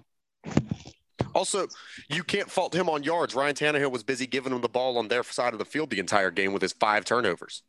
Also, 1.35 1.67
you 2.09 2.23
can't 2.23 2.49
fault 2.49 2.75
him 2.75 2.89
on 2.89 3.01
yards. 3.03 3.33
Ryan 3.33 3.55
Tannehill 3.55 3.91
was 3.91 4.03
busy 4.03 4.27
giving 4.27 4.53
him 4.53 4.61
the 4.61 4.69
ball 4.69 4.97
on 4.97 5.07
their 5.07 5.23
side 5.23 5.53
of 5.53 5.59
the 5.59 5.65
field 5.65 5.89
the 5.89 5.99
entire 5.99 6.29
game 6.29 6.53
with 6.53 6.61
his 6.61 6.73
five 6.73 7.05
turnovers. 7.05 7.63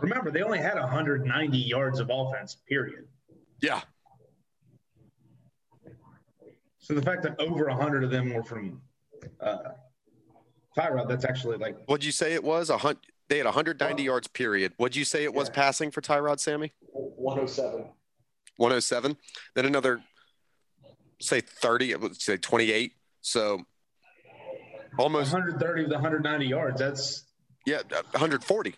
Remember, 0.00 0.30
they 0.30 0.42
only 0.42 0.58
had 0.58 0.76
190 0.78 1.58
yards 1.58 2.00
of 2.00 2.10
offense, 2.10 2.56
period. 2.68 3.06
Yeah, 3.60 3.82
So 6.84 6.92
the 6.92 7.00
fact 7.00 7.22
that 7.22 7.40
over 7.40 7.64
100 7.66 8.04
of 8.04 8.10
them 8.10 8.34
were 8.34 8.42
from 8.42 8.82
uh, 9.40 9.56
Tyrod, 10.76 11.08
that's 11.08 11.24
actually 11.24 11.56
like 11.56 11.78
What'd 11.86 12.04
you 12.04 12.12
say 12.12 12.34
it 12.34 12.44
was? 12.44 12.68
A 12.68 12.76
hun- 12.76 12.98
They 13.30 13.38
had 13.38 13.46
190 13.46 14.02
yards 14.02 14.28
period. 14.28 14.74
What'd 14.76 14.94
you 14.94 15.06
say 15.06 15.24
it 15.24 15.32
was 15.32 15.48
Yeah. 15.48 15.54
passing 15.54 15.90
for 15.90 16.02
Tyrod, 16.02 16.40
Sammy? 16.40 16.74
107. 16.92 17.86
107. 18.58 19.16
Then 19.54 19.64
another, 19.64 20.02
say 21.22 21.40
30, 21.40 21.94
let's 21.96 22.22
say 22.22 22.36
28. 22.36 22.92
So 23.22 23.62
almost, 24.98 25.32
130 25.32 25.84
with 25.84 25.92
190 25.92 26.46
yards. 26.46 26.78
That's 26.78 27.24
yeah, 27.64 27.80
140. 27.88 28.74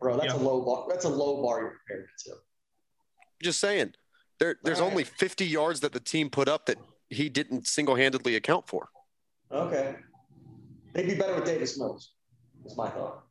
Bro, 0.00 0.16
that's 0.16 0.34
Yeah. 0.34 0.40
a 0.40 0.42
low 0.42 0.64
bar. 0.64 0.86
That's 0.88 1.04
a 1.04 1.08
low 1.08 1.40
bar 1.44 1.60
you're 1.60 1.78
comparing 1.86 2.08
to. 2.26 2.32
Just 3.40 3.60
saying. 3.60 3.94
There, 4.40 4.56
there's 4.64 4.80
All 4.80 4.86
right. 4.86 4.90
only 4.90 5.04
50 5.04 5.46
yards 5.46 5.78
that 5.80 5.92
the 5.92 6.00
team 6.00 6.28
put 6.28 6.48
up 6.48 6.66
that 6.66 6.76
he 7.10 7.28
didn't 7.28 7.66
single 7.66 7.94
handedly 7.94 8.36
account 8.36 8.68
for. 8.68 8.88
Okay. 9.50 9.96
They'd 10.92 11.06
be 11.06 11.14
better 11.14 11.34
with 11.34 11.44
Davis 11.44 11.78
Mills. 11.78 12.12
Is 12.64 12.76
my 12.76 12.88
thought. 12.88 13.24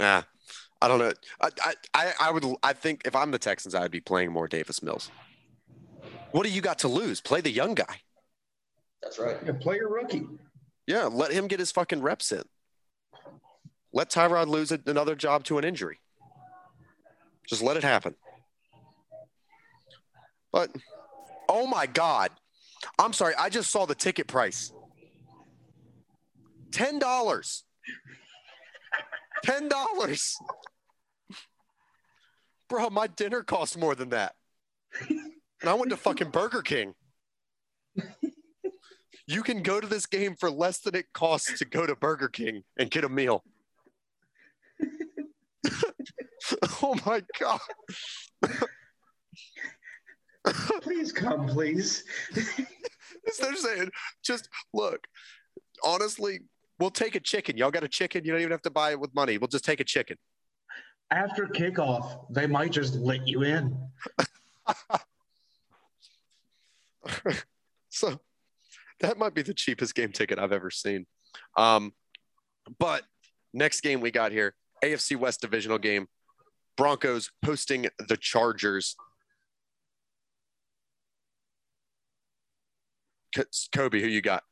Ah, 0.00 0.26
I 0.82 0.88
don't 0.88 0.98
know. 0.98 1.12
I, 1.40 1.48
I, 1.62 1.74
I, 1.94 2.12
I 2.20 2.30
would. 2.30 2.44
I 2.62 2.72
think 2.72 3.02
if 3.04 3.16
I'm 3.16 3.30
the 3.30 3.38
Texans, 3.38 3.74
I 3.74 3.80
would 3.80 3.90
be 3.90 4.00
playing 4.00 4.30
more 4.30 4.46
Davis 4.46 4.82
Mills. 4.82 5.10
What 6.32 6.44
do 6.44 6.52
you 6.52 6.60
got 6.60 6.78
to 6.80 6.88
lose? 6.88 7.20
Play 7.20 7.40
the 7.40 7.50
young 7.50 7.74
guy. 7.74 8.00
That's 9.02 9.18
right. 9.18 9.36
Yeah, 9.44 9.52
play 9.58 9.76
your 9.76 9.92
rookie. 9.92 10.26
Yeah, 10.86 11.04
let 11.04 11.32
him 11.32 11.46
get 11.46 11.58
his 11.58 11.72
fucking 11.72 12.02
reps 12.02 12.32
in. 12.32 12.42
Let 13.92 14.10
Tyrod 14.10 14.48
lose 14.48 14.70
a- 14.70 14.80
another 14.86 15.14
job 15.14 15.44
to 15.44 15.58
an 15.58 15.64
injury. 15.64 15.98
Just 17.48 17.62
let 17.62 17.76
it 17.76 17.82
happen. 17.82 18.14
But, 20.52 20.70
oh 21.48 21.66
my 21.66 21.86
God. 21.86 22.30
I'm 22.98 23.12
sorry. 23.12 23.34
I 23.38 23.48
just 23.48 23.70
saw 23.70 23.86
the 23.86 23.94
ticket 23.94 24.26
price 24.26 24.72
$10. 26.70 27.62
$10. 29.46 30.34
Bro, 32.68 32.90
my 32.90 33.06
dinner 33.06 33.42
costs 33.42 33.76
more 33.76 33.94
than 33.94 34.10
that. 34.10 34.34
And 35.08 35.70
I 35.70 35.74
went 35.74 35.90
to 35.90 35.96
fucking 35.96 36.30
Burger 36.30 36.62
King. 36.62 36.94
You 39.26 39.42
can 39.42 39.62
go 39.62 39.80
to 39.80 39.86
this 39.86 40.06
game 40.06 40.36
for 40.36 40.50
less 40.50 40.78
than 40.78 40.94
it 40.94 41.12
costs 41.12 41.58
to 41.58 41.64
go 41.64 41.86
to 41.86 41.94
Burger 41.94 42.28
King 42.28 42.62
and 42.78 42.90
get 42.90 43.04
a 43.04 43.08
meal. 43.08 43.44
oh 46.82 46.96
my 47.04 47.22
God. 47.38 47.60
Please 50.82 51.12
come, 51.12 51.46
please. 51.46 52.04
They're 52.34 53.56
saying, 53.56 53.90
just 54.22 54.48
look, 54.72 55.06
honestly, 55.84 56.40
we'll 56.78 56.90
take 56.90 57.14
a 57.14 57.20
chicken. 57.20 57.56
Y'all 57.56 57.70
got 57.70 57.84
a 57.84 57.88
chicken? 57.88 58.24
You 58.24 58.32
don't 58.32 58.40
even 58.40 58.52
have 58.52 58.62
to 58.62 58.70
buy 58.70 58.92
it 58.92 59.00
with 59.00 59.14
money. 59.14 59.38
We'll 59.38 59.48
just 59.48 59.64
take 59.64 59.80
a 59.80 59.84
chicken. 59.84 60.16
After 61.10 61.46
kickoff, 61.46 62.26
they 62.30 62.46
might 62.46 62.72
just 62.72 62.94
let 62.94 63.26
you 63.26 63.42
in. 63.42 63.76
so 67.88 68.20
that 69.00 69.18
might 69.18 69.34
be 69.34 69.42
the 69.42 69.54
cheapest 69.54 69.94
game 69.94 70.12
ticket 70.12 70.38
I've 70.38 70.52
ever 70.52 70.70
seen. 70.70 71.06
Um, 71.56 71.92
but 72.78 73.02
next 73.52 73.80
game 73.80 74.00
we 74.00 74.10
got 74.10 74.32
here 74.32 74.54
AFC 74.84 75.16
West 75.16 75.40
divisional 75.40 75.78
game 75.78 76.08
Broncos 76.76 77.30
hosting 77.44 77.88
the 78.08 78.16
Chargers. 78.16 78.96
Kobe, 83.72 84.00
who 84.00 84.08
you 84.08 84.20
got? 84.20 84.42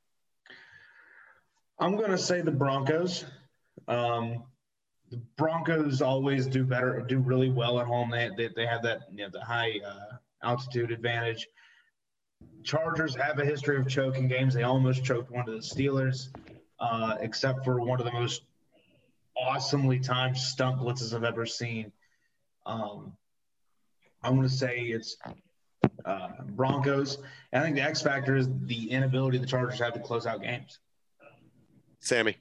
I'm 1.78 1.96
gonna 1.96 2.18
say 2.18 2.40
the 2.40 2.50
Broncos. 2.50 3.24
Um, 3.88 4.44
the 5.10 5.18
Broncos 5.36 6.02
always 6.02 6.46
do 6.46 6.64
better, 6.64 7.04
do 7.06 7.18
really 7.18 7.50
well 7.50 7.78
at 7.78 7.86
home. 7.86 8.10
They 8.10 8.30
they, 8.36 8.48
they 8.54 8.66
have 8.66 8.82
that 8.82 9.02
you 9.10 9.18
know 9.18 9.30
the 9.30 9.44
high 9.44 9.80
uh, 9.86 10.16
altitude 10.42 10.90
advantage. 10.90 11.46
Chargers 12.64 13.14
have 13.16 13.38
a 13.38 13.44
history 13.44 13.78
of 13.78 13.88
choking 13.88 14.28
games. 14.28 14.54
They 14.54 14.62
almost 14.62 15.04
choked 15.04 15.30
one 15.30 15.48
of 15.48 15.54
the 15.54 15.60
Steelers, 15.60 16.28
uh, 16.80 17.16
except 17.20 17.64
for 17.64 17.80
one 17.80 18.00
of 18.00 18.06
the 18.06 18.12
most 18.12 18.42
awesomely 19.36 20.00
timed 20.00 20.36
stunt 20.36 20.80
blitzes 20.80 21.14
I've 21.14 21.24
ever 21.24 21.46
seen. 21.46 21.92
Um, 22.64 23.12
I'm 24.22 24.34
going 24.34 24.48
to 24.48 24.52
say 24.52 24.80
it's 24.80 25.16
uh, 26.06 26.28
Broncos. 26.50 27.18
And 27.52 27.62
I 27.62 27.64
think 27.64 27.76
the 27.76 27.82
X 27.82 28.02
factor 28.02 28.36
is 28.36 28.48
the 28.62 28.90
inability 28.90 29.38
the 29.38 29.46
Chargers 29.46 29.80
have 29.80 29.92
to 29.94 30.00
close 30.00 30.26
out 30.26 30.42
games. 30.42 30.78
Sammy. 32.00 32.36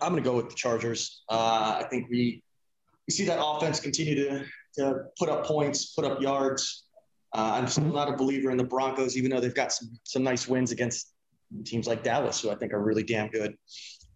I'm 0.00 0.12
going 0.12 0.22
to 0.22 0.28
go 0.28 0.36
with 0.36 0.50
the 0.50 0.54
Chargers. 0.54 1.22
Uh, 1.28 1.80
I 1.82 1.86
think 1.88 2.08
we 2.10 2.42
we 3.08 3.12
see 3.14 3.24
that 3.26 3.38
offense 3.42 3.80
continue 3.80 4.14
to 4.14 4.44
to 4.78 5.04
put 5.18 5.28
up 5.28 5.46
points, 5.46 5.94
put 5.94 6.04
up 6.04 6.20
yards. 6.20 6.84
Uh, 7.34 7.52
I'm 7.54 7.66
still 7.66 7.84
not 7.84 8.08
a 8.08 8.16
believer 8.16 8.50
in 8.50 8.58
the 8.58 8.64
Broncos, 8.64 9.16
even 9.16 9.30
though 9.30 9.40
they've 9.40 9.54
got 9.54 9.72
some 9.72 9.98
some 10.04 10.22
nice 10.22 10.46
wins 10.46 10.70
against 10.70 11.12
teams 11.64 11.86
like 11.86 12.02
Dallas, 12.02 12.40
who 12.40 12.50
I 12.50 12.56
think 12.56 12.72
are 12.72 12.82
really 12.82 13.02
damn 13.02 13.28
good. 13.28 13.56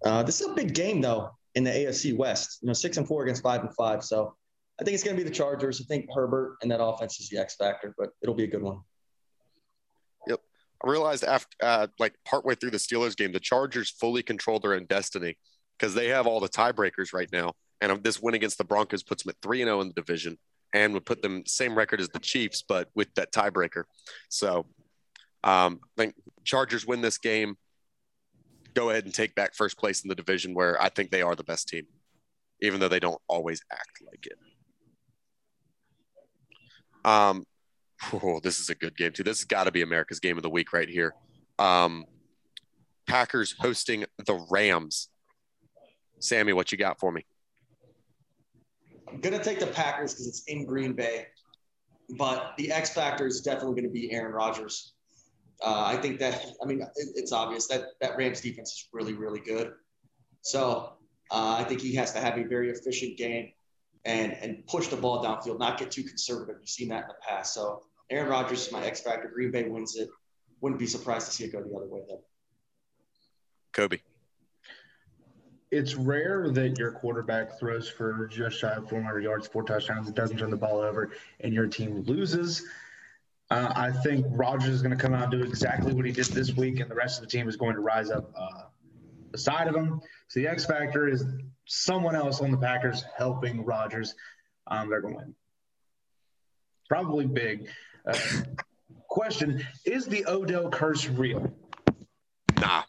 Uh, 0.04 0.22
this 0.22 0.40
is 0.40 0.48
a 0.48 0.52
big 0.52 0.74
game 0.74 1.00
though 1.00 1.30
in 1.54 1.64
the 1.64 1.70
AFC 1.70 2.16
West. 2.16 2.58
You 2.60 2.68
know, 2.68 2.72
six 2.72 2.96
and 2.96 3.06
four 3.06 3.22
against 3.22 3.42
five 3.42 3.62
and 3.62 3.74
five. 3.74 4.04
So 4.04 4.34
I 4.80 4.84
think 4.84 4.94
it's 4.94 5.04
going 5.04 5.16
to 5.16 5.22
be 5.22 5.28
the 5.28 5.34
Chargers. 5.34 5.80
I 5.80 5.84
think 5.84 6.08
Herbert 6.14 6.56
and 6.62 6.70
that 6.70 6.82
offense 6.82 7.20
is 7.20 7.28
the 7.28 7.38
X 7.38 7.56
factor, 7.56 7.94
but 7.98 8.10
it'll 8.22 8.34
be 8.34 8.44
a 8.44 8.48
good 8.48 8.62
one. 8.62 8.78
Yep. 10.26 10.40
I 10.82 10.90
realized 10.90 11.22
after 11.22 11.54
uh, 11.62 11.86
like 11.98 12.14
partway 12.24 12.54
through 12.54 12.70
the 12.70 12.78
Steelers 12.78 13.14
game, 13.14 13.32
the 13.32 13.40
Chargers 13.40 13.90
fully 13.90 14.22
control 14.22 14.58
their 14.58 14.74
own 14.74 14.86
destiny 14.86 15.36
because 15.78 15.94
they 15.94 16.08
have 16.08 16.26
all 16.26 16.40
the 16.40 16.48
tiebreakers 16.48 17.12
right 17.12 17.28
now. 17.30 17.52
And 17.82 18.02
this 18.02 18.20
win 18.20 18.34
against 18.34 18.58
the 18.58 18.64
Broncos 18.64 19.02
puts 19.02 19.22
them 19.22 19.30
at 19.30 19.36
three 19.42 19.60
and 19.62 19.68
zero 19.68 19.80
in 19.82 19.88
the 19.88 19.94
division, 19.94 20.38
and 20.74 20.94
would 20.94 21.06
put 21.06 21.22
them 21.22 21.42
same 21.46 21.76
record 21.76 22.00
as 22.00 22.08
the 22.08 22.18
Chiefs, 22.18 22.62
but 22.66 22.88
with 22.94 23.12
that 23.14 23.32
tiebreaker. 23.32 23.84
So, 24.28 24.66
um, 25.44 25.80
I 25.82 26.02
think 26.02 26.14
Chargers 26.44 26.86
win 26.86 27.00
this 27.00 27.18
game. 27.18 27.56
Go 28.74 28.90
ahead 28.90 29.04
and 29.04 29.14
take 29.14 29.34
back 29.34 29.54
first 29.54 29.78
place 29.78 30.02
in 30.04 30.08
the 30.08 30.14
division, 30.14 30.54
where 30.54 30.80
I 30.80 30.90
think 30.90 31.10
they 31.10 31.22
are 31.22 31.34
the 31.34 31.44
best 31.44 31.68
team, 31.68 31.86
even 32.60 32.80
though 32.80 32.88
they 32.88 33.00
don't 33.00 33.20
always 33.26 33.62
act 33.72 34.02
like 34.06 34.26
it. 34.26 34.38
Um, 37.04 37.44
oh, 38.12 38.40
this 38.42 38.60
is 38.60 38.70
a 38.70 38.74
good 38.74 38.96
game 38.96 39.12
too. 39.12 39.22
This 39.22 39.38
has 39.38 39.44
got 39.44 39.64
to 39.64 39.72
be 39.72 39.82
America's 39.82 40.20
game 40.20 40.36
of 40.36 40.42
the 40.42 40.50
week 40.50 40.72
right 40.72 40.88
here. 40.88 41.14
Um, 41.58 42.04
Packers 43.06 43.54
hosting 43.58 44.04
the 44.24 44.46
Rams. 44.50 45.08
Sammy, 46.20 46.52
what 46.52 46.70
you 46.70 46.78
got 46.78 47.00
for 47.00 47.10
me? 47.10 47.24
I'm 49.08 49.20
to 49.20 49.42
take 49.42 49.58
the 49.58 49.66
Packers 49.66 50.14
because 50.14 50.28
it's 50.28 50.44
in 50.44 50.64
Green 50.64 50.92
Bay, 50.92 51.26
but 52.16 52.52
the 52.56 52.70
X 52.70 52.90
factor 52.90 53.26
is 53.26 53.40
definitely 53.40 53.80
going 53.80 53.92
to 53.92 53.92
be 53.92 54.12
Aaron 54.12 54.32
Rodgers. 54.32 54.94
Uh, 55.62 55.82
I 55.84 55.96
think 55.96 56.18
that, 56.20 56.46
I 56.62 56.66
mean, 56.66 56.80
it, 56.80 57.08
it's 57.16 57.32
obvious 57.32 57.66
that 57.68 57.86
that 58.00 58.16
Rams 58.16 58.40
defense 58.40 58.70
is 58.72 58.88
really, 58.92 59.14
really 59.14 59.40
good. 59.40 59.72
So 60.42 60.92
uh, 61.30 61.56
I 61.58 61.64
think 61.64 61.80
he 61.80 61.94
has 61.96 62.12
to 62.12 62.20
have 62.20 62.38
a 62.38 62.44
very 62.44 62.70
efficient 62.70 63.18
game 63.18 63.50
and 64.04 64.32
and 64.32 64.66
push 64.66 64.88
the 64.88 64.96
ball 64.96 65.24
downfield, 65.24 65.58
not 65.58 65.78
get 65.78 65.90
too 65.90 66.02
conservative. 66.02 66.56
You've 66.60 66.68
seen 66.68 66.88
that 66.88 67.02
in 67.02 67.08
the 67.08 67.14
past. 67.26 67.54
So 67.54 67.82
Aaron 68.10 68.28
Rodgers 68.28 68.66
is 68.66 68.72
my 68.72 68.84
X 68.84 69.00
factor. 69.00 69.28
Green 69.28 69.50
Bay 69.50 69.68
wins 69.68 69.96
it. 69.96 70.08
Wouldn't 70.60 70.78
be 70.78 70.86
surprised 70.86 71.26
to 71.26 71.32
see 71.32 71.44
it 71.44 71.52
go 71.52 71.62
the 71.62 71.74
other 71.74 71.88
way 71.88 72.00
though. 72.08 72.22
Kobe. 73.72 73.98
It's 75.70 75.94
rare 75.94 76.50
that 76.50 76.78
your 76.78 76.90
quarterback 76.90 77.58
throws 77.58 77.88
for 77.88 78.26
just 78.26 78.58
shy 78.58 78.72
of 78.72 78.88
400 78.88 79.22
yards, 79.22 79.46
four 79.46 79.62
touchdowns, 79.62 80.08
and 80.08 80.16
doesn't 80.16 80.36
turn 80.36 80.50
the 80.50 80.56
ball 80.56 80.80
over, 80.80 81.12
and 81.38 81.54
your 81.54 81.68
team 81.68 82.02
loses. 82.02 82.66
Uh, 83.50 83.72
I 83.76 83.92
think 83.92 84.26
Rodgers 84.30 84.74
is 84.74 84.82
going 84.82 84.96
to 84.96 85.00
come 85.00 85.14
out 85.14 85.32
and 85.32 85.42
do 85.42 85.48
exactly 85.48 85.92
what 85.92 86.04
he 86.04 86.10
did 86.10 86.26
this 86.26 86.56
week, 86.56 86.80
and 86.80 86.90
the 86.90 86.94
rest 86.96 87.20
of 87.20 87.28
the 87.28 87.30
team 87.30 87.48
is 87.48 87.56
going 87.56 87.74
to 87.74 87.80
rise 87.80 88.10
up 88.10 88.32
uh, 88.36 88.62
beside 89.30 89.68
of 89.68 89.74
him. 89.74 90.00
So 90.28 90.40
the 90.40 90.48
X 90.48 90.64
factor 90.64 91.08
is 91.08 91.24
someone 91.66 92.14
else 92.14 92.40
on 92.40 92.50
the 92.50 92.56
Packers 92.56 93.04
helping 93.16 93.64
Rodgers. 93.64 94.14
Um, 94.66 94.90
they're 94.90 95.00
going 95.00 95.14
to 95.14 95.18
win. 95.18 95.34
Probably 96.88 97.26
big. 97.26 97.68
Uh, 98.06 98.16
question 99.08 99.64
Is 99.84 100.06
the 100.06 100.24
Odell 100.26 100.70
curse 100.70 101.08
real? 101.08 101.52
Nah. 102.60 102.82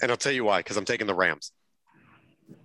And 0.00 0.10
I'll 0.10 0.16
tell 0.16 0.32
you 0.32 0.44
why, 0.44 0.60
because 0.60 0.76
I'm 0.76 0.84
taking 0.84 1.06
the 1.06 1.14
Rams. 1.14 1.52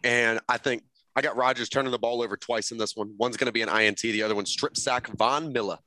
And 0.04 0.40
I 0.50 0.58
think 0.58 0.84
I 1.16 1.22
got 1.22 1.38
Rodgers 1.38 1.70
turning 1.70 1.92
the 1.92 2.00
ball 2.00 2.22
over 2.22 2.36
twice 2.36 2.72
in 2.72 2.78
this 2.78 2.96
one. 2.96 3.14
One's 3.18 3.38
going 3.38 3.48
to 3.48 3.52
be 3.52 3.62
an 3.62 3.70
INT, 3.70 4.00
the 4.00 4.24
other 4.24 4.36
one 4.36 4.46
strip 4.46 4.76
sack 4.76 5.08
Von 5.08 5.54
Miller. 5.54 5.78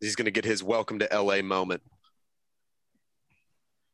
He's 0.00 0.16
going 0.16 0.26
to 0.26 0.30
get 0.30 0.44
his 0.44 0.62
welcome 0.62 0.98
to 1.00 1.08
LA 1.12 1.42
moment 1.42 1.82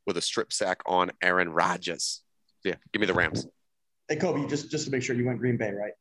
with 0.07 0.17
a 0.17 0.23
strip 0.23 0.53
sack 0.53 0.81
on 0.87 1.11
Aaron 1.23 1.51
Rodgers. 1.51 2.23
Yeah, 2.65 2.77
give 2.93 3.01
me 3.01 3.07
the 3.07 3.15
Rams. 3.15 3.47
Hey 4.09 4.17
Kobe, 4.17 4.47
just 4.49 4.71
just 4.71 4.85
to 4.87 4.91
make 4.91 5.03
sure 5.03 5.17
you 5.17 5.27
went 5.27 5.39
Green 5.39 5.57
Bay, 5.57 5.73
right? 5.73 5.93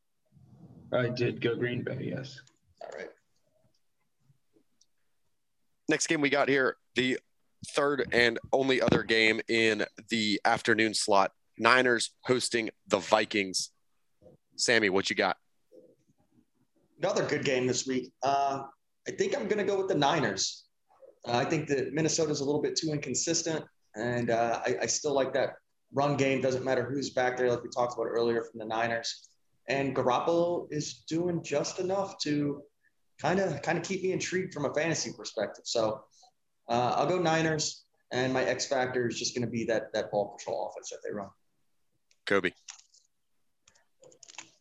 I 0.93 1.10
did 1.10 1.41
go 1.41 1.56
Green 1.56 1.84
Bay, 1.84 2.12
yes. 2.16 2.39
All 2.82 2.89
right. 2.95 3.10
Next 5.89 6.08
game 6.08 6.22
we 6.22 6.30
got 6.30 6.47
here, 6.47 6.78
the 6.95 7.20
third 7.68 8.08
and 8.12 8.39
only 8.53 8.82
other 8.82 9.03
game 9.03 9.41
in 9.47 9.86
the 10.10 10.39
afternoon 10.45 10.93
slot. 10.93 11.32
Niners 11.58 12.12
hosting 12.22 12.70
the 12.88 12.99
Vikings. 12.99 13.72
Sammy, 14.56 14.89
what 14.89 15.10
you 15.10 15.16
got? 15.16 15.38
Another 16.99 17.26
good 17.26 17.43
game 17.43 17.68
this 17.68 17.86
week. 17.86 18.12
Uh, 18.24 18.64
I 19.08 19.12
think 19.12 19.36
I'm 19.36 19.47
going 19.47 19.58
to 19.58 19.64
go 19.64 19.78
with 19.78 19.88
the 19.88 19.95
Niners. 19.95 20.66
Uh, 21.28 21.38
I 21.38 21.45
think 21.45 21.68
that 21.68 21.93
Minnesota's 21.93 22.39
a 22.39 22.45
little 22.45 22.62
bit 22.62 22.76
too 22.76 22.91
inconsistent, 22.91 23.64
and 23.95 24.29
uh, 24.29 24.61
I, 24.65 24.77
I, 24.83 24.85
still 24.85 25.13
like 25.13 25.33
that 25.33 25.55
run 25.93 26.17
game. 26.17 26.41
Doesn't 26.41 26.65
matter 26.65 26.83
who's 26.83 27.11
back 27.11 27.37
there, 27.37 27.49
like 27.49 27.63
we 27.63 27.69
talked 27.69 27.93
about 27.93 28.07
earlier 28.07 28.43
from 28.43 28.59
the 28.59 28.65
Niners. 28.65 29.29
And 29.67 29.95
Garoppolo 29.95 30.67
is 30.69 31.05
doing 31.07 31.41
just 31.43 31.79
enough 31.79 32.19
to 32.19 32.61
kind 33.19 33.39
of 33.39 33.61
kind 33.61 33.77
of 33.77 33.83
keep 33.83 34.03
me 34.03 34.11
intrigued 34.11 34.53
from 34.53 34.65
a 34.65 34.73
fantasy 34.73 35.11
perspective. 35.17 35.63
So 35.65 36.03
uh, 36.67 36.93
I'll 36.97 37.07
go 37.07 37.17
Niners, 37.17 37.83
and 38.11 38.33
my 38.33 38.43
X 38.43 38.67
factor 38.67 39.07
is 39.07 39.17
just 39.17 39.35
going 39.35 39.45
to 39.45 39.51
be 39.51 39.65
that 39.65 39.93
that 39.93 40.11
ball 40.11 40.35
control 40.37 40.69
offense 40.69 40.89
that 40.91 40.99
they 41.03 41.13
run. 41.13 41.29
Kobe. 42.25 42.51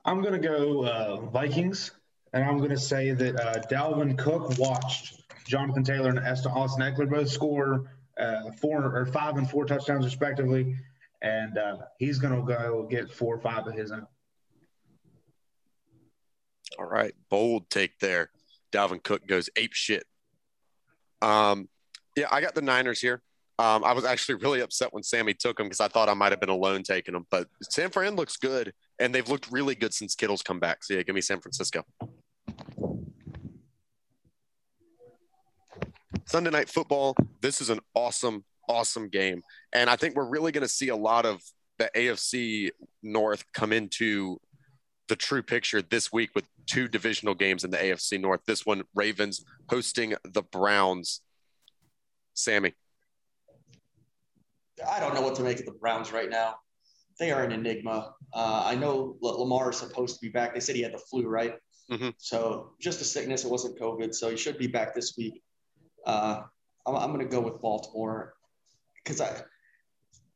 I'm 0.07 0.21
going 0.21 0.41
to 0.41 0.49
go 0.49 0.87
uh, 0.87 1.21
Vikings, 1.31 1.91
and 2.33 2.45
I'm 2.45 2.59
going 2.59 2.71
to 2.71 2.79
say 2.79 3.13
that 3.13 3.41
uh, 3.41 3.63
Dalvin 3.71 4.19
Cook 4.19 4.59
watched 4.59 5.23
Jonathan 5.47 5.83
Taylor 5.83 6.11
and 6.11 6.19
Austin 6.19 6.83
Ekeler 6.83 7.11
both 7.11 7.31
score 7.31 7.91
uh, 8.19 8.51
four 8.61 8.85
or 8.85 9.07
five 9.07 9.37
and 9.37 9.49
four 9.49 9.65
touchdowns 9.65 10.05
respectively, 10.05 10.77
and 11.23 11.59
uh, 11.59 11.77
he's 11.99 12.19
going 12.19 12.35
to 12.35 12.47
go 12.47 12.87
get 12.89 13.11
four 13.11 13.35
or 13.35 13.41
five 13.41 13.67
of 13.67 13.75
his 13.75 13.91
own. 13.91 14.07
All 16.79 16.87
right, 16.87 17.15
bold 17.31 17.71
take 17.71 17.99
there. 17.99 18.31
Dalvin 18.73 19.03
Cook 19.03 19.27
goes 19.27 19.49
ape 19.57 19.73
shit. 19.73 20.05
Um, 21.23 21.69
yeah, 22.17 22.27
I 22.31 22.41
got 22.41 22.55
the 22.55 22.63
Niners 22.63 23.01
here. 23.01 23.23
Um, 23.59 23.85
I 23.85 23.93
was 23.93 24.05
actually 24.05 24.37
really 24.37 24.61
upset 24.61 24.93
when 24.93 25.05
Sammy 25.05 25.33
took 25.33 25.61
him 25.61 25.67
because 25.67 25.81
I 25.81 25.87
thought 25.87 26.09
I 26.09 26.15
might 26.15 26.33
have 26.33 26.41
been 26.41 26.49
alone 26.49 26.83
taking 26.83 27.15
him. 27.15 27.25
But 27.31 27.47
San 27.63 27.91
Fran 27.91 28.17
looks 28.17 28.37
good, 28.37 28.73
and 28.99 29.15
they've 29.15 29.29
looked 29.29 29.51
really 29.53 29.77
good 29.77 29.95
since 29.95 30.17
Kittle's 30.17 30.43
come 30.43 30.59
back. 30.59 30.83
So 30.83 30.95
yeah, 30.95 31.03
give 31.03 31.15
me 31.15 31.21
San 31.21 31.41
Francisco. 31.41 31.85
Sunday 36.27 36.51
night 36.51 36.69
football. 36.69 37.15
This 37.41 37.61
is 37.61 37.71
an 37.71 37.81
awesome, 37.95 38.45
awesome 38.69 39.09
game, 39.09 39.43
and 39.73 39.89
I 39.89 39.97
think 39.97 40.17
we're 40.17 40.29
really 40.29 40.53
going 40.53 40.63
to 40.63 40.69
see 40.69 40.89
a 40.89 40.97
lot 40.97 41.27
of 41.27 41.41
the 41.79 41.91
AFC 41.97 42.71
North 43.03 43.45
come 43.53 43.73
into 43.73 44.41
the 45.09 45.17
true 45.17 45.43
picture 45.43 45.83
this 45.83 46.13
week 46.13 46.31
with 46.35 46.45
two 46.67 46.89
divisional 46.89 47.35
games 47.35 47.65
in 47.65 47.71
the 47.71 47.77
AFC 47.77 48.21
North. 48.21 48.41
This 48.47 48.65
one, 48.65 48.83
Ravens 48.95 49.45
hosting 49.69 50.15
the 50.25 50.43
Browns. 50.43 51.21
Sammy. 52.35 52.73
I 54.89 54.99
don't 55.01 55.15
know 55.15 55.21
what 55.21 55.37
to 55.37 55.43
make 55.43 55.61
of 55.61 55.67
the 55.67 55.73
Browns 55.73 56.13
right 56.13 56.29
now. 56.29 56.57
They 57.19 57.31
are 57.31 57.45
an 57.45 57.53
enigma. 57.53 58.13
Uh, 58.33 58.63
I 58.67 58.75
know 58.75 59.17
Lamar 59.21 59.71
is 59.71 59.77
supposed 59.77 60.17
to 60.17 60.21
be 60.21 60.31
back. 60.31 60.53
They 60.53 60.61
said 60.61 60.75
he 60.75 60.83
had 60.83 60.93
the 60.93 60.99
flu, 60.99 61.29
right? 61.29 61.55
Mm-hmm. 61.91 62.11
So 62.19 62.73
just 62.81 63.01
a 63.01 63.05
sickness. 63.05 63.45
It 63.45 63.51
wasn't 63.51 63.79
COVID. 63.79 64.15
So 64.15 64.31
he 64.31 64.37
should 64.37 64.59
be 64.59 64.67
back 64.67 64.95
this 64.95 65.15
week. 65.17 65.43
Uh, 66.07 66.43
I'm, 66.87 66.97
I'm 66.97 67.13
going 67.13 67.27
to 67.27 67.31
go 67.31 67.41
with 67.41 67.61
Baltimore 67.61 68.35
because 69.03 69.21
I, 69.21 69.31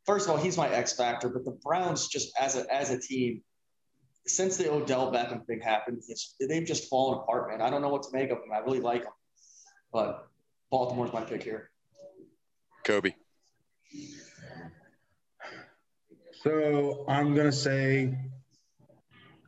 first 0.07 0.27
of 0.27 0.33
all, 0.33 0.37
he's 0.39 0.57
my 0.57 0.69
X 0.69 0.95
factor. 0.95 1.29
But 1.29 1.45
the 1.45 1.59
Browns, 1.63 2.09
just 2.09 2.33
as 2.41 2.57
a 2.57 2.73
as 2.73 2.91
a 2.91 2.99
team, 2.99 3.43
since 4.27 4.57
the 4.57 4.71
Odell 4.71 5.13
Beckham 5.13 5.47
thing 5.47 5.61
happened, 5.61 6.03
they've 6.41 6.67
just 6.67 6.89
fallen 6.89 7.19
apart, 7.19 7.51
man. 7.51 7.63
I 7.63 7.71
don't 7.71 7.83
know 7.83 7.89
what 7.89 8.03
to 8.05 8.11
make 8.13 8.31
of 8.31 8.39
them. 8.39 8.53
I 8.55 8.59
really 8.59 8.81
like 8.81 9.03
them, 9.03 9.13
but 9.93 10.29
Baltimore's 10.71 11.13
my 11.13 11.23
pick 11.23 11.43
here. 11.43 11.71
Kobe. 12.85 13.15
So 16.43 17.05
I'm 17.09 17.35
gonna 17.35 17.53
say 17.53 18.17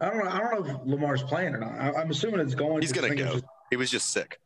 I 0.00 0.08
don't 0.08 0.24
know. 0.24 0.30
I 0.30 0.38
don't 0.38 0.66
know 0.66 0.74
if 0.74 0.86
Lamar's 0.86 1.22
playing 1.22 1.54
or 1.54 1.58
not. 1.58 1.72
I, 1.78 2.00
am 2.00 2.10
assuming 2.10 2.40
it's 2.40 2.54
going. 2.54 2.80
He's 2.80 2.92
gonna 2.92 3.14
go. 3.14 3.34
Just, 3.34 3.44
he 3.70 3.76
was 3.76 3.90
just 3.90 4.10
sick. 4.10 4.40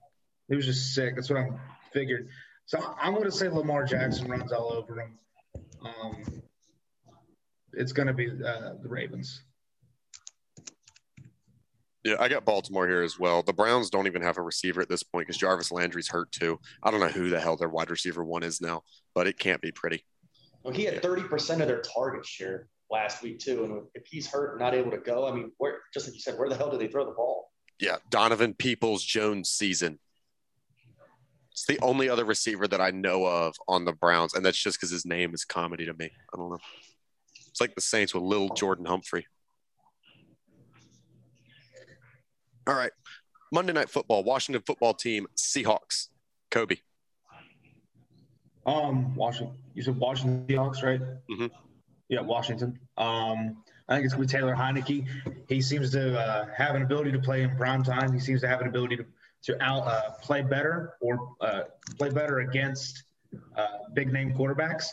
He 0.48 0.56
was 0.56 0.66
just 0.66 0.94
sick. 0.94 1.14
That's 1.14 1.30
what 1.30 1.38
I 1.38 1.48
figured. 1.92 2.28
So 2.66 2.78
I'm 3.00 3.14
gonna 3.14 3.30
say 3.30 3.48
Lamar 3.48 3.84
Jackson 3.84 4.28
runs 4.30 4.52
all 4.52 4.72
over 4.72 5.00
him. 5.00 5.18
Um, 5.84 6.42
it's 7.72 7.92
gonna 7.92 8.14
be 8.14 8.30
uh, 8.30 8.74
the 8.82 8.88
Ravens. 8.88 9.42
Yeah, 12.04 12.16
I 12.20 12.28
got 12.28 12.44
Baltimore 12.44 12.86
here 12.86 13.02
as 13.02 13.18
well. 13.18 13.42
The 13.42 13.54
Browns 13.54 13.88
don't 13.88 14.06
even 14.06 14.20
have 14.20 14.36
a 14.36 14.42
receiver 14.42 14.82
at 14.82 14.90
this 14.90 15.02
point 15.02 15.26
because 15.26 15.38
Jarvis 15.38 15.72
Landry's 15.72 16.08
hurt 16.08 16.30
too. 16.32 16.58
I 16.82 16.90
don't 16.90 17.00
know 17.00 17.08
who 17.08 17.30
the 17.30 17.40
hell 17.40 17.56
their 17.56 17.70
wide 17.70 17.90
receiver 17.90 18.22
one 18.22 18.42
is 18.42 18.60
now, 18.60 18.82
but 19.14 19.26
it 19.26 19.38
can't 19.38 19.62
be 19.62 19.72
pretty. 19.72 20.04
Well, 20.62 20.74
he 20.74 20.84
had 20.84 21.02
30% 21.02 21.60
of 21.60 21.66
their 21.66 21.80
target 21.80 22.26
share 22.26 22.68
last 22.90 23.22
week 23.22 23.38
too. 23.38 23.64
And 23.64 23.82
if 23.94 24.06
he's 24.06 24.26
hurt 24.26 24.52
and 24.52 24.60
not 24.60 24.74
able 24.74 24.90
to 24.90 24.98
go, 24.98 25.26
I 25.26 25.32
mean, 25.32 25.50
where 25.56 25.78
just 25.94 26.06
like 26.06 26.14
you 26.14 26.20
said, 26.20 26.38
where 26.38 26.50
the 26.50 26.56
hell 26.56 26.70
do 26.70 26.76
they 26.76 26.88
throw 26.88 27.06
the 27.06 27.12
ball? 27.12 27.50
Yeah, 27.80 27.96
Donovan 28.10 28.52
Peoples 28.54 29.02
Jones 29.02 29.48
season. 29.48 29.98
It's 31.54 31.66
the 31.66 31.78
only 31.82 32.08
other 32.08 32.24
receiver 32.24 32.66
that 32.66 32.80
I 32.80 32.90
know 32.90 33.24
of 33.24 33.54
on 33.68 33.84
the 33.84 33.92
Browns, 33.92 34.34
and 34.34 34.44
that's 34.44 34.58
just 34.58 34.76
because 34.76 34.90
his 34.90 35.06
name 35.06 35.32
is 35.34 35.44
comedy 35.44 35.86
to 35.86 35.94
me. 35.94 36.10
I 36.32 36.36
don't 36.36 36.50
know. 36.50 36.58
It's 37.48 37.60
like 37.60 37.76
the 37.76 37.80
Saints 37.80 38.12
with 38.12 38.24
little 38.24 38.48
Jordan 38.48 38.86
Humphrey. 38.86 39.28
All 42.66 42.74
right. 42.74 42.90
Monday 43.52 43.72
Night 43.72 43.88
Football, 43.88 44.24
Washington 44.24 44.64
football 44.66 44.94
team, 44.94 45.28
Seahawks. 45.36 46.08
Kobe. 46.50 46.74
Um, 48.66 49.14
Washington. 49.14 49.56
You 49.74 49.82
said 49.82 49.96
Washington 49.96 50.44
Seahawks, 50.48 50.82
right? 50.82 51.00
Mm-hmm. 51.00 51.46
Yeah, 52.08 52.22
Washington. 52.22 52.80
Um, 52.96 53.58
I 53.88 53.94
think 53.94 54.06
it's 54.06 54.14
going 54.14 54.26
to 54.26 54.34
be 54.34 54.40
Taylor 54.40 54.56
Heinicke. 54.56 55.06
He 55.48 55.60
seems 55.60 55.92
to 55.92 56.18
uh, 56.18 56.46
have 56.56 56.74
an 56.74 56.82
ability 56.82 57.12
to 57.12 57.20
play 57.20 57.42
in 57.42 57.54
prime 57.56 57.84
time. 57.84 58.12
He 58.12 58.18
seems 58.18 58.40
to 58.40 58.48
have 58.48 58.60
an 58.60 58.66
ability 58.66 58.96
to 58.96 59.06
to 59.44 59.62
out 59.62 59.86
uh, 59.86 60.10
play 60.22 60.42
better 60.42 60.94
or 61.00 61.34
uh, 61.40 61.62
play 61.98 62.10
better 62.10 62.40
against 62.40 63.04
uh, 63.56 63.66
big 63.94 64.12
name 64.12 64.32
quarterbacks. 64.34 64.86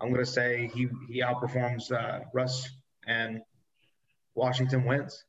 I'm 0.00 0.12
going 0.12 0.24
to 0.24 0.30
say 0.30 0.70
he 0.74 0.88
he 1.08 1.22
outperforms 1.22 1.90
uh, 1.92 2.20
Russ 2.32 2.68
and 3.06 3.40
Washington 4.34 4.84
wins. 4.84 5.24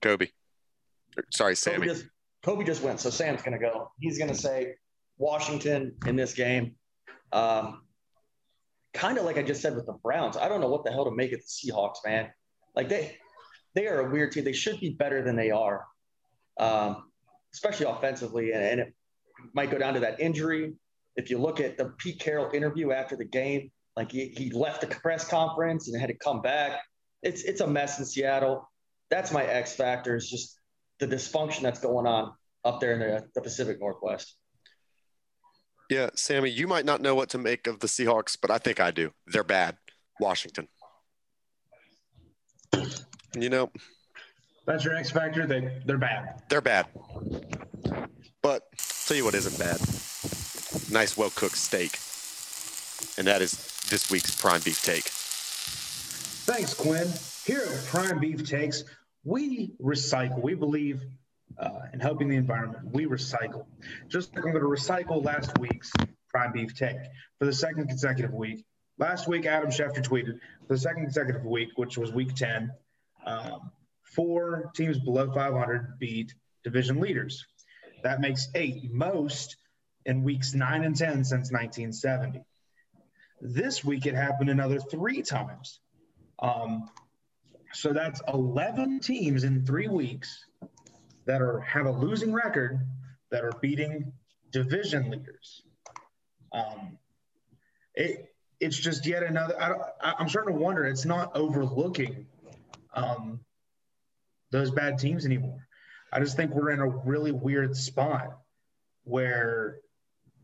Kobe. 0.00 0.28
Sorry, 1.32 1.56
Sammy. 1.56 1.78
Kobe 1.78 1.86
just, 1.86 2.06
Kobe 2.44 2.64
just 2.64 2.82
went, 2.82 3.00
so 3.00 3.10
Sam's 3.10 3.42
going 3.42 3.58
to 3.58 3.58
go. 3.58 3.90
He's 3.98 4.18
going 4.18 4.30
to 4.30 4.36
say 4.36 4.74
Washington 5.16 5.96
in 6.06 6.14
this 6.14 6.34
game. 6.34 6.76
Um, 7.32 7.82
kind 8.94 9.18
of 9.18 9.24
like 9.24 9.36
I 9.36 9.42
just 9.42 9.60
said 9.60 9.74
with 9.74 9.86
the 9.86 9.94
Browns. 9.94 10.36
I 10.36 10.48
don't 10.48 10.60
know 10.60 10.68
what 10.68 10.84
the 10.84 10.92
hell 10.92 11.04
to 11.04 11.10
make 11.10 11.32
of 11.32 11.40
the 11.40 11.46
Seahawks, 11.46 11.96
man. 12.06 12.30
Like 12.76 12.88
they, 12.88 13.16
they 13.74 13.88
are 13.88 14.00
a 14.00 14.10
weird 14.10 14.32
team. 14.32 14.44
They 14.44 14.52
should 14.52 14.78
be 14.78 14.90
better 14.90 15.22
than 15.22 15.34
they 15.34 15.50
are, 15.50 15.84
um, 16.58 17.04
especially 17.54 17.86
offensively. 17.86 18.52
And, 18.52 18.62
and 18.62 18.80
it 18.80 18.94
might 19.54 19.70
go 19.70 19.78
down 19.78 19.94
to 19.94 20.00
that 20.00 20.20
injury. 20.20 20.74
If 21.16 21.30
you 21.30 21.38
look 21.38 21.60
at 21.60 21.76
the 21.76 21.92
Pete 21.98 22.20
Carroll 22.20 22.50
interview 22.52 22.92
after 22.92 23.16
the 23.16 23.24
game, 23.24 23.70
like 23.96 24.12
he, 24.12 24.28
he 24.28 24.50
left 24.50 24.80
the 24.80 24.86
press 24.86 25.28
conference 25.28 25.88
and 25.88 26.00
had 26.00 26.08
to 26.08 26.16
come 26.16 26.40
back. 26.42 26.80
It's 27.22 27.42
it's 27.42 27.60
a 27.60 27.66
mess 27.66 27.98
in 27.98 28.04
Seattle 28.04 28.68
that's 29.10 29.32
my 29.32 29.44
X 29.44 29.74
factor 29.74 30.16
is 30.16 30.28
just 30.28 30.58
the 30.98 31.06
dysfunction 31.06 31.62
that's 31.62 31.80
going 31.80 32.06
on 32.06 32.32
up 32.64 32.80
there 32.80 32.92
in 32.92 33.00
the, 33.00 33.24
the 33.34 33.40
Pacific 33.40 33.78
Northwest. 33.80 34.36
Yeah, 35.90 36.10
Sammy, 36.14 36.50
you 36.50 36.66
might 36.66 36.84
not 36.84 37.00
know 37.00 37.14
what 37.14 37.30
to 37.30 37.38
make 37.38 37.66
of 37.66 37.80
the 37.80 37.86
Seahawks, 37.86 38.36
but 38.40 38.50
I 38.50 38.58
think 38.58 38.78
I 38.78 38.90
do. 38.90 39.12
They're 39.26 39.44
bad. 39.44 39.78
Washington. 40.20 40.68
You 43.34 43.48
know, 43.48 43.70
that's 44.68 44.84
your 44.84 44.94
X 44.94 45.10
factor. 45.10 45.46
They 45.46 45.80
they're 45.86 45.98
bad. 45.98 46.42
They're 46.48 46.60
bad. 46.60 46.86
But 48.42 48.62
tell 49.06 49.16
you 49.16 49.24
what 49.24 49.34
isn't 49.34 49.58
bad. 49.58 49.80
Nice, 50.92 51.16
well 51.16 51.30
cooked 51.30 51.56
steak, 51.56 51.98
and 53.18 53.26
that 53.26 53.42
is 53.42 53.52
this 53.90 54.10
week's 54.10 54.40
prime 54.40 54.60
beef 54.60 54.82
take. 54.82 55.04
Thanks, 56.48 56.74
Quinn. 56.74 57.08
Here 57.44 57.60
at 57.60 57.84
Prime 57.86 58.18
Beef 58.20 58.46
Takes, 58.46 58.84
we 59.24 59.72
recycle. 59.82 60.40
We 60.40 60.54
believe 60.54 61.02
uh, 61.58 61.80
in 61.92 62.00
helping 62.00 62.28
the 62.28 62.36
environment. 62.36 62.92
We 62.92 63.06
recycle. 63.06 63.66
Just 64.08 64.34
like 64.34 64.44
I'm 64.44 64.52
going 64.52 64.62
to 64.62 64.68
recycle 64.68 65.22
last 65.24 65.58
week's 65.58 65.92
Prime 66.30 66.52
Beef 66.52 66.74
Take 66.74 66.96
for 67.38 67.44
the 67.44 67.52
second 67.52 67.88
consecutive 67.88 68.32
week. 68.32 68.64
Last 68.98 69.28
week, 69.28 69.46
Adam 69.46 69.70
Schefter 69.70 70.02
tweeted 70.02 70.40
for 70.66 70.74
the 70.74 70.78
second 70.78 71.04
consecutive 71.04 71.44
week, 71.44 71.68
which 71.76 71.98
was 71.98 72.12
week 72.12 72.34
10, 72.34 72.70
um, 73.26 73.70
four 74.18 74.72
teams 74.74 74.98
below 74.98 75.30
500 75.30 75.96
beat 76.00 76.34
division 76.64 76.98
leaders. 76.98 77.46
That 78.02 78.20
makes 78.20 78.48
eight, 78.56 78.92
most 78.92 79.56
in 80.04 80.24
weeks 80.24 80.54
nine 80.54 80.82
and 80.82 80.96
10 80.96 81.22
since 81.22 81.52
1970. 81.52 82.42
This 83.40 83.84
week, 83.84 84.06
it 84.06 84.16
happened 84.16 84.50
another 84.50 84.80
three 84.80 85.22
times. 85.22 85.78
Um, 86.40 86.90
so 87.72 87.92
that's 87.92 88.20
11 88.26 88.98
teams 88.98 89.44
in 89.44 89.64
three 89.64 89.86
weeks 89.86 90.44
that 91.26 91.40
are 91.40 91.60
have 91.60 91.86
a 91.86 91.92
losing 91.92 92.32
record 92.32 92.80
that 93.30 93.44
are 93.44 93.52
beating 93.62 94.12
division 94.50 95.10
leaders. 95.10 95.62
Um, 96.50 96.98
it 97.94 98.34
it's 98.58 98.76
just 98.76 99.06
yet 99.06 99.22
another. 99.22 99.54
I 99.60 100.14
I'm 100.18 100.28
starting 100.28 100.56
to 100.56 100.60
wonder. 100.60 100.84
It's 100.86 101.04
not 101.04 101.36
overlooking 101.36 102.26
um, 102.94 103.40
those 104.50 104.70
bad 104.70 104.98
teams 104.98 105.24
anymore. 105.24 105.66
I 106.12 106.20
just 106.20 106.36
think 106.36 106.54
we're 106.54 106.70
in 106.70 106.80
a 106.80 106.88
really 106.88 107.32
weird 107.32 107.76
spot 107.76 108.38
where 109.04 109.78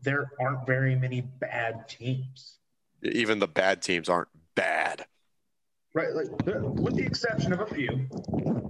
there 0.03 0.31
aren't 0.39 0.65
very 0.65 0.95
many 0.95 1.21
bad 1.21 1.87
teams. 1.87 2.57
Even 3.03 3.39
the 3.39 3.47
bad 3.47 3.81
teams 3.81 4.09
aren't 4.09 4.29
bad. 4.55 5.05
Right, 5.93 6.13
like 6.13 6.27
with 6.45 6.95
the 6.97 7.05
exception 7.05 7.53
of 7.53 7.61
a 7.61 7.65
few, 7.65 8.05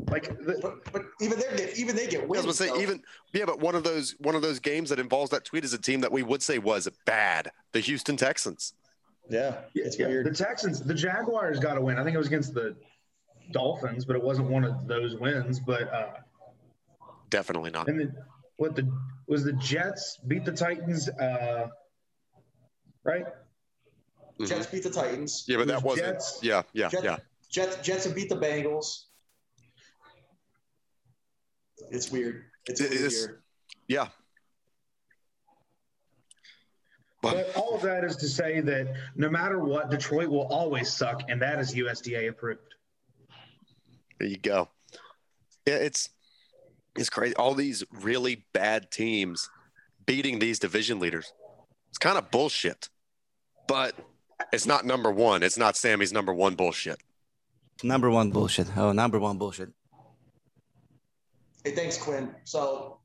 like, 0.10 0.26
the, 0.46 0.60
but, 0.62 0.94
but, 0.94 1.02
even 1.20 1.40
they 1.40 1.58
get 1.58 1.76
even 1.76 1.96
they 1.96 2.06
get 2.06 2.28
wins. 2.28 2.44
I 2.44 2.48
was 2.48 2.58
say 2.60 2.70
even 2.80 3.02
yeah, 3.34 3.46
but 3.46 3.60
one 3.60 3.74
of 3.74 3.84
those 3.84 4.16
one 4.20 4.36
of 4.36 4.44
those 4.44 4.60
games 4.60 4.92
that 4.92 5.00
involves 5.00 5.32
that 5.32 5.44
tweet 5.44 5.66
is 5.66 5.74
a 5.74 5.80
team 5.80 6.02
that 6.02 6.12
we 6.12 6.22
would 6.22 6.44
say 6.44 6.60
was 6.60 6.88
bad, 7.08 7.50
the 7.72 7.80
Houston 7.80 8.16
Texans. 8.16 8.76
Yeah, 9.28 9.56
it's 9.74 9.98
yeah, 9.98 10.08
weird. 10.08 10.28
The 10.28 10.36
Texans, 10.36 10.82
the 10.82 10.94
Jaguars 10.94 11.60
got 11.60 11.78
a 11.78 11.82
win. 11.82 11.98
I 11.98 12.04
think 12.04 12.14
it 12.14 12.20
was 12.20 12.28
against 12.28 12.54
the 12.54 12.76
Dolphins, 13.52 14.06
but 14.06 14.16
it 14.16 14.24
wasn't 14.24 14.50
one 14.50 14.64
of 14.64 14.88
those 14.88 15.16
wins. 15.16 15.60
But 15.60 15.94
uh, 15.94 16.08
definitely 17.30 17.72
not. 17.72 17.88
And 17.88 18.00
the, 18.00 18.14
what 18.58 18.76
the 18.76 18.92
was 19.28 19.44
the 19.44 19.54
Jets 19.54 20.20
beat 20.28 20.46
the 20.46 20.52
Titans, 20.52 21.10
uh, 21.10 21.68
right? 23.04 23.26
Mm-hmm. 23.26 24.46
Jets 24.46 24.68
beat 24.68 24.84
the 24.84 24.90
Titans. 24.90 25.46
Yeah, 25.48 25.58
but 25.58 25.68
that 25.68 25.82
wasn't. 25.82 26.14
Jets, 26.14 26.40
yeah, 26.42 26.64
yeah, 26.74 26.90
Jets, 26.90 27.04
yeah. 27.04 27.18
Jets, 27.50 27.78
Jets 27.78 28.06
have 28.06 28.16
beat 28.16 28.30
the 28.30 28.36
Bengals. 28.36 29.04
It's 31.92 32.12
weird. 32.12 32.44
It's, 32.68 32.82
it 32.82 32.92
weird. 32.92 33.42
Yeah. 33.88 34.08
But, 37.22 37.54
but 37.54 37.56
all 37.56 37.76
of 37.76 37.82
that 37.84 38.04
is 38.04 38.18
to 38.18 38.28
say 38.28 38.62
that 38.62 38.94
no 39.16 39.30
matter 39.30 39.60
what, 39.60 39.90
Detroit 39.90 40.30
will 40.30 40.48
always 40.48 40.92
suck, 40.92 41.24
and 41.28 41.42
that 41.42 41.60
is 41.60 41.74
USDA 41.74 42.30
approved. 42.30 42.76
There 44.20 44.28
you 44.28 44.38
go. 44.38 44.70
Yeah, 45.66 45.76
it's 45.76 46.10
it's 46.96 47.10
crazy. 47.10 47.36
All 47.36 47.54
these 47.54 47.84
really 47.92 48.46
bad 48.54 48.92
teams 48.92 49.50
beating 50.06 50.40
these 50.40 50.60
division 50.60 51.00
leaders. 51.00 51.34
It's 51.90 51.98
kind 51.98 52.18
of 52.18 52.32
bullshit. 52.32 52.90
But 53.68 53.96
it's 54.54 54.66
not 54.66 54.86
number 54.86 55.12
one. 55.12 55.44
It's 55.44 55.58
not 55.58 55.76
Sammy's 55.76 56.14
number 56.14 56.34
one 56.34 56.56
bullshit. 56.56 56.98
Number 57.84 58.10
one 58.10 58.32
bullshit. 58.32 58.68
Oh, 58.78 58.92
number 58.92 59.20
one 59.20 59.38
bullshit. 59.38 59.70
Hey, 61.64 61.72
thanks, 61.72 61.98
Quinn. 61.98 62.34
So 62.44 63.00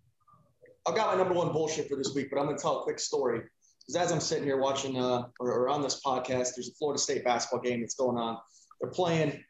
I've 0.86 0.94
got 0.94 1.12
my 1.12 1.16
number 1.16 1.34
one 1.34 1.52
bullshit 1.52 1.88
for 1.88 1.96
this 1.96 2.14
week, 2.14 2.28
but 2.30 2.38
I'm 2.38 2.46
going 2.46 2.56
to 2.56 2.62
tell 2.62 2.80
a 2.80 2.82
quick 2.82 2.98
story. 2.98 3.40
Because 3.80 3.96
as 3.96 4.12
I'm 4.12 4.20
sitting 4.20 4.44
here 4.44 4.58
watching 4.58 4.98
uh, 4.98 5.24
or, 5.40 5.52
or, 5.52 5.68
on 5.68 5.82
this 5.82 6.00
podcast, 6.04 6.54
there's 6.54 6.68
a 6.68 6.74
Florida 6.78 7.00
State 7.00 7.24
basketball 7.24 7.60
game 7.60 7.80
that's 7.80 7.94
going 7.94 8.18
on. 8.18 8.38
They're 8.80 8.90
playing 8.90 9.42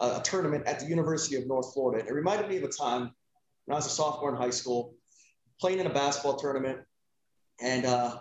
a, 0.00 0.06
a 0.06 0.22
tournament 0.24 0.66
at 0.66 0.80
the 0.80 0.86
University 0.86 1.36
of 1.36 1.46
North 1.46 1.72
Florida. 1.72 2.06
It 2.06 2.12
reminded 2.12 2.48
me 2.48 2.56
of 2.56 2.64
a 2.64 2.68
time 2.68 3.12
when 3.64 3.74
I 3.74 3.78
was 3.78 3.86
a 3.86 3.90
sophomore 3.90 4.30
in 4.30 4.36
high 4.36 4.50
school, 4.50 4.94
playing 5.60 5.78
in 5.78 5.86
a 5.86 5.92
basketball 5.92 6.36
tournament, 6.36 6.78
and 7.60 7.84
uh, 7.84 8.18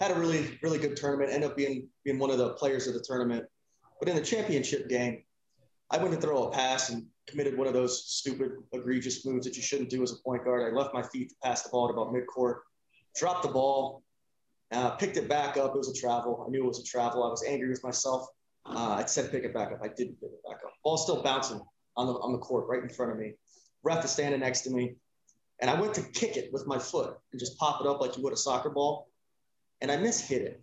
had 0.00 0.10
a 0.10 0.14
really, 0.14 0.58
really 0.62 0.78
good 0.78 0.96
tournament. 0.96 1.32
Ended 1.32 1.50
up 1.50 1.56
being 1.56 1.88
being 2.04 2.18
one 2.18 2.30
of 2.30 2.38
the 2.38 2.50
players 2.50 2.86
of 2.86 2.94
the 2.94 3.04
tournament. 3.06 3.44
But 3.98 4.08
in 4.08 4.16
the 4.16 4.22
championship 4.22 4.88
game, 4.88 5.24
I 5.90 5.98
went 5.98 6.14
to 6.14 6.20
throw 6.20 6.44
a 6.44 6.52
pass 6.52 6.90
and 6.90 7.06
committed 7.26 7.58
one 7.58 7.66
of 7.66 7.72
those 7.72 8.04
stupid, 8.06 8.52
egregious 8.72 9.26
moves 9.26 9.44
that 9.46 9.56
you 9.56 9.62
shouldn't 9.62 9.90
do 9.90 10.02
as 10.02 10.12
a 10.12 10.16
point 10.24 10.44
guard. 10.44 10.62
I 10.62 10.76
left 10.76 10.94
my 10.94 11.02
feet 11.02 11.30
to 11.30 11.34
pass 11.42 11.62
the 11.62 11.70
ball 11.70 11.88
at 11.88 11.92
about 11.92 12.12
midcourt, 12.12 12.60
dropped 13.16 13.42
the 13.42 13.48
ball, 13.48 14.02
uh, 14.72 14.90
picked 14.90 15.16
it 15.16 15.28
back 15.28 15.56
up. 15.56 15.74
It 15.74 15.78
was 15.78 15.90
a 15.90 16.00
travel. 16.00 16.44
I 16.46 16.50
knew 16.50 16.64
it 16.64 16.68
was 16.68 16.80
a 16.80 16.84
travel. 16.84 17.24
I 17.24 17.28
was 17.28 17.44
angry 17.44 17.68
with 17.68 17.82
myself. 17.82 18.26
Uh, 18.70 18.96
I 18.98 19.04
said 19.06 19.30
pick 19.30 19.44
it 19.44 19.54
back 19.54 19.72
up. 19.72 19.80
I 19.82 19.88
didn't 19.88 20.20
pick 20.20 20.30
it 20.30 20.42
back 20.46 20.58
up. 20.64 20.72
Ball 20.84 20.96
still 20.96 21.22
bouncing 21.22 21.60
on 21.96 22.06
the 22.06 22.12
on 22.14 22.32
the 22.32 22.38
court 22.38 22.66
right 22.68 22.82
in 22.82 22.88
front 22.88 23.12
of 23.12 23.18
me. 23.18 23.34
Ref 23.82 24.04
is 24.04 24.10
standing 24.10 24.40
next 24.40 24.62
to 24.62 24.70
me, 24.70 24.94
and 25.60 25.70
I 25.70 25.80
went 25.80 25.94
to 25.94 26.02
kick 26.02 26.36
it 26.36 26.52
with 26.52 26.66
my 26.66 26.78
foot 26.78 27.16
and 27.32 27.40
just 27.40 27.58
pop 27.58 27.80
it 27.80 27.86
up 27.86 28.00
like 28.00 28.16
you 28.16 28.22
would 28.22 28.32
a 28.32 28.36
soccer 28.36 28.70
ball 28.70 29.08
and 29.80 29.90
I 29.90 29.96
mishit 29.96 30.40
it. 30.40 30.62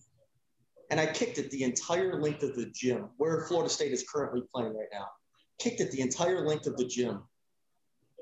And 0.92 1.00
I 1.00 1.08
kicked 1.08 1.40
it 1.40 1.50
the 1.50 1.64
entire 1.64 2.22
length 2.22 2.44
of 2.44 2.56
the 2.56 2.68
gym 2.68 3.10
where 3.18 3.46
Florida 3.48 3.70
State 3.70 3.92
is 3.92 4.06
currently 4.08 4.44
playing 4.54 4.76
right 4.76 4.88
now. 4.94 5.08
Kicked 5.60 5.82
it 5.82 5.92
the 5.92 6.02
entire 6.02 6.46
length 6.46 6.68
of 6.68 6.78
the 6.78 6.86
gym. 6.86 7.24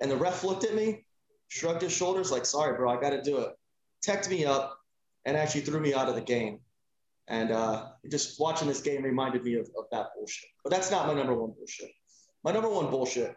And 0.01 0.09
the 0.09 0.15
ref 0.15 0.43
looked 0.43 0.63
at 0.63 0.73
me, 0.73 1.05
shrugged 1.49 1.81
his 1.81 1.91
shoulders, 1.91 2.31
like, 2.31 2.45
sorry, 2.45 2.77
bro, 2.77 2.91
I 2.91 3.01
got 3.01 3.09
to 3.09 3.21
do 3.21 3.39
it. 3.39 3.49
Teched 4.05 4.29
me 4.29 4.45
up 4.45 4.77
and 5.25 5.35
actually 5.35 5.61
threw 5.61 5.79
me 5.79 5.93
out 5.93 6.09
of 6.09 6.15
the 6.15 6.21
game. 6.21 6.59
And 7.27 7.51
uh, 7.51 7.89
just 8.11 8.39
watching 8.39 8.67
this 8.67 8.81
game 8.81 9.03
reminded 9.03 9.43
me 9.43 9.55
of, 9.55 9.69
of 9.77 9.85
that 9.91 10.07
bullshit. 10.15 10.49
But 10.63 10.71
that's 10.71 10.91
not 10.91 11.07
my 11.07 11.13
number 11.13 11.33
one 11.33 11.53
bullshit. 11.57 11.91
My 12.43 12.51
number 12.51 12.69
one 12.69 12.89
bullshit 12.89 13.33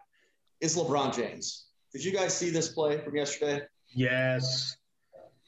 is 0.59 0.75
LeBron 0.75 1.15
James. 1.15 1.67
Did 1.93 2.03
you 2.03 2.11
guys 2.11 2.35
see 2.35 2.49
this 2.49 2.69
play 2.69 2.99
from 2.99 3.15
yesterday? 3.15 3.61
Yes. 3.95 4.75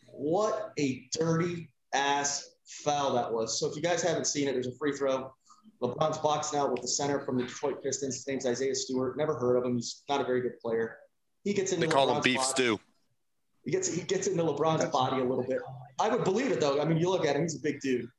What 0.08 0.72
a 0.80 1.08
dirty 1.12 1.70
ass 1.94 2.50
foul 2.66 3.14
that 3.14 3.32
was. 3.32 3.60
So 3.60 3.68
if 3.70 3.76
you 3.76 3.82
guys 3.82 4.02
haven't 4.02 4.28
seen 4.28 4.48
it, 4.48 4.54
there's 4.54 4.68
a 4.68 4.76
free 4.76 4.94
throw. 4.94 5.34
LeBron's 5.82 6.18
boxing 6.20 6.60
out 6.60 6.72
with 6.72 6.82
the 6.82 6.88
center 6.88 7.20
from 7.20 7.38
the 7.38 7.44
Detroit 7.44 7.84
Pistons. 7.84 8.16
His 8.16 8.28
name's 8.28 8.46
Isaiah 8.46 8.76
Stewart. 8.76 9.18
Never 9.18 9.36
heard 9.36 9.58
of 9.58 9.66
him. 9.66 9.76
He's 9.76 10.04
not 10.10 10.22
a 10.22 10.24
very 10.24 10.42
good 10.42 10.60
player. 10.60 10.98
He 11.44 11.54
gets 11.54 11.72
into 11.72 11.88
they 11.88 11.92
call 11.92 12.08
LeBron's 12.08 12.18
him 12.18 12.24
Beef 12.24 12.38
body. 12.38 12.50
Stew. 12.50 12.80
He 13.64 13.72
gets 13.72 13.94
he 13.94 14.02
gets 14.02 14.28
into 14.28 14.44
LeBron's 14.44 14.86
body 14.86 15.22
a 15.22 15.24
little 15.24 15.44
bit. 15.44 15.60
I 16.00 16.10
would 16.10 16.24
believe 16.24 16.52
it 16.52 16.60
though. 16.60 16.82
I 16.82 16.86
mean, 16.86 16.98
you 16.98 17.10
look 17.10 17.26
at 17.26 17.36
him; 17.36 17.44
he's 17.44 17.56
a 17.56 17.62
big 17.62 17.80
dude. 17.82 18.10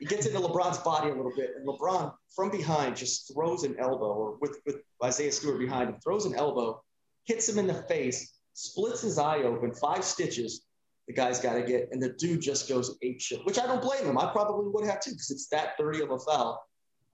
He 0.00 0.06
gets 0.06 0.26
into 0.26 0.38
LeBron's 0.38 0.78
body 0.78 1.10
a 1.10 1.14
little 1.14 1.32
bit, 1.34 1.50
and 1.56 1.66
LeBron 1.66 2.12
from 2.34 2.50
behind 2.50 2.96
just 2.96 3.32
throws 3.32 3.64
an 3.64 3.76
elbow, 3.78 4.12
or 4.12 4.36
with 4.40 4.60
with 4.66 4.76
Isaiah 5.02 5.32
Stewart 5.32 5.58
behind 5.58 5.90
him, 5.90 5.96
throws 6.02 6.24
an 6.24 6.34
elbow, 6.34 6.82
hits 7.24 7.48
him 7.48 7.58
in 7.58 7.66
the 7.66 7.82
face, 7.84 8.38
splits 8.54 9.00
his 9.02 9.18
eye 9.18 9.42
open, 9.42 9.72
five 9.74 10.04
stitches, 10.04 10.66
the 11.08 11.14
guy's 11.14 11.40
got 11.40 11.54
to 11.54 11.62
get, 11.62 11.88
and 11.90 12.02
the 12.02 12.10
dude 12.10 12.40
just 12.40 12.68
goes 12.68 12.96
ape 13.02 13.20
shit, 13.20 13.44
which 13.44 13.58
I 13.58 13.66
don't 13.66 13.82
blame 13.82 14.04
him. 14.04 14.18
I 14.18 14.30
probably 14.30 14.68
would 14.68 14.86
have 14.86 15.00
too, 15.00 15.12
because 15.12 15.30
it's 15.30 15.48
that 15.48 15.76
dirty 15.78 16.02
of 16.02 16.10
a 16.10 16.18
foul. 16.18 16.62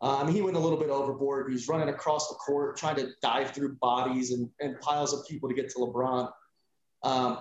Mean, 0.03 0.35
he 0.35 0.43
went 0.43 0.57
a 0.57 0.61
little 0.61 0.79
bit 0.79 0.91
overboard. 0.91 1.51
He's 1.51 1.66
running 1.68 1.89
across 1.89 2.29
the 2.29 2.35
court, 2.35 2.77
trying 2.77 2.97
to 2.97 3.09
dive 3.22 3.53
through 3.53 3.77
bodies 3.77 4.33
and, 4.33 4.51
and 4.61 4.79
piles 4.81 5.14
of 5.14 5.27
people 5.27 5.49
to 5.49 5.55
get 5.55 5.70
to 5.70 5.79
LeBron. 5.79 6.31
Um, 7.03 7.39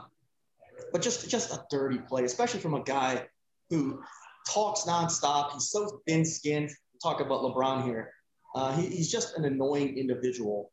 but 0.91 1.01
just 1.01 1.29
just 1.29 1.53
a 1.53 1.63
dirty 1.69 1.97
play, 1.97 2.23
especially 2.23 2.59
from 2.59 2.73
a 2.73 2.83
guy 2.83 3.25
who 3.69 4.01
talks 4.49 4.81
nonstop. 4.81 5.53
He's 5.53 5.69
so 5.69 6.01
thin-skinned. 6.07 6.71
Talk 7.01 7.19
about 7.19 7.41
LeBron 7.41 7.83
here. 7.83 8.11
Uh, 8.55 8.75
he, 8.75 8.87
he's 8.87 9.11
just 9.11 9.37
an 9.37 9.45
annoying 9.45 9.97
individual 9.97 10.71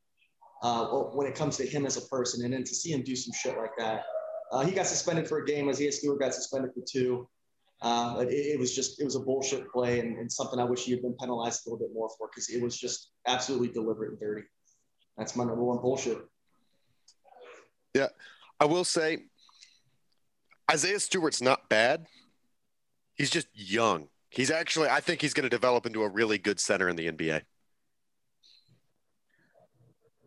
uh, 0.62 0.86
when 0.86 1.26
it 1.26 1.34
comes 1.34 1.56
to 1.56 1.66
him 1.66 1.86
as 1.86 1.96
a 1.96 2.06
person, 2.08 2.44
and 2.44 2.52
then 2.52 2.64
to 2.64 2.74
see 2.74 2.92
him 2.92 3.02
do 3.02 3.16
some 3.16 3.32
shit 3.32 3.56
like 3.56 3.76
that 3.78 4.04
uh, 4.50 4.64
he 4.64 4.72
got 4.72 4.86
suspended 4.86 5.28
for 5.28 5.38
a 5.38 5.44
game. 5.44 5.68
Isaiah 5.68 5.92
Stewart 5.92 6.20
got 6.20 6.34
suspended 6.34 6.72
for 6.74 6.82
two. 6.88 7.28
Uh, 7.82 8.24
it, 8.28 8.32
it, 8.32 8.58
was 8.58 8.74
just 8.74 9.00
it 9.00 9.04
was 9.04 9.16
a 9.16 9.20
bullshit 9.20 9.70
play 9.70 10.00
and, 10.00 10.18
and, 10.18 10.30
something 10.30 10.58
I 10.58 10.64
wish 10.64 10.84
he 10.84 10.90
had 10.90 11.00
been 11.00 11.14
penalized 11.18 11.66
a 11.66 11.70
little 11.70 11.86
bit 11.86 11.94
more 11.94 12.10
for 12.18 12.28
because 12.28 12.50
it 12.50 12.62
was 12.62 12.78
just 12.78 13.12
absolutely 13.26 13.68
deliberate 13.68 14.10
and 14.10 14.20
dirty. 14.20 14.42
That's 15.16 15.34
my 15.34 15.44
number 15.44 15.64
one 15.64 15.80
bullshit. 15.80 16.18
Yeah, 17.94 18.08
I 18.58 18.66
will 18.66 18.84
say 18.84 19.24
Isaiah 20.70 21.00
Stewart's 21.00 21.40
not 21.40 21.70
bad. 21.70 22.06
He's 23.20 23.28
just 23.28 23.48
young. 23.52 24.08
He's 24.30 24.50
actually 24.50 24.88
I 24.88 25.00
think 25.00 25.20
he's 25.20 25.34
going 25.34 25.44
to 25.44 25.50
develop 25.50 25.84
into 25.84 26.04
a 26.04 26.08
really 26.08 26.38
good 26.38 26.58
center 26.58 26.88
in 26.88 26.96
the 26.96 27.12
NBA. 27.12 27.42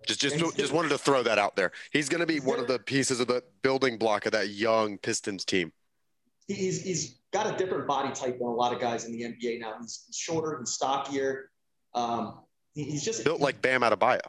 Just, 0.06 0.20
just, 0.20 0.58
just 0.58 0.72
wanted 0.72 0.90
to 0.90 1.00
throw 1.00 1.24
that 1.24 1.40
out 1.40 1.56
there. 1.56 1.72
He's 1.92 2.08
going 2.08 2.20
to 2.20 2.28
be 2.28 2.40
one 2.40 2.60
of 2.60 2.68
the 2.68 2.78
pieces 2.78 3.20
of 3.20 3.26
the 3.26 3.42
building 3.64 3.98
block 3.98 4.28
of 4.28 4.34
that 4.34 4.50
young 4.50 5.00
Pistons 5.00 5.44
team. 5.44 5.74
He's 6.48 6.84
he's 6.84 7.20
got 7.32 7.52
a 7.52 7.58
different 7.58 7.88
body 7.88 8.14
type 8.14 8.38
than 8.38 8.46
a 8.46 8.52
lot 8.52 8.72
of 8.72 8.80
guys 8.80 9.06
in 9.06 9.12
the 9.12 9.24
NBA 9.24 9.60
now. 9.60 9.74
He's 9.82 10.06
shorter, 10.14 10.60
he's 10.60 10.70
stockier. 10.70 11.50
Um, 11.96 12.42
he's 12.76 13.04
just 13.04 13.24
built 13.24 13.42
like 13.42 13.60
Bam 13.60 13.82
Adebayo. 13.82 14.22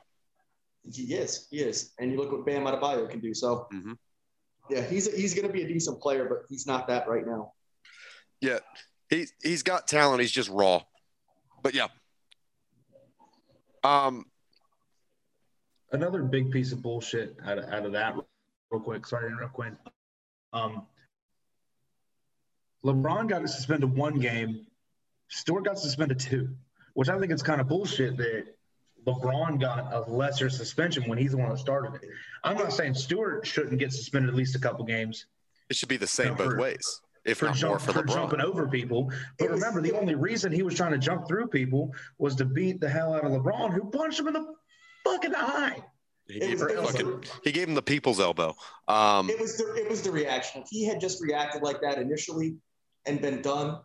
He 0.90 1.14
is, 1.14 1.48
he 1.50 1.58
is, 1.58 1.92
and 1.98 2.10
you 2.10 2.16
look 2.16 2.32
what 2.32 2.46
Bam 2.46 2.64
Adebayo 2.64 3.10
can 3.10 3.20
do. 3.20 3.34
So, 3.34 3.68
mm-hmm. 3.74 3.92
yeah, 4.70 4.80
he's 4.80 5.14
he's 5.14 5.34
going 5.34 5.46
to 5.46 5.52
be 5.52 5.64
a 5.64 5.68
decent 5.68 6.00
player, 6.00 6.24
but 6.30 6.38
he's 6.48 6.66
not 6.66 6.88
that 6.88 7.06
right 7.06 7.26
now. 7.26 7.52
Yeah, 8.44 8.58
he 9.08 9.26
he's 9.42 9.62
got 9.62 9.88
talent. 9.88 10.20
He's 10.20 10.30
just 10.30 10.50
raw. 10.50 10.82
But 11.62 11.72
yeah. 11.72 11.86
Um, 13.82 14.26
another 15.92 16.22
big 16.22 16.50
piece 16.50 16.72
of 16.72 16.82
bullshit 16.82 17.38
out 17.46 17.56
of, 17.56 17.64
out 17.72 17.86
of 17.86 17.92
that, 17.92 18.14
real 18.70 18.82
quick. 18.82 19.06
Sorry 19.06 19.30
to 19.30 19.34
interrupt, 19.34 19.54
Quinn. 19.54 19.78
Um, 20.52 20.86
LeBron 22.84 23.28
got 23.30 23.48
suspended 23.48 23.96
one 23.96 24.20
game. 24.20 24.66
Stewart 25.28 25.64
got 25.64 25.78
suspended 25.78 26.18
two, 26.18 26.50
which 26.92 27.08
I 27.08 27.18
think 27.18 27.32
it's 27.32 27.42
kind 27.42 27.62
of 27.62 27.68
bullshit 27.68 28.18
that 28.18 28.44
LeBron 29.06 29.58
got 29.58 29.90
a 29.90 30.00
lesser 30.00 30.50
suspension 30.50 31.08
when 31.08 31.16
he's 31.16 31.30
the 31.30 31.38
one 31.38 31.48
that 31.48 31.58
started 31.58 31.94
it. 31.94 32.10
I'm 32.42 32.58
not 32.58 32.74
saying 32.74 32.92
Stewart 32.92 33.46
shouldn't 33.46 33.78
get 33.78 33.90
suspended 33.90 34.28
at 34.28 34.36
least 34.36 34.54
a 34.54 34.58
couple 34.58 34.84
games. 34.84 35.24
It 35.70 35.76
should 35.76 35.88
be 35.88 35.96
the 35.96 36.06
same 36.06 36.34
both 36.34 36.58
ways. 36.58 37.00
If 37.24 37.38
for, 37.38 37.46
not 37.46 37.54
jump, 37.56 37.70
more, 37.72 37.78
for, 37.78 37.92
for 37.92 38.02
LeBron. 38.02 38.14
jumping 38.14 38.40
over 38.40 38.68
people. 38.68 39.10
But 39.38 39.50
was- 39.50 39.60
remember, 39.60 39.80
the 39.80 39.96
only 39.98 40.14
reason 40.14 40.52
he 40.52 40.62
was 40.62 40.74
trying 40.74 40.92
to 40.92 40.98
jump 40.98 41.26
through 41.28 41.48
people 41.48 41.92
was 42.18 42.34
to 42.36 42.44
beat 42.44 42.80
the 42.80 42.88
hell 42.88 43.14
out 43.14 43.24
of 43.24 43.32
LeBron, 43.32 43.72
who 43.72 43.90
punched 43.90 44.20
him 44.20 44.28
in 44.28 44.34
the 44.34 44.46
fucking 45.04 45.34
eye. 45.34 45.82
He 46.28 46.40
gave, 46.40 46.52
was, 46.52 46.62
him 46.62 46.76
the 46.76 46.82
was 46.82 46.90
fucking, 46.92 47.24
he 47.44 47.52
gave 47.52 47.68
him 47.68 47.74
the 47.74 47.82
people's 47.82 48.18
elbow. 48.20 48.56
Um, 48.88 49.28
it 49.28 49.38
was 49.38 49.58
the 49.58 49.74
it 49.74 49.90
was 49.90 50.00
the 50.00 50.10
reaction. 50.10 50.62
If 50.62 50.68
he 50.70 50.84
had 50.86 50.98
just 51.00 51.22
reacted 51.22 51.62
like 51.62 51.82
that 51.82 51.98
initially 51.98 52.56
and 53.04 53.20
been 53.20 53.42
done, 53.42 53.78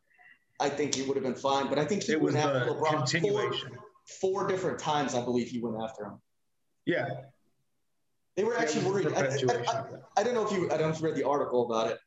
I 0.60 0.70
think 0.70 0.96
he 0.96 1.02
would 1.02 1.18
have 1.18 1.24
been 1.26 1.36
fine. 1.36 1.68
But 1.68 1.80
I 1.80 1.86
think 1.86 2.04
he 2.04 2.14
It 2.14 2.22
was 2.22 2.34
went 2.34 2.46
after 2.46 2.60
the 2.66 2.72
LeBron 2.76 2.80
four, 2.80 2.96
continuation. 2.98 3.72
four 4.22 4.48
different 4.48 4.80
times. 4.80 5.16
I 5.16 5.22
believe 5.24 5.50
he 5.50 5.60
went 5.60 5.76
after 5.84 6.06
him. 6.06 6.22
Yeah. 6.86 7.08
They 8.38 8.46
were 8.46 8.54
It 8.54 8.62
actually 8.62 8.86
worried. 8.86 9.08
I, 9.08 9.20
I- 9.22 9.72
I- 9.80 9.84
I 10.18 10.24
don't 10.24 10.34
know 10.34 10.46
if 10.46 10.52
you 10.54 10.68
I 10.72 10.78
don't 10.78 10.90
know 10.90 10.94
if 10.96 11.02
you 11.02 11.08
read 11.08 11.16
the 11.16 11.28
article 11.28 11.66
about 11.70 11.92
it, 11.92 12.00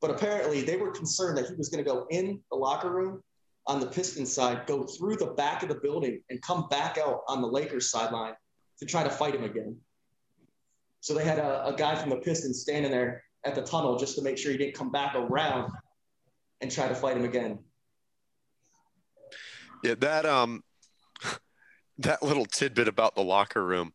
but 0.00 0.10
apparently 0.10 0.62
they 0.62 0.76
were 0.76 0.90
concerned 0.90 1.36
that 1.38 1.46
he 1.46 1.54
was 1.54 1.68
going 1.68 1.84
to 1.84 1.88
go 1.88 2.06
in 2.10 2.40
the 2.50 2.56
locker 2.56 2.90
room 2.90 3.22
on 3.66 3.80
the 3.80 3.86
Pistons 3.86 4.32
side, 4.32 4.66
go 4.66 4.84
through 4.84 5.16
the 5.16 5.26
back 5.26 5.62
of 5.62 5.68
the 5.68 5.74
building, 5.76 6.20
and 6.30 6.40
come 6.42 6.66
back 6.68 6.98
out 6.98 7.20
on 7.28 7.42
the 7.42 7.46
Lakers 7.46 7.90
sideline 7.90 8.34
to 8.78 8.86
try 8.86 9.04
to 9.04 9.10
fight 9.10 9.34
him 9.34 9.44
again. 9.44 9.76
So 11.00 11.14
they 11.14 11.24
had 11.24 11.38
a, 11.38 11.66
a 11.66 11.74
guy 11.76 11.94
from 11.94 12.10
the 12.10 12.16
Pistons 12.16 12.60
standing 12.60 12.90
there 12.90 13.22
at 13.44 13.54
the 13.54 13.62
tunnel 13.62 13.98
just 13.98 14.16
to 14.16 14.22
make 14.22 14.38
sure 14.38 14.52
he 14.52 14.58
didn't 14.58 14.74
come 14.74 14.90
back 14.90 15.14
around 15.14 15.70
and 16.60 16.70
try 16.70 16.88
to 16.88 16.94
fight 16.94 17.16
him 17.16 17.24
again. 17.24 17.58
Yeah, 19.82 19.94
that 20.00 20.26
um 20.26 20.62
that 21.98 22.22
little 22.22 22.44
tidbit 22.44 22.88
about 22.88 23.14
the 23.14 23.22
locker 23.22 23.64
room. 23.64 23.92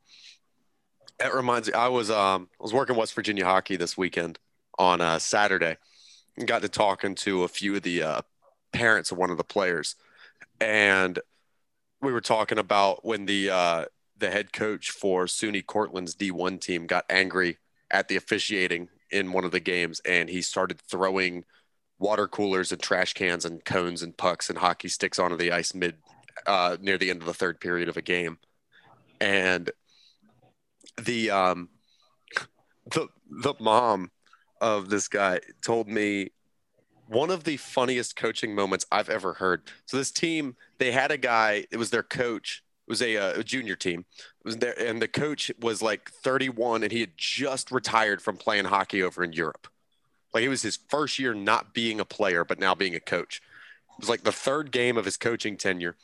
That 1.19 1.33
reminds 1.33 1.67
me 1.67 1.73
I 1.73 1.89
was 1.89 2.09
um 2.09 2.49
I 2.59 2.63
was 2.63 2.73
working 2.73 2.95
West 2.95 3.13
Virginia 3.13 3.45
hockey 3.45 3.75
this 3.75 3.97
weekend 3.97 4.39
on 4.79 4.99
uh 4.99 5.19
Saturday 5.19 5.77
got 6.43 6.61
to 6.63 6.69
talking 6.69 7.15
to 7.15 7.43
a 7.43 7.47
few 7.47 7.75
of 7.75 7.83
the 7.83 8.03
uh 8.03 8.21
parents 8.73 9.11
of 9.11 9.17
one 9.17 9.29
of 9.29 9.37
the 9.37 9.43
players. 9.43 9.95
And 10.59 11.19
we 12.01 12.11
were 12.11 12.21
talking 12.21 12.57
about 12.57 13.05
when 13.05 13.25
the 13.25 13.49
uh 13.49 13.85
the 14.17 14.31
head 14.31 14.53
coach 14.53 14.91
for 14.91 15.25
SUNY 15.25 15.65
Cortland's 15.65 16.15
D1 16.15 16.61
team 16.61 16.87
got 16.87 17.05
angry 17.09 17.57
at 17.91 18.07
the 18.07 18.15
officiating 18.15 18.89
in 19.11 19.31
one 19.31 19.43
of 19.43 19.51
the 19.51 19.59
games 19.59 20.01
and 20.05 20.29
he 20.29 20.41
started 20.41 20.81
throwing 20.81 21.43
water 21.99 22.27
coolers 22.27 22.71
and 22.71 22.81
trash 22.81 23.13
cans 23.13 23.45
and 23.45 23.63
cones 23.63 24.01
and 24.01 24.17
pucks 24.17 24.49
and 24.49 24.59
hockey 24.59 24.87
sticks 24.87 25.19
onto 25.19 25.37
the 25.37 25.51
ice 25.51 25.73
mid 25.73 25.95
uh, 26.45 26.77
near 26.81 26.97
the 26.97 27.09
end 27.09 27.21
of 27.21 27.27
the 27.27 27.33
third 27.33 27.59
period 27.59 27.89
of 27.89 27.97
a 27.97 28.01
game, 28.01 28.37
and 29.21 29.71
the 31.01 31.31
um 31.31 31.69
the 32.91 33.07
the 33.29 33.53
mom 33.59 34.11
of 34.61 34.89
this 34.89 35.07
guy 35.07 35.39
told 35.61 35.87
me 35.87 36.31
one 37.07 37.29
of 37.29 37.43
the 37.43 37.57
funniest 37.57 38.15
coaching 38.15 38.55
moments 38.55 38.85
I've 38.91 39.09
ever 39.09 39.33
heard. 39.33 39.63
So 39.85 39.97
this 39.97 40.11
team, 40.11 40.55
they 40.79 40.91
had 40.91 41.11
a 41.11 41.17
guy. 41.17 41.65
It 41.71 41.77
was 41.77 41.89
their 41.89 42.03
coach. 42.03 42.63
It 42.87 42.91
was 42.91 43.01
a, 43.01 43.17
uh, 43.17 43.39
a 43.39 43.43
junior 43.43 43.75
team. 43.75 44.05
It 44.17 44.45
was 44.45 44.57
there, 44.57 44.79
and 44.79 45.01
the 45.01 45.07
coach 45.07 45.51
was 45.59 45.81
like 45.81 46.11
31, 46.11 46.83
and 46.83 46.91
he 46.91 46.99
had 46.99 47.17
just 47.17 47.71
retired 47.71 48.21
from 48.21 48.37
playing 48.37 48.65
hockey 48.65 49.03
over 49.03 49.23
in 49.23 49.33
Europe. 49.33 49.67
Like 50.33 50.43
it 50.43 50.49
was 50.49 50.61
his 50.61 50.79
first 50.89 51.17
year 51.17 51.33
not 51.33 51.73
being 51.73 51.99
a 51.99 52.05
player, 52.05 52.43
but 52.43 52.59
now 52.59 52.75
being 52.75 52.95
a 52.95 52.99
coach. 52.99 53.41
It 53.97 54.01
was 54.01 54.09
like 54.09 54.23
the 54.23 54.31
third 54.31 54.71
game 54.71 54.97
of 54.97 55.05
his 55.05 55.17
coaching 55.17 55.57
tenure. 55.57 55.95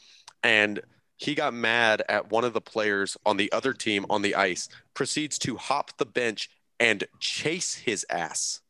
And 0.44 0.82
he 1.18 1.36
got 1.36 1.54
mad 1.54 2.02
at 2.10 2.32
one 2.32 2.44
of 2.44 2.54
the 2.54 2.62
players 2.62 3.16
on 3.26 3.38
the 3.38 3.52
other 3.52 3.74
team 3.74 4.06
on 4.10 4.22
the 4.24 4.34
ice, 4.34 4.70
proceeds 4.94 5.38
to 5.40 5.58
hop 5.58 5.98
the 5.98 6.06
bench 6.06 6.50
and 6.82 7.04
chase 7.20 7.76
his 7.76 8.06
ass 8.10 8.62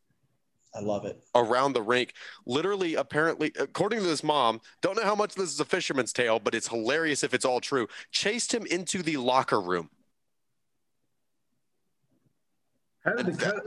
I 0.76 0.82
love 0.82 1.06
it. 1.06 1.22
around 1.34 1.74
the 1.74 1.82
rink. 1.82 2.14
Literally, 2.46 2.96
apparently, 2.96 3.52
according 3.58 4.00
to 4.00 4.06
this 4.06 4.24
mom, 4.24 4.62
don't 4.82 4.96
know 4.98 5.04
how 5.04 5.16
much 5.16 5.34
this 5.36 5.50
is 5.52 5.60
a 5.60 5.66
fisherman's 5.66 6.14
tale, 6.14 6.38
but 6.40 6.54
it's 6.54 6.68
hilarious 6.68 7.24
if 7.24 7.34
it's 7.34 7.46
all 7.46 7.60
true. 7.62 7.88
Chased 8.12 8.54
him 8.54 8.66
into 8.68 9.02
the 9.02 9.18
locker 9.18 9.60
room. 9.62 9.90
How 13.06 13.14
did 13.14 13.26
the 13.28 13.32
That- 13.32 13.64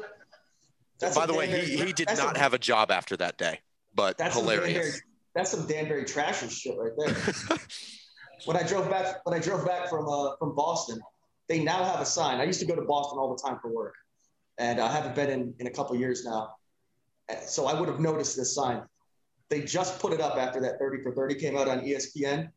That's 1.00 1.16
By 1.16 1.26
the 1.26 1.34
way, 1.34 1.46
he, 1.64 1.76
he 1.76 1.92
did 1.92 2.08
not 2.08 2.16
some- 2.16 2.34
have 2.36 2.54
a 2.54 2.58
job 2.58 2.90
after 2.90 3.16
that 3.16 3.36
day, 3.36 3.60
but 3.94 4.16
That's 4.16 4.34
some 4.36 4.46
Danbury, 4.46 4.72
hilarious. 4.72 5.02
that's 5.34 5.50
some 5.50 5.66
Danbury 5.66 6.04
Trashers 6.04 6.52
shit 6.56 6.76
right 6.78 6.92
there. 6.96 7.58
when 8.44 8.56
I 8.56 8.62
drove 8.62 8.88
back 8.88 9.26
when 9.26 9.36
I 9.38 9.42
drove 9.42 9.66
back 9.66 9.88
from 9.90 10.08
uh, 10.08 10.36
from 10.38 10.54
Boston, 10.54 11.00
they 11.48 11.62
now 11.64 11.82
have 11.84 12.00
a 12.00 12.06
sign. 12.06 12.40
I 12.40 12.44
used 12.44 12.60
to 12.60 12.66
go 12.66 12.76
to 12.76 12.82
Boston 12.82 13.18
all 13.18 13.34
the 13.34 13.42
time 13.42 13.58
for 13.60 13.74
work, 13.74 13.94
and 14.58 14.80
I 14.80 14.90
haven't 14.90 15.14
been 15.14 15.30
in 15.30 15.54
in 15.58 15.66
a 15.66 15.70
couple 15.70 15.96
years 15.96 16.24
now, 16.24 16.54
so 17.46 17.66
I 17.66 17.78
would 17.78 17.88
have 17.88 18.00
noticed 18.00 18.36
this 18.36 18.54
sign. 18.54 18.82
They 19.50 19.62
just 19.62 20.00
put 20.00 20.12
it 20.12 20.20
up 20.20 20.36
after 20.36 20.60
that 20.62 20.78
30 20.78 21.02
for 21.02 21.14
30 21.14 21.34
came 21.36 21.56
out 21.56 21.68
on 21.68 21.80
ESPN 21.80 22.48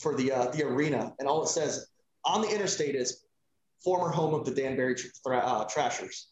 for 0.00 0.14
the 0.14 0.32
uh, 0.32 0.46
the 0.50 0.64
arena, 0.64 1.12
and 1.18 1.28
all 1.28 1.42
it 1.42 1.48
says 1.48 1.86
on 2.24 2.42
the 2.42 2.48
interstate 2.48 2.94
is 2.94 3.24
former 3.82 4.08
home 4.08 4.34
of 4.34 4.44
the 4.44 4.50
Danbury 4.50 4.94
tr- 4.94 5.34
uh, 5.34 5.64
Trashers. 5.66 6.28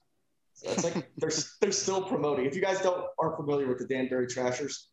So 0.54 0.70
it's 0.70 0.84
like 0.84 1.10
they're 1.16 1.30
they're 1.60 1.72
still 1.72 2.02
promoting. 2.02 2.46
If 2.46 2.54
you 2.54 2.62
guys 2.62 2.80
don't 2.80 3.04
aren't 3.18 3.36
familiar 3.36 3.68
with 3.68 3.78
the 3.78 3.86
Danbury 3.86 4.26
Trashers, 4.26 4.88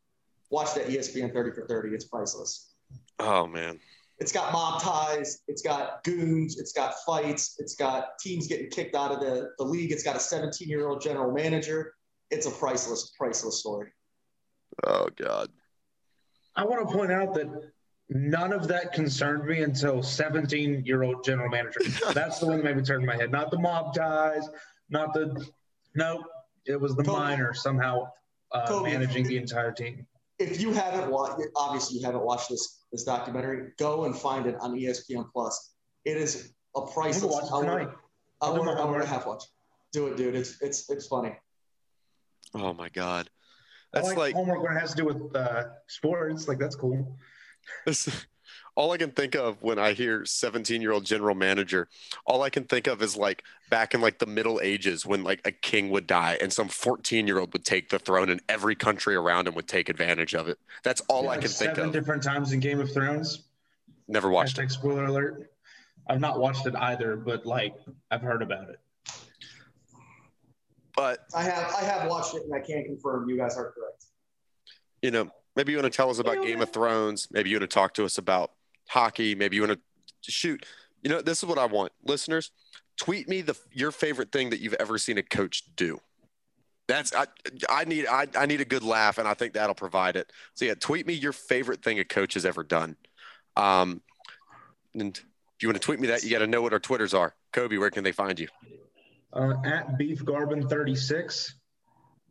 watch 0.50 0.74
that 0.76 0.88
ESPN 0.88 1.34
30 1.34 1.52
for 1.52 1.66
30. 1.68 1.96
It's 1.96 2.06
priceless. 2.06 2.74
Oh, 3.20 3.48
man. 3.48 3.80
It's 4.20 4.34
got 4.34 4.52
mob 4.52 4.82
ties. 4.82 5.42
It's 5.48 5.62
got 5.62 6.04
goons. 6.04 6.60
It's 6.60 6.74
got 6.74 6.94
fights. 7.06 7.56
It's 7.60 7.76
got 7.76 8.20
teams 8.20 8.48
getting 8.48 8.70
kicked 8.70 8.96
out 8.96 9.12
of 9.12 9.22
the, 9.22 9.52
the 9.58 9.64
league. 9.64 9.92
It's 9.92 10.04
got 10.04 10.16
a 10.16 10.20
17 10.20 10.68
year 10.68 10.90
old 10.90 11.02
general 11.02 11.32
manager. 11.32 11.94
It's 12.30 12.46
a 12.46 12.52
priceless, 12.52 13.14
priceless 13.18 13.60
story. 13.60 13.90
Oh, 14.86 15.08
God. 15.16 15.50
I 16.56 16.66
want 16.66 16.88
to 16.88 16.94
point 16.94 17.12
out 17.12 17.34
that 17.36 17.72
none 18.10 18.52
of 18.52 18.68
that 18.68 18.92
concerned 18.92 19.46
me 19.46 19.62
until 19.62 20.04
17 20.04 20.84
year 20.86 21.04
old 21.04 21.24
general 21.24 21.50
manager. 21.50 21.80
That's 22.14 22.40
the 22.40 22.48
one 22.48 22.58
that 22.58 22.66
made 22.66 22.76
me 22.76 22.84
turn 22.84 23.06
my 23.06 23.16
head. 23.16 23.32
Not 23.32 23.52
the 23.52 23.60
mob 23.60 23.94
ties, 23.94 24.50
not 24.90 25.14
the, 25.14 25.48
no, 25.96 26.24
it 26.66 26.80
was 26.80 26.96
the 26.96 27.04
Kobe. 27.04 27.18
minor 27.18 27.54
somehow 27.54 28.10
uh, 28.52 28.68
Kobe. 28.68 28.92
managing 28.92 29.28
the 29.28 29.38
entire 29.38 29.72
team. 29.72 30.06
If 30.40 30.60
you 30.60 30.74
haven't 30.74 31.10
watched, 31.10 31.42
obviously 31.56 32.00
you 32.00 32.06
haven't 32.06 32.24
watched 32.24 32.50
this 32.50 32.79
this 32.92 33.04
documentary, 33.04 33.72
go 33.78 34.06
and 34.06 34.16
find 34.18 34.46
it 34.46 34.56
on 34.60 34.76
ESPN 34.76 35.26
Plus. 35.32 35.74
It 36.06 36.18
is 36.18 36.54
a 36.76 36.80
I'm 36.80 36.86
gonna 36.86 36.94
priceless 36.94 37.34
watch 37.34 37.44
it 37.46 37.66
tonight. 37.66 37.88
hour, 37.88 38.00
I'll 38.42 38.56
do 38.56 38.62
hour, 38.62 38.76
my 38.76 38.82
hour 38.82 38.96
and 38.96 39.04
a 39.04 39.08
half 39.08 39.26
watch. 39.26 39.44
Do 39.92 40.08
it, 40.08 40.18
dude. 40.18 40.36
It's 40.36 40.62
it's 40.62 40.90
it's 40.90 41.08
funny. 41.08 41.34
Oh, 42.54 42.74
my 42.74 42.90
God. 42.90 43.30
That's 43.94 44.08
like, 44.08 44.18
like, 44.18 44.36
homework 44.36 44.62
when 44.64 44.76
it 44.76 44.80
has 44.80 44.92
to 44.92 44.98
do 44.98 45.06
with 45.06 45.36
uh, 45.36 45.66
sports. 45.88 46.48
Like 46.48 46.60
that's 46.60 46.76
cool. 46.76 47.18
This, 47.86 48.08
all 48.80 48.94
I 48.94 48.98
can 48.98 49.12
think 49.12 49.36
of 49.36 49.62
when 49.62 49.78
I 49.78 49.92
hear 49.92 50.24
17 50.24 50.82
year 50.82 50.94
old 50.94 51.04
general 51.04 51.36
manager, 51.36 51.90
all 52.26 52.44
I 52.44 52.50
can 52.50 52.64
think 52.64 52.88
of 52.88 53.02
is 53.02 53.18
like 53.18 53.44
back 53.70 53.94
in 53.94 54.00
like 54.00 54.20
the 54.20 54.26
Middle 54.26 54.62
Ages 54.64 55.06
when 55.06 55.22
like 55.22 55.42
a 55.44 55.52
king 55.52 55.90
would 55.90 56.08
die 56.08 56.38
and 56.40 56.52
some 56.52 56.70
14 56.70 57.28
year 57.28 57.40
old 57.40 57.52
would 57.52 57.66
take 57.66 57.90
the 57.90 58.00
throne 58.00 58.30
and 58.30 58.42
every 58.48 58.76
country 58.76 59.16
around 59.16 59.50
him 59.50 59.56
would 59.56 59.68
take 59.68 59.90
advantage 59.90 60.34
of 60.34 60.48
it. 60.48 60.58
That's 60.82 61.02
all 61.10 61.26
Yeah, 61.26 61.32
I 61.32 61.38
can 61.40 61.50
think 61.50 61.72
of. 61.72 61.76
seven 61.76 61.92
different 61.92 62.24
times 62.24 62.54
in 62.54 62.62
Game 62.62 62.80
of 62.80 62.90
Thrones. 62.94 63.44
Never 64.08 64.30
watched 64.30 64.58
it. 64.58 64.72
Spoiler 64.72 65.04
alert. 65.04 65.52
I've 66.08 66.22
not 66.22 66.40
watched 66.40 66.66
it 66.66 66.74
either, 66.78 67.18
but 67.18 67.46
like 67.46 67.76
I've 68.10 68.22
heard 68.22 68.42
about 68.42 68.70
it. 68.70 68.80
But, 70.96 71.26
I 71.36 71.44
have 71.44 71.76
I 71.76 71.84
have 71.84 72.10
watched 72.10 72.34
it 72.34 72.44
and 72.44 72.54
I 72.56 72.62
can 72.62 72.86
confirm 72.86 73.30
you 73.30 73.36
guys 73.36 73.58
are 73.58 73.74
correct. 73.74 74.06
you 75.02 75.12
know, 75.12 75.30
maybe 75.58 75.74
you 75.74 75.78
want 75.78 75.92
to 75.92 75.96
tell 75.96 76.10
us 76.10 76.20
about 76.20 76.42
Game 76.46 76.62
of 76.62 76.72
Thrones. 76.72 77.28
Maybe 77.30 77.50
you 77.50 77.58
want 77.58 77.70
to 77.70 77.74
talk 77.74 77.94
to 77.96 78.06
us 78.06 78.18
about 78.18 78.52
hockey. 78.90 79.36
Maybe 79.36 79.56
you 79.56 79.62
want 79.64 79.80
to 80.24 80.32
shoot. 80.32 80.66
You 81.02 81.10
know, 81.10 81.22
this 81.22 81.40
is 81.40 81.46
what 81.46 81.58
I 81.58 81.66
want. 81.66 81.92
Listeners, 82.04 82.52
tweet 82.98 83.30
me 83.30 83.42
the 83.42 83.58
your 83.72 83.92
favorite 83.92 84.32
thing 84.32 84.50
that 84.50 84.60
you've 84.60 84.76
ever 84.80 84.98
seen 84.98 85.18
a 85.18 85.24
coach 85.24 85.64
do. 85.76 86.00
That's 86.88 87.14
I 87.16 87.26
I 87.70 87.86
need 87.86 88.08
I, 88.08 88.28
I 88.36 88.46
need 88.46 88.62
a 88.62 88.66
good 88.66 88.84
laugh 88.84 89.18
and 89.18 89.28
I 89.28 89.34
think 89.34 89.54
that'll 89.54 89.76
provide 89.76 90.16
it. 90.16 90.32
So 90.56 90.66
yeah, 90.66 90.74
tweet 90.74 91.08
me 91.08 91.14
your 91.14 91.34
favorite 91.34 91.84
thing 91.84 92.00
a 92.00 92.06
coach 92.06 92.34
has 92.34 92.46
ever 92.46 92.64
done. 92.64 92.98
Um 93.56 94.02
and 94.94 95.16
if 95.60 95.64
you 95.64 95.68
want 95.68 95.82
to 95.82 95.86
tweet 95.86 96.00
me 96.00 96.08
that, 96.08 96.24
you 96.24 96.30
got 96.30 96.40
to 96.40 96.48
know 96.48 96.62
what 96.62 96.72
our 96.72 96.80
Twitters 96.80 97.14
are. 97.14 97.36
Kobe, 97.52 97.76
where 97.76 97.92
can 97.92 98.06
they 98.06 98.14
find 98.14 98.40
you? 98.40 98.48
Uh, 99.34 99.56
at 99.66 99.98
Beef 99.98 100.24
Garbin 100.24 100.70
36. 100.70 101.54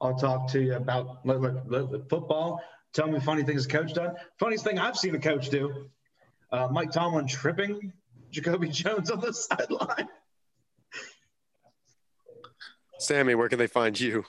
I'll 0.00 0.14
talk 0.14 0.48
to 0.52 0.62
you 0.62 0.74
about 0.74 1.18
football. 2.08 2.62
Tell 2.94 3.06
me 3.06 3.20
funny 3.20 3.42
things 3.42 3.66
a 3.66 3.68
coach 3.68 3.92
done. 3.92 4.14
Funniest 4.38 4.64
thing 4.64 4.78
I've 4.78 4.96
seen 4.96 5.14
a 5.14 5.18
coach 5.18 5.50
do. 5.50 5.90
Uh, 6.50 6.68
Mike 6.70 6.90
Tomlin 6.90 7.26
tripping 7.26 7.92
Jacoby 8.30 8.68
Jones 8.70 9.10
on 9.10 9.20
the 9.20 9.32
sideline. 9.32 10.08
Sammy, 12.98 13.34
where 13.34 13.48
can 13.48 13.58
they 13.58 13.66
find 13.66 13.98
you? 13.98 14.24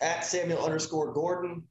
At 0.00 0.24
Samuel 0.24 0.64
underscore 0.64 1.12
Gordon. 1.12 1.64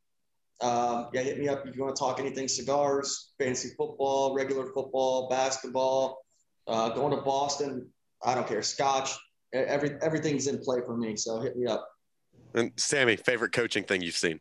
Um, 0.59 1.09
yeah, 1.13 1.21
hit 1.21 1.39
me 1.39 1.47
up 1.47 1.67
if 1.67 1.75
you 1.75 1.83
want 1.83 1.95
to 1.95 1.99
talk 1.99 2.19
anything 2.19 2.47
cigars, 2.47 3.33
fantasy 3.37 3.69
football, 3.77 4.33
regular 4.33 4.65
football, 4.73 5.29
basketball, 5.29 6.25
uh, 6.67 6.89
going 6.89 7.15
to 7.15 7.21
Boston. 7.21 7.87
I 8.23 8.33
don't 8.33 8.47
care. 8.47 8.63
Scotch. 8.63 9.11
Every 9.53 9.91
everything's 10.01 10.47
in 10.47 10.57
play 10.59 10.79
for 10.85 10.97
me. 10.97 11.15
So 11.15 11.39
hit 11.39 11.55
me 11.55 11.67
up. 11.67 11.87
And 12.55 12.71
Sammy, 12.75 13.15
favorite 13.15 13.51
coaching 13.51 13.83
thing 13.83 14.01
you've 14.01 14.15
seen? 14.15 14.39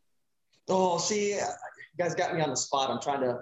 Oh, 0.68 0.99
see, 0.99 1.35
you 1.35 1.41
guys 1.99 2.14
got 2.14 2.35
me 2.35 2.41
on 2.41 2.51
the 2.51 2.57
spot. 2.57 2.91
I'm 2.91 3.01
trying 3.01 3.20
to 3.20 3.41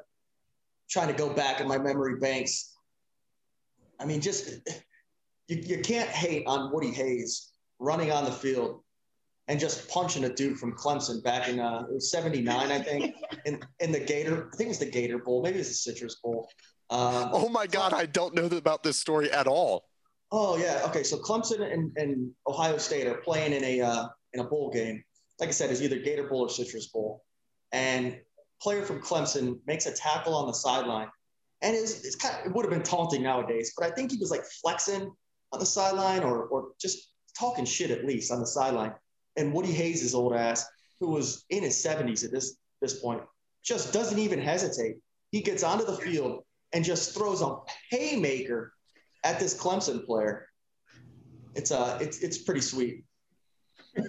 trying 0.88 1.08
to 1.08 1.14
go 1.14 1.32
back 1.32 1.60
in 1.60 1.68
my 1.68 1.78
memory 1.78 2.18
banks. 2.18 2.74
I 4.00 4.04
mean, 4.04 4.20
just 4.20 4.50
you, 5.48 5.56
you 5.56 5.80
can't 5.80 6.08
hate 6.08 6.44
on 6.46 6.72
Woody 6.72 6.90
Hayes 6.92 7.52
running 7.78 8.12
on 8.12 8.24
the 8.24 8.32
field 8.32 8.82
and 9.48 9.60
just 9.60 9.88
punching 9.88 10.24
a 10.24 10.28
dude 10.28 10.58
from 10.58 10.72
Clemson 10.72 11.22
back 11.22 11.48
in 11.48 11.60
uh, 11.60 11.84
79, 11.98 12.72
I 12.72 12.78
think, 12.78 13.14
in, 13.44 13.60
in 13.78 13.92
the 13.92 14.00
Gator, 14.00 14.48
I 14.52 14.56
think 14.56 14.68
it 14.68 14.70
was 14.70 14.78
the 14.78 14.90
Gator 14.90 15.18
Bowl, 15.18 15.42
maybe 15.42 15.58
it's 15.58 15.68
the 15.68 15.74
Citrus 15.74 16.16
Bowl. 16.22 16.48
Um, 16.90 17.30
Oh 17.32 17.48
my 17.48 17.66
God, 17.66 17.92
I 17.92 18.06
don't 18.06 18.34
know 18.34 18.46
about 18.46 18.82
this 18.82 18.98
story 18.98 19.30
at 19.30 19.46
all. 19.46 19.84
Oh 20.36 20.56
yeah. 20.56 20.82
Okay. 20.86 21.04
So 21.04 21.18
Clemson 21.18 21.60
and, 21.72 21.92
and 21.96 22.32
Ohio 22.48 22.76
State 22.78 23.06
are 23.06 23.18
playing 23.18 23.52
in 23.52 23.62
a 23.62 23.80
uh, 23.80 24.08
in 24.32 24.40
a 24.40 24.44
bowl 24.44 24.68
game. 24.68 25.04
Like 25.38 25.48
I 25.48 25.52
said, 25.52 25.70
it's 25.70 25.80
either 25.80 26.00
Gator 26.00 26.28
Bowl 26.28 26.40
or 26.40 26.48
Citrus 26.48 26.88
Bowl. 26.88 27.22
And 27.70 28.18
player 28.60 28.82
from 28.84 29.00
Clemson 29.00 29.58
makes 29.66 29.86
a 29.86 29.92
tackle 29.92 30.34
on 30.34 30.46
the 30.46 30.52
sideline, 30.54 31.08
and 31.62 31.74
it's, 31.76 32.04
it's 32.04 32.16
kind 32.16 32.34
of, 32.40 32.46
it 32.46 32.54
would 32.54 32.64
have 32.64 32.72
been 32.72 32.82
taunting 32.82 33.22
nowadays, 33.22 33.72
but 33.76 33.86
I 33.86 33.94
think 33.94 34.10
he 34.12 34.18
was 34.18 34.30
like 34.30 34.44
flexing 34.62 35.10
on 35.52 35.60
the 35.60 35.66
sideline 35.66 36.22
or 36.22 36.44
or 36.46 36.68
just 36.80 37.10
talking 37.38 37.64
shit 37.64 37.90
at 37.90 38.04
least 38.04 38.32
on 38.32 38.40
the 38.40 38.46
sideline. 38.46 38.92
And 39.36 39.52
Woody 39.52 39.72
Hayes' 39.72 40.14
old 40.14 40.34
ass, 40.34 40.64
who 41.00 41.08
was 41.08 41.44
in 41.50 41.62
his 41.64 41.74
70s 41.84 42.24
at 42.24 42.30
this 42.30 42.56
this 42.80 43.00
point, 43.00 43.22
just 43.64 43.92
doesn't 43.92 44.18
even 44.18 44.40
hesitate. 44.40 44.96
He 45.30 45.40
gets 45.40 45.62
onto 45.62 45.84
the 45.84 45.96
field 45.96 46.44
and 46.72 46.84
just 46.84 47.14
throws 47.14 47.40
a 47.42 47.56
haymaker 47.90 48.72
at 49.24 49.40
this 49.40 49.54
Clemson 49.60 50.04
player. 50.06 50.46
It's 51.54 51.70
uh 51.72 51.98
it's 52.00 52.18
it's 52.20 52.38
pretty 52.38 52.60
sweet. 52.60 53.04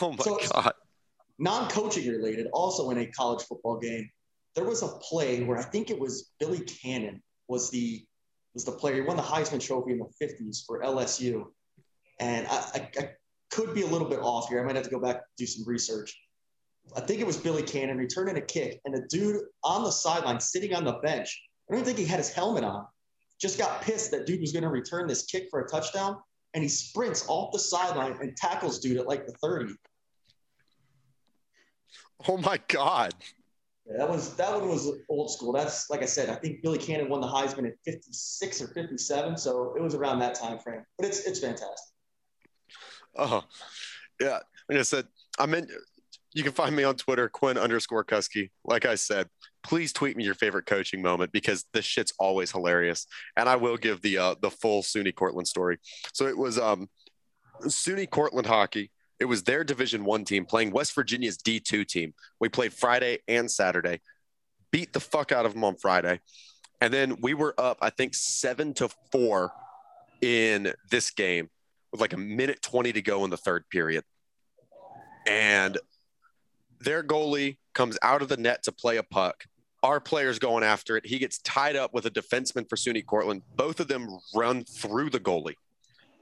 Oh 0.00 0.10
my 0.12 0.24
So- 0.24 0.38
God. 0.52 0.72
Non-coaching 1.38 2.08
related, 2.08 2.46
also 2.52 2.90
in 2.90 2.98
a 2.98 3.06
college 3.06 3.44
football 3.44 3.78
game, 3.78 4.08
there 4.54 4.64
was 4.64 4.82
a 4.82 4.88
play 4.88 5.42
where 5.42 5.58
I 5.58 5.62
think 5.62 5.90
it 5.90 5.98
was 5.98 6.30
Billy 6.40 6.60
Cannon 6.60 7.22
was 7.48 7.70
the 7.70 8.04
was 8.54 8.64
the 8.64 8.72
player. 8.72 8.94
He 8.94 9.00
won 9.02 9.18
the 9.18 9.22
Heisman 9.22 9.60
Trophy 9.60 9.92
in 9.92 9.98
the 9.98 10.26
50s 10.26 10.64
for 10.66 10.82
LSU. 10.82 11.44
And 12.20 12.46
I, 12.46 12.56
I, 12.56 12.90
I 12.98 13.10
could 13.50 13.74
be 13.74 13.82
a 13.82 13.86
little 13.86 14.08
bit 14.08 14.18
off 14.20 14.48
here. 14.48 14.60
I 14.60 14.64
might 14.64 14.76
have 14.76 14.84
to 14.84 14.90
go 14.90 14.98
back 14.98 15.20
do 15.36 15.44
some 15.44 15.68
research. 15.68 16.18
I 16.96 17.00
think 17.00 17.20
it 17.20 17.26
was 17.26 17.36
Billy 17.36 17.62
Cannon 17.62 17.98
returning 17.98 18.36
a 18.36 18.40
kick, 18.40 18.80
and 18.84 18.94
a 18.94 19.02
dude 19.08 19.42
on 19.64 19.82
the 19.82 19.90
sideline 19.90 20.40
sitting 20.40 20.72
on 20.74 20.84
the 20.84 20.94
bench. 20.94 21.42
I 21.70 21.74
don't 21.74 21.84
think 21.84 21.98
he 21.98 22.04
had 22.04 22.18
his 22.18 22.32
helmet 22.32 22.64
on. 22.64 22.86
Just 23.40 23.58
got 23.58 23.82
pissed 23.82 24.12
that 24.12 24.24
dude 24.24 24.40
was 24.40 24.52
going 24.52 24.62
to 24.62 24.68
return 24.70 25.06
this 25.06 25.26
kick 25.26 25.48
for 25.50 25.60
a 25.60 25.68
touchdown, 25.68 26.16
and 26.54 26.62
he 26.62 26.68
sprints 26.68 27.26
off 27.28 27.52
the 27.52 27.58
sideline 27.58 28.16
and 28.20 28.36
tackles 28.36 28.78
dude 28.78 28.98
at 28.98 29.08
like 29.08 29.26
the 29.26 29.32
30. 29.42 29.74
Oh 32.28 32.38
my 32.38 32.58
God. 32.68 33.14
Yeah, 33.86 33.98
that 33.98 34.08
was 34.08 34.34
that 34.34 34.50
one 34.52 34.68
was 34.68 34.90
old 35.08 35.30
school. 35.30 35.52
That's 35.52 35.90
like 35.90 36.02
I 36.02 36.06
said. 36.06 36.28
I 36.28 36.34
think 36.34 36.62
Billy 36.62 36.78
Cannon 36.78 37.08
won 37.08 37.20
the 37.20 37.26
Heisman 37.26 37.66
in 37.66 37.74
'56 37.84 38.62
or 38.62 38.68
'57, 38.68 39.36
so 39.36 39.74
it 39.76 39.82
was 39.82 39.94
around 39.94 40.18
that 40.20 40.34
time 40.34 40.58
frame. 40.58 40.82
But 40.98 41.06
it's 41.06 41.20
it's 41.20 41.38
fantastic. 41.38 41.94
Oh, 43.16 43.44
yeah. 44.20 44.40
Like 44.68 44.78
I 44.78 44.82
said, 44.82 45.06
I'm 45.38 45.54
in. 45.54 45.68
You 46.34 46.42
can 46.42 46.52
find 46.52 46.74
me 46.74 46.84
on 46.84 46.96
Twitter, 46.96 47.28
Quinn 47.28 47.56
underscore 47.56 48.04
Kusky. 48.04 48.50
Like 48.64 48.84
I 48.84 48.94
said, 48.96 49.28
please 49.62 49.92
tweet 49.92 50.16
me 50.16 50.24
your 50.24 50.34
favorite 50.34 50.66
coaching 50.66 51.00
moment 51.00 51.32
because 51.32 51.64
this 51.72 51.84
shit's 51.84 52.12
always 52.18 52.52
hilarious. 52.52 53.06
And 53.36 53.48
I 53.48 53.56
will 53.56 53.76
give 53.76 54.02
the 54.02 54.18
uh, 54.18 54.34
the 54.40 54.50
full 54.50 54.82
SUNY 54.82 55.14
Cortland 55.14 55.48
story. 55.48 55.78
So 56.12 56.26
it 56.26 56.36
was 56.36 56.58
um, 56.58 56.88
SUNY 57.62 58.10
Cortland 58.10 58.46
hockey. 58.46 58.90
It 59.18 59.24
was 59.24 59.42
their 59.44 59.64
Division 59.64 60.04
One 60.04 60.24
team 60.24 60.44
playing 60.44 60.70
West 60.72 60.94
Virginia's 60.94 61.36
D 61.36 61.60
two 61.60 61.84
team. 61.84 62.14
We 62.40 62.48
played 62.48 62.72
Friday 62.72 63.18
and 63.28 63.50
Saturday, 63.50 64.00
beat 64.70 64.92
the 64.92 65.00
fuck 65.00 65.32
out 65.32 65.46
of 65.46 65.54
them 65.54 65.64
on 65.64 65.76
Friday, 65.76 66.20
and 66.80 66.92
then 66.92 67.16
we 67.22 67.34
were 67.34 67.54
up, 67.58 67.78
I 67.80 67.90
think 67.90 68.14
seven 68.14 68.74
to 68.74 68.88
four 69.10 69.52
in 70.20 70.72
this 70.90 71.10
game 71.10 71.48
with 71.92 72.00
like 72.00 72.12
a 72.12 72.18
minute 72.18 72.62
20 72.62 72.92
to 72.92 73.02
go 73.02 73.24
in 73.24 73.30
the 73.30 73.36
third 73.36 73.64
period. 73.70 74.04
And 75.26 75.78
their 76.80 77.02
goalie 77.02 77.56
comes 77.74 77.98
out 78.02 78.22
of 78.22 78.28
the 78.28 78.36
net 78.36 78.62
to 78.64 78.72
play 78.72 78.98
a 78.98 79.02
puck. 79.02 79.44
Our 79.82 80.00
player's 80.00 80.38
going 80.38 80.64
after 80.64 80.96
it. 80.96 81.06
He 81.06 81.18
gets 81.18 81.38
tied 81.38 81.76
up 81.76 81.94
with 81.94 82.06
a 82.06 82.10
defenseman 82.10 82.68
for 82.68 82.76
SUNY 82.76 83.04
Cortland. 83.04 83.42
Both 83.54 83.80
of 83.80 83.88
them 83.88 84.08
run 84.34 84.64
through 84.64 85.10
the 85.10 85.20
goalie, 85.20 85.54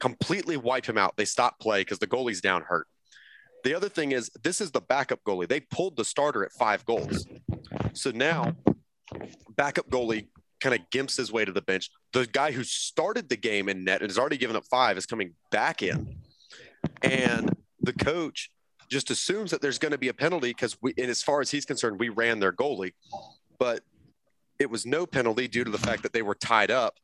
completely 0.04 0.58
wipe 0.58 0.84
him 0.84 0.98
out. 0.98 1.16
They 1.16 1.24
stop 1.24 1.58
play 1.58 1.80
because 1.80 1.98
the 1.98 2.06
goalie's 2.06 2.42
down 2.42 2.60
hurt. 2.60 2.86
The 3.62 3.74
other 3.74 3.88
thing 3.88 4.12
is, 4.12 4.30
this 4.42 4.60
is 4.60 4.70
the 4.70 4.82
backup 4.82 5.20
goalie. 5.26 5.48
They 5.48 5.60
pulled 5.60 5.96
the 5.96 6.04
starter 6.04 6.44
at 6.44 6.52
five 6.52 6.84
goals. 6.84 7.26
So 7.94 8.10
now, 8.10 8.54
backup 9.56 9.88
goalie 9.88 10.26
kind 10.60 10.74
of 10.74 10.82
gimps 10.92 11.16
his 11.16 11.32
way 11.32 11.46
to 11.46 11.52
the 11.52 11.62
bench. 11.62 11.88
The 12.12 12.26
guy 12.26 12.52
who 12.52 12.64
started 12.64 13.30
the 13.30 13.38
game 13.38 13.70
in 13.70 13.82
net 13.82 14.02
and 14.02 14.10
has 14.10 14.18
already 14.18 14.36
given 14.36 14.56
up 14.56 14.66
five 14.70 14.98
is 14.98 15.06
coming 15.06 15.32
back 15.50 15.82
in. 15.82 16.18
And 17.02 17.56
the 17.80 17.94
coach 17.94 18.50
just 18.90 19.10
assumes 19.10 19.52
that 19.52 19.62
there's 19.62 19.78
going 19.78 19.92
to 19.92 19.98
be 19.98 20.08
a 20.08 20.14
penalty 20.14 20.50
because 20.50 20.76
we, 20.82 20.92
and 20.98 21.08
as 21.08 21.22
far 21.22 21.40
as 21.40 21.50
he's 21.50 21.64
concerned, 21.64 21.98
we 21.98 22.10
ran 22.10 22.40
their 22.40 22.52
goalie, 22.52 22.92
but 23.58 23.80
it 24.58 24.68
was 24.68 24.84
no 24.84 25.06
penalty 25.06 25.48
due 25.48 25.64
to 25.64 25.70
the 25.70 25.78
fact 25.78 26.02
that 26.02 26.12
they 26.12 26.20
were 26.20 26.34
tied 26.34 26.70
up. 26.70 26.98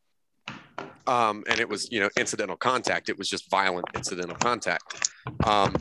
Um, 1.11 1.43
and 1.49 1.59
it 1.59 1.69
was, 1.69 1.91
you 1.91 1.99
know, 1.99 2.09
incidental 2.17 2.57
contact. 2.57 3.09
It 3.09 3.19
was 3.19 3.29
just 3.29 3.51
violent 3.51 3.85
incidental 3.97 4.37
contact. 4.37 5.11
Um, 5.45 5.75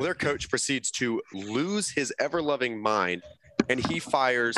their 0.00 0.14
coach 0.14 0.48
proceeds 0.48 0.90
to 0.92 1.20
lose 1.34 1.90
his 1.90 2.10
ever 2.18 2.40
loving 2.40 2.80
mind 2.80 3.22
and 3.68 3.86
he 3.86 3.98
fires 3.98 4.56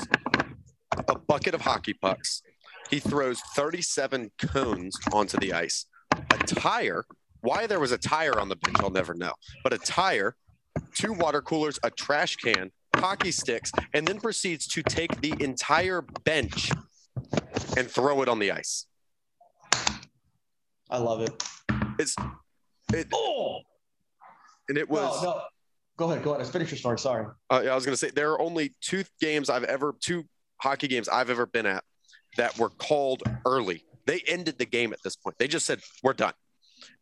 a 1.08 1.18
bucket 1.18 1.52
of 1.52 1.62
hockey 1.62 1.94
pucks. 1.94 2.42
He 2.90 3.00
throws 3.00 3.40
37 3.56 4.30
cones 4.38 4.96
onto 5.12 5.36
the 5.36 5.52
ice. 5.52 5.86
A 6.12 6.38
tire. 6.38 7.04
Why 7.40 7.66
there 7.66 7.80
was 7.80 7.90
a 7.90 7.98
tire 7.98 8.38
on 8.38 8.48
the 8.48 8.56
bench, 8.56 8.76
I'll 8.78 8.90
never 8.90 9.14
know. 9.14 9.32
But 9.64 9.72
a 9.72 9.78
tire, 9.78 10.36
two 10.94 11.12
water 11.12 11.42
coolers, 11.42 11.80
a 11.82 11.90
trash 11.90 12.36
can, 12.36 12.70
hockey 12.94 13.32
sticks, 13.32 13.72
and 13.92 14.06
then 14.06 14.20
proceeds 14.20 14.68
to 14.68 14.82
take 14.84 15.20
the 15.20 15.34
entire 15.42 16.02
bench 16.22 16.70
and 17.76 17.90
throw 17.90 18.22
it 18.22 18.28
on 18.28 18.38
the 18.38 18.52
ice. 18.52 18.86
I 20.90 20.98
love 20.98 21.20
it. 21.20 21.44
It's 21.98 22.14
it, 22.92 23.08
Oh 23.12 23.60
and 24.68 24.78
it 24.78 24.88
no, 24.90 24.94
was. 24.94 25.22
no. 25.22 25.42
Go 25.96 26.10
ahead, 26.10 26.22
go 26.22 26.30
ahead. 26.30 26.40
Let's 26.40 26.50
finish 26.50 26.70
your 26.70 26.78
story. 26.78 26.98
Sorry. 26.98 27.26
Uh, 27.50 27.54
I 27.70 27.74
was 27.74 27.86
going 27.86 27.94
to 27.94 27.96
say 27.96 28.10
there 28.10 28.30
are 28.32 28.40
only 28.40 28.74
two 28.82 29.04
games 29.20 29.48
I've 29.48 29.64
ever, 29.64 29.94
two 30.00 30.24
hockey 30.60 30.88
games 30.88 31.08
I've 31.08 31.30
ever 31.30 31.46
been 31.46 31.64
at 31.66 31.84
that 32.36 32.58
were 32.58 32.68
called 32.68 33.22
early. 33.46 33.82
They 34.06 34.22
ended 34.28 34.58
the 34.58 34.66
game 34.66 34.92
at 34.92 35.02
this 35.02 35.16
point. 35.16 35.36
They 35.38 35.48
just 35.48 35.64
said, 35.64 35.80
we're 36.02 36.12
done. 36.12 36.34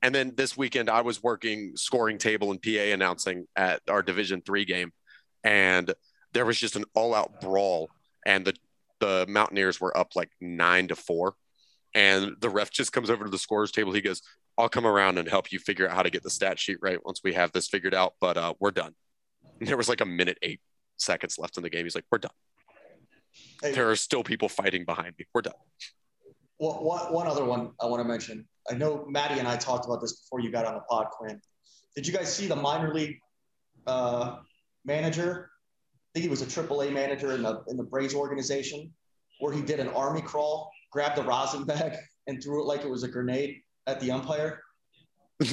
And 0.01 0.15
then 0.15 0.35
this 0.37 0.57
weekend, 0.57 0.89
I 0.89 1.01
was 1.01 1.23
working 1.23 1.73
scoring 1.75 2.19
table 2.19 2.53
and 2.53 2.63
PA 2.63 2.71
announcing 2.93 3.47
at 3.57 3.81
our 3.89 4.03
Division 4.03 4.43
three 4.43 4.65
game. 4.65 4.93
And 5.43 5.93
there 6.33 6.47
was 6.47 6.59
just 6.59 6.77
an 6.77 6.85
all 6.95 7.15
out 7.15 7.41
brawl. 7.41 7.91
And 8.25 8.45
the, 8.45 8.55
the 9.01 9.27
Mountaineers 9.29 9.81
were 9.81 9.97
up 9.97 10.15
like 10.15 10.31
nine 10.41 10.89
to 10.89 10.97
four. 10.97 11.35
And 11.95 12.37
the 12.41 12.49
ref 12.49 12.71
just 12.71 12.93
comes 12.93 13.09
over 13.11 13.25
to 13.25 13.31
the 13.31 13.39
scorers 13.39 13.71
table. 13.71 13.93
He 13.93 14.01
goes, 14.01 14.21
I'll 14.59 14.69
come 14.69 14.87
around 14.87 15.19
and 15.19 15.29
help 15.29 15.53
you 15.53 15.59
figure 15.59 15.89
out 15.89 15.95
how 15.95 16.03
to 16.03 16.11
get 16.11 16.23
the 16.23 16.31
stat 16.31 16.59
sheet 16.59 16.79
right 16.83 16.99
once 17.05 17.21
we 17.23 17.33
have 17.35 17.53
this 17.53 17.69
figured 17.69 17.95
out. 17.95 18.15
But 18.21 18.37
uh, 18.37 18.55
we're 18.61 18.73
done. 18.73 18.95
And 19.61 19.69
there 19.69 19.77
was 19.77 19.89
like 19.89 20.01
a 20.01 20.07
minute 20.07 20.39
eight 20.43 20.61
seconds 20.97 21.39
left 21.39 21.57
in 21.57 21.63
the 21.63 21.71
game. 21.71 21.85
He's 21.85 21.95
like, 21.95 22.05
we're 22.11 22.19
done. 22.19 22.33
Hey, 23.63 23.73
There 23.73 23.91
are 23.91 23.97
still 23.97 24.25
people 24.25 24.49
fighting 24.49 24.85
behind 24.85 25.15
me. 25.19 25.27
We're 25.33 25.43
done. 25.43 25.55
one, 26.59 26.85
one, 26.85 27.13
one 27.13 27.27
other 27.27 27.45
one 27.45 27.73
I 27.81 27.87
want 27.87 28.03
to 28.03 28.09
mention. 28.09 28.47
I 28.71 28.75
know 28.75 29.05
Maddie 29.09 29.39
and 29.39 29.47
I 29.49 29.57
talked 29.57 29.85
about 29.85 30.01
this 30.01 30.21
before 30.21 30.41
you 30.41 30.51
got 30.51 30.65
on 30.65 30.75
the 30.75 30.81
pod, 30.81 31.07
Quinn. 31.11 31.41
Did 31.95 32.07
you 32.07 32.13
guys 32.13 32.33
see 32.35 32.47
the 32.47 32.57
minor 32.57 32.93
league 32.95 33.19
uh, 33.87 34.37
manager? 34.85 35.51
I 35.51 36.09
think 36.15 36.25
he 36.25 36.29
was 36.31 36.43
a 36.43 36.47
AAA 36.47 36.93
manager 36.93 37.33
in 37.33 37.43
the 37.43 37.63
in 37.69 37.77
the 37.77 37.83
Braves 37.83 38.15
organization, 38.15 38.93
where 39.41 39.53
he 39.53 39.63
did 39.63 39.81
an 39.81 39.89
army 39.89 40.23
crawl, 40.23 40.71
grabbed 40.95 41.19
a 41.19 41.23
rosin 41.23 41.65
bag, 41.65 41.97
and 42.27 42.43
threw 42.43 42.63
it 42.63 42.65
like 42.65 42.83
it 42.83 42.89
was 42.89 43.03
a 43.03 43.09
grenade 43.09 43.61
at 43.87 44.01
the 44.01 44.11
umpire. 44.11 44.63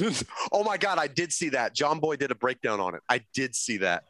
oh 0.52 0.64
my 0.64 0.78
God, 0.78 0.98
I 0.98 1.08
did 1.08 1.32
see 1.32 1.50
that. 1.50 1.74
Jomboy 1.76 2.18
did 2.18 2.30
a 2.30 2.34
breakdown 2.34 2.80
on 2.80 2.94
it. 2.94 3.02
I 3.08 3.20
did 3.34 3.54
see 3.54 3.78
that. 3.78 4.04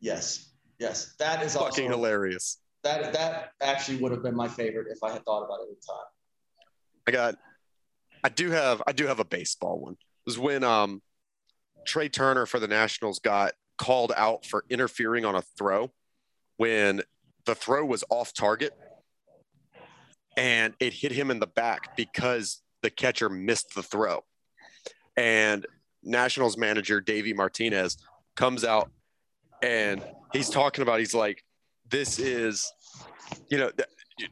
Yes, 0.00 0.50
yes, 0.78 1.14
that 1.20 1.42
is 1.42 1.54
Fucking 1.54 1.86
also 1.86 1.88
hilarious. 1.88 2.58
that 2.82 3.12
that 3.12 3.52
actually 3.62 3.98
would 3.98 4.10
have 4.10 4.22
been 4.22 4.34
my 4.34 4.48
favorite 4.48 4.88
if 4.90 4.98
I 5.02 5.12
had 5.12 5.24
thought 5.24 5.44
about 5.44 5.60
it 5.60 5.70
at 5.70 5.80
the 5.80 5.86
time. 5.86 6.06
I 7.06 7.10
got 7.12 7.36
I 8.24 8.28
do 8.28 8.50
have 8.50 8.82
I 8.86 8.92
do 8.92 9.06
have 9.06 9.20
a 9.20 9.24
baseball 9.24 9.78
one. 9.78 9.92
It 9.92 10.26
was 10.26 10.38
when 10.38 10.64
um 10.64 11.00
Trey 11.86 12.08
Turner 12.08 12.44
for 12.46 12.58
the 12.58 12.68
Nationals 12.68 13.20
got 13.20 13.52
called 13.78 14.12
out 14.16 14.44
for 14.44 14.64
interfering 14.68 15.24
on 15.24 15.36
a 15.36 15.42
throw 15.56 15.92
when 16.56 17.02
the 17.44 17.54
throw 17.54 17.84
was 17.84 18.02
off 18.10 18.32
target 18.34 18.76
and 20.36 20.74
it 20.80 20.92
hit 20.92 21.12
him 21.12 21.30
in 21.30 21.40
the 21.40 21.46
back 21.46 21.96
because 21.96 22.62
the 22.82 22.90
catcher 22.90 23.28
missed 23.28 23.74
the 23.74 23.82
throw. 23.82 24.24
And 25.16 25.66
Nationals 26.02 26.56
manager 26.56 27.00
Davey 27.00 27.32
Martinez 27.32 27.96
comes 28.34 28.64
out 28.64 28.90
and 29.62 30.02
he's 30.32 30.50
talking 30.50 30.82
about 30.82 30.98
he's 30.98 31.14
like, 31.14 31.44
this 31.88 32.18
is, 32.18 32.70
you 33.50 33.58
know, 33.58 33.70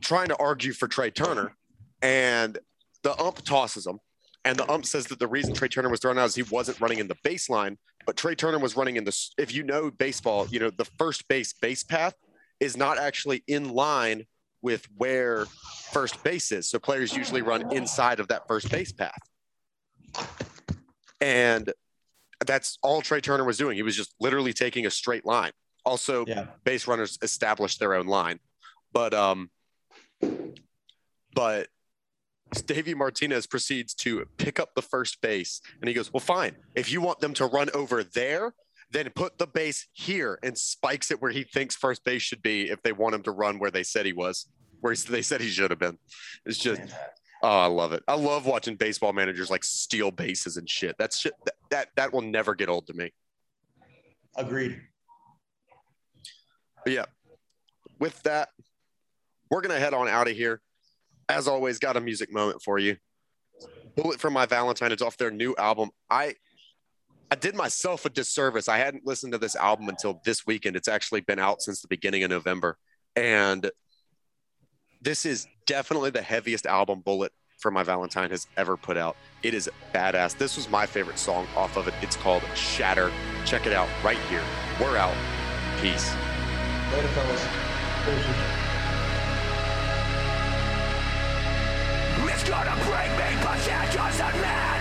trying 0.01 0.29
to 0.29 0.37
argue 0.37 0.73
for 0.73 0.89
Trey 0.89 1.11
Turner, 1.11 1.55
and 2.03 2.59
the 3.03 3.19
ump 3.21 3.43
tosses 3.45 3.87
him, 3.87 3.99
and 4.45 4.59
the 4.59 4.71
ump 4.71 4.87
says 4.87 5.07
that 5.07 5.19
the 5.19 5.29
reason 5.29 5.55
Trey 5.55 5.69
Turner 5.69 5.89
was 5.89 6.01
thrown 6.01 6.19
out 6.19 6.27
is 6.27 6.35
he 6.35 6.43
wasn't 6.43 6.81
running 6.81 6.99
in 6.99 7.09
the 7.09 7.17
baseline, 7.25 7.77
but 8.07 8.17
Trey 8.17 8.35
Turner 8.35 8.59
was 8.59 8.77
running 8.77 8.97
in 8.97 9.05
the. 9.05 9.17
If 9.39 9.55
you 9.55 9.63
know 9.63 9.91
baseball, 9.91 10.47
you 10.51 10.59
know 10.59 10.71
the 10.71 10.87
first 10.99 11.29
base 11.29 11.53
base 11.53 11.85
path 11.85 12.15
is 12.59 12.77
not 12.77 12.99
actually 12.99 13.43
in 13.47 13.71
line 13.71 14.27
with 14.63 14.87
where 14.97 15.47
first 15.93 16.23
base 16.23 16.53
is. 16.53 16.69
So 16.69 16.79
players 16.79 17.17
usually 17.17 17.43
run 17.43 17.73
inside 17.73 18.21
of 18.21 18.29
that 18.29 18.47
first 18.47 18.71
base 18.71 18.93
path. 18.93 19.19
And 21.21 21.73
that's 22.47 22.79
all 22.83 23.03
Trey 23.03 23.21
Turner 23.21 23.45
was 23.45 23.59
doing. 23.59 23.77
He 23.77 23.83
was 23.83 23.97
just 23.97 24.15
literally 24.21 24.53
taking 24.53 24.87
a 24.87 24.91
straight 24.91 25.27
line. 25.27 25.53
Also, 25.85 26.25
Yeah. 26.27 26.47
base 26.65 26.87
runners 26.87 27.19
establish 27.23 27.79
their 27.79 27.95
own 27.95 28.07
line. 28.07 28.39
But 28.93 29.15
um 29.15 29.51
but 31.33 31.69
Davey 32.67 32.95
Martinez 32.95 33.47
proceeds 33.47 33.95
to 33.95 34.27
pick 34.37 34.59
up 34.59 34.75
the 34.75 34.83
first 34.83 35.21
base 35.21 35.61
and 35.81 35.89
he 35.89 35.95
goes, 35.95 36.13
Well, 36.13 36.21
fine. 36.21 36.57
If 36.75 36.91
you 36.91 37.01
want 37.01 37.21
them 37.21 37.35
to 37.35 37.47
run 37.47 37.69
over 37.75 38.03
there, 38.03 38.55
then 38.91 39.11
put 39.15 39.39
the 39.39 39.47
base 39.47 39.87
here 39.93 40.39
and 40.43 40.57
spikes 40.57 41.11
it 41.11 41.23
where 41.23 41.31
he 41.31 41.45
thinks 41.45 41.77
first 41.77 42.05
base 42.05 42.23
should 42.23 42.43
be 42.43 42.69
if 42.71 42.83
they 42.83 42.93
want 42.93 43.15
him 43.15 43.23
to 43.23 43.31
run 43.31 43.59
where 43.59 43.71
they 43.71 43.83
said 43.83 44.05
he 44.05 44.13
was, 44.13 44.49
where 44.81 44.93
he- 44.93 45.09
they 45.09 45.23
said 45.23 45.41
he 45.41 45.49
should 45.49 45.71
have 45.71 45.79
been. 45.79 45.99
It's 46.45 46.59
just, 46.59 46.83
oh, 47.43 47.49
I 47.49 47.67
love 47.67 47.93
it. 47.93 48.03
I 48.09 48.15
love 48.15 48.47
watching 48.47 48.77
baseball 48.77 49.13
managers 49.13 49.51
like 49.51 49.65
steal 49.65 50.11
bases 50.11 50.57
and 50.57 50.69
shit. 50.69 50.97
That's 50.99 51.19
shit 51.19 51.35
that, 51.45 51.55
that, 51.71 51.89
that 51.97 52.13
will 52.13 52.23
never 52.23 52.55
get 52.55 52.69
old 52.69 52.87
to 52.89 52.95
me. 52.95 53.13
Agreed. 54.37 54.81
But 56.85 56.93
yeah, 56.93 57.05
with 57.99 58.21
that, 58.23 58.49
we're 59.51 59.61
going 59.61 59.75
to 59.75 59.81
head 59.81 59.95
on 59.95 60.09
out 60.09 60.29
of 60.29 60.37
here. 60.37 60.61
As 61.29 61.47
always, 61.47 61.79
got 61.79 61.97
a 61.97 62.01
music 62.01 62.33
moment 62.33 62.63
for 62.63 62.79
you. 62.79 62.97
Bullet 63.97 64.21
for 64.21 64.31
My 64.31 64.47
Valentine 64.47 64.93
It's 64.93 65.03
off 65.03 65.17
their 65.17 65.31
new 65.31 65.55
album. 65.57 65.91
I 66.09 66.35
I 67.31 67.37
did 67.37 67.55
myself 67.55 68.05
a 68.05 68.11
disservice. 68.11 68.69
I 68.69 68.79
hadn't 68.79 69.07
listened 69.07 69.33
to 69.33 69.39
this 69.39 69.55
album 69.55 69.89
until 69.89 70.21
this 70.25 70.47
weekend. 70.47 70.75
It's 70.75 70.89
actually 70.89 71.21
been 71.21 71.39
out 71.39 71.63
since 71.63 71.81
the 71.81 71.89
beginning 71.89 72.25
of 72.25 72.31
November. 72.31 72.77
And 73.15 73.71
this 75.01 75.25
is 75.25 75.47
definitely 75.67 76.11
the 76.11 76.23
heaviest 76.23 76.67
album 76.67 77.01
Bullet 77.01 77.33
for 77.59 77.71
My 77.71 77.85
Valentine 77.85 78.31
has 78.31 78.49
ever 78.57 78.77
put 78.77 78.97
out. 78.97 79.17
It 79.43 79.55
is 79.55 79.71
badass. 79.95 80.37
This 80.37 80.57
was 80.57 80.69
my 80.69 80.87
favorite 80.87 81.19
song 81.19 81.47
off 81.57 81.77
of 81.77 81.87
it. 81.87 81.95
It's 82.03 82.17
called 82.17 82.43
Shatter. 82.55 83.13
Check 83.45 83.67
it 83.67 83.73
out 83.73 83.89
right 84.03 84.19
here. 84.29 84.43
We're 84.81 84.97
out. 84.97 85.15
Peace. 85.81 86.13
Later, 86.93 87.09
fellas. 87.09 87.47
It's 92.41 92.49
gonna 92.49 92.75
break 92.75 93.11
me, 93.11 93.37
but 93.45 93.59
that 93.67 93.93
doesn't 93.93 94.41
matter. 94.41 94.80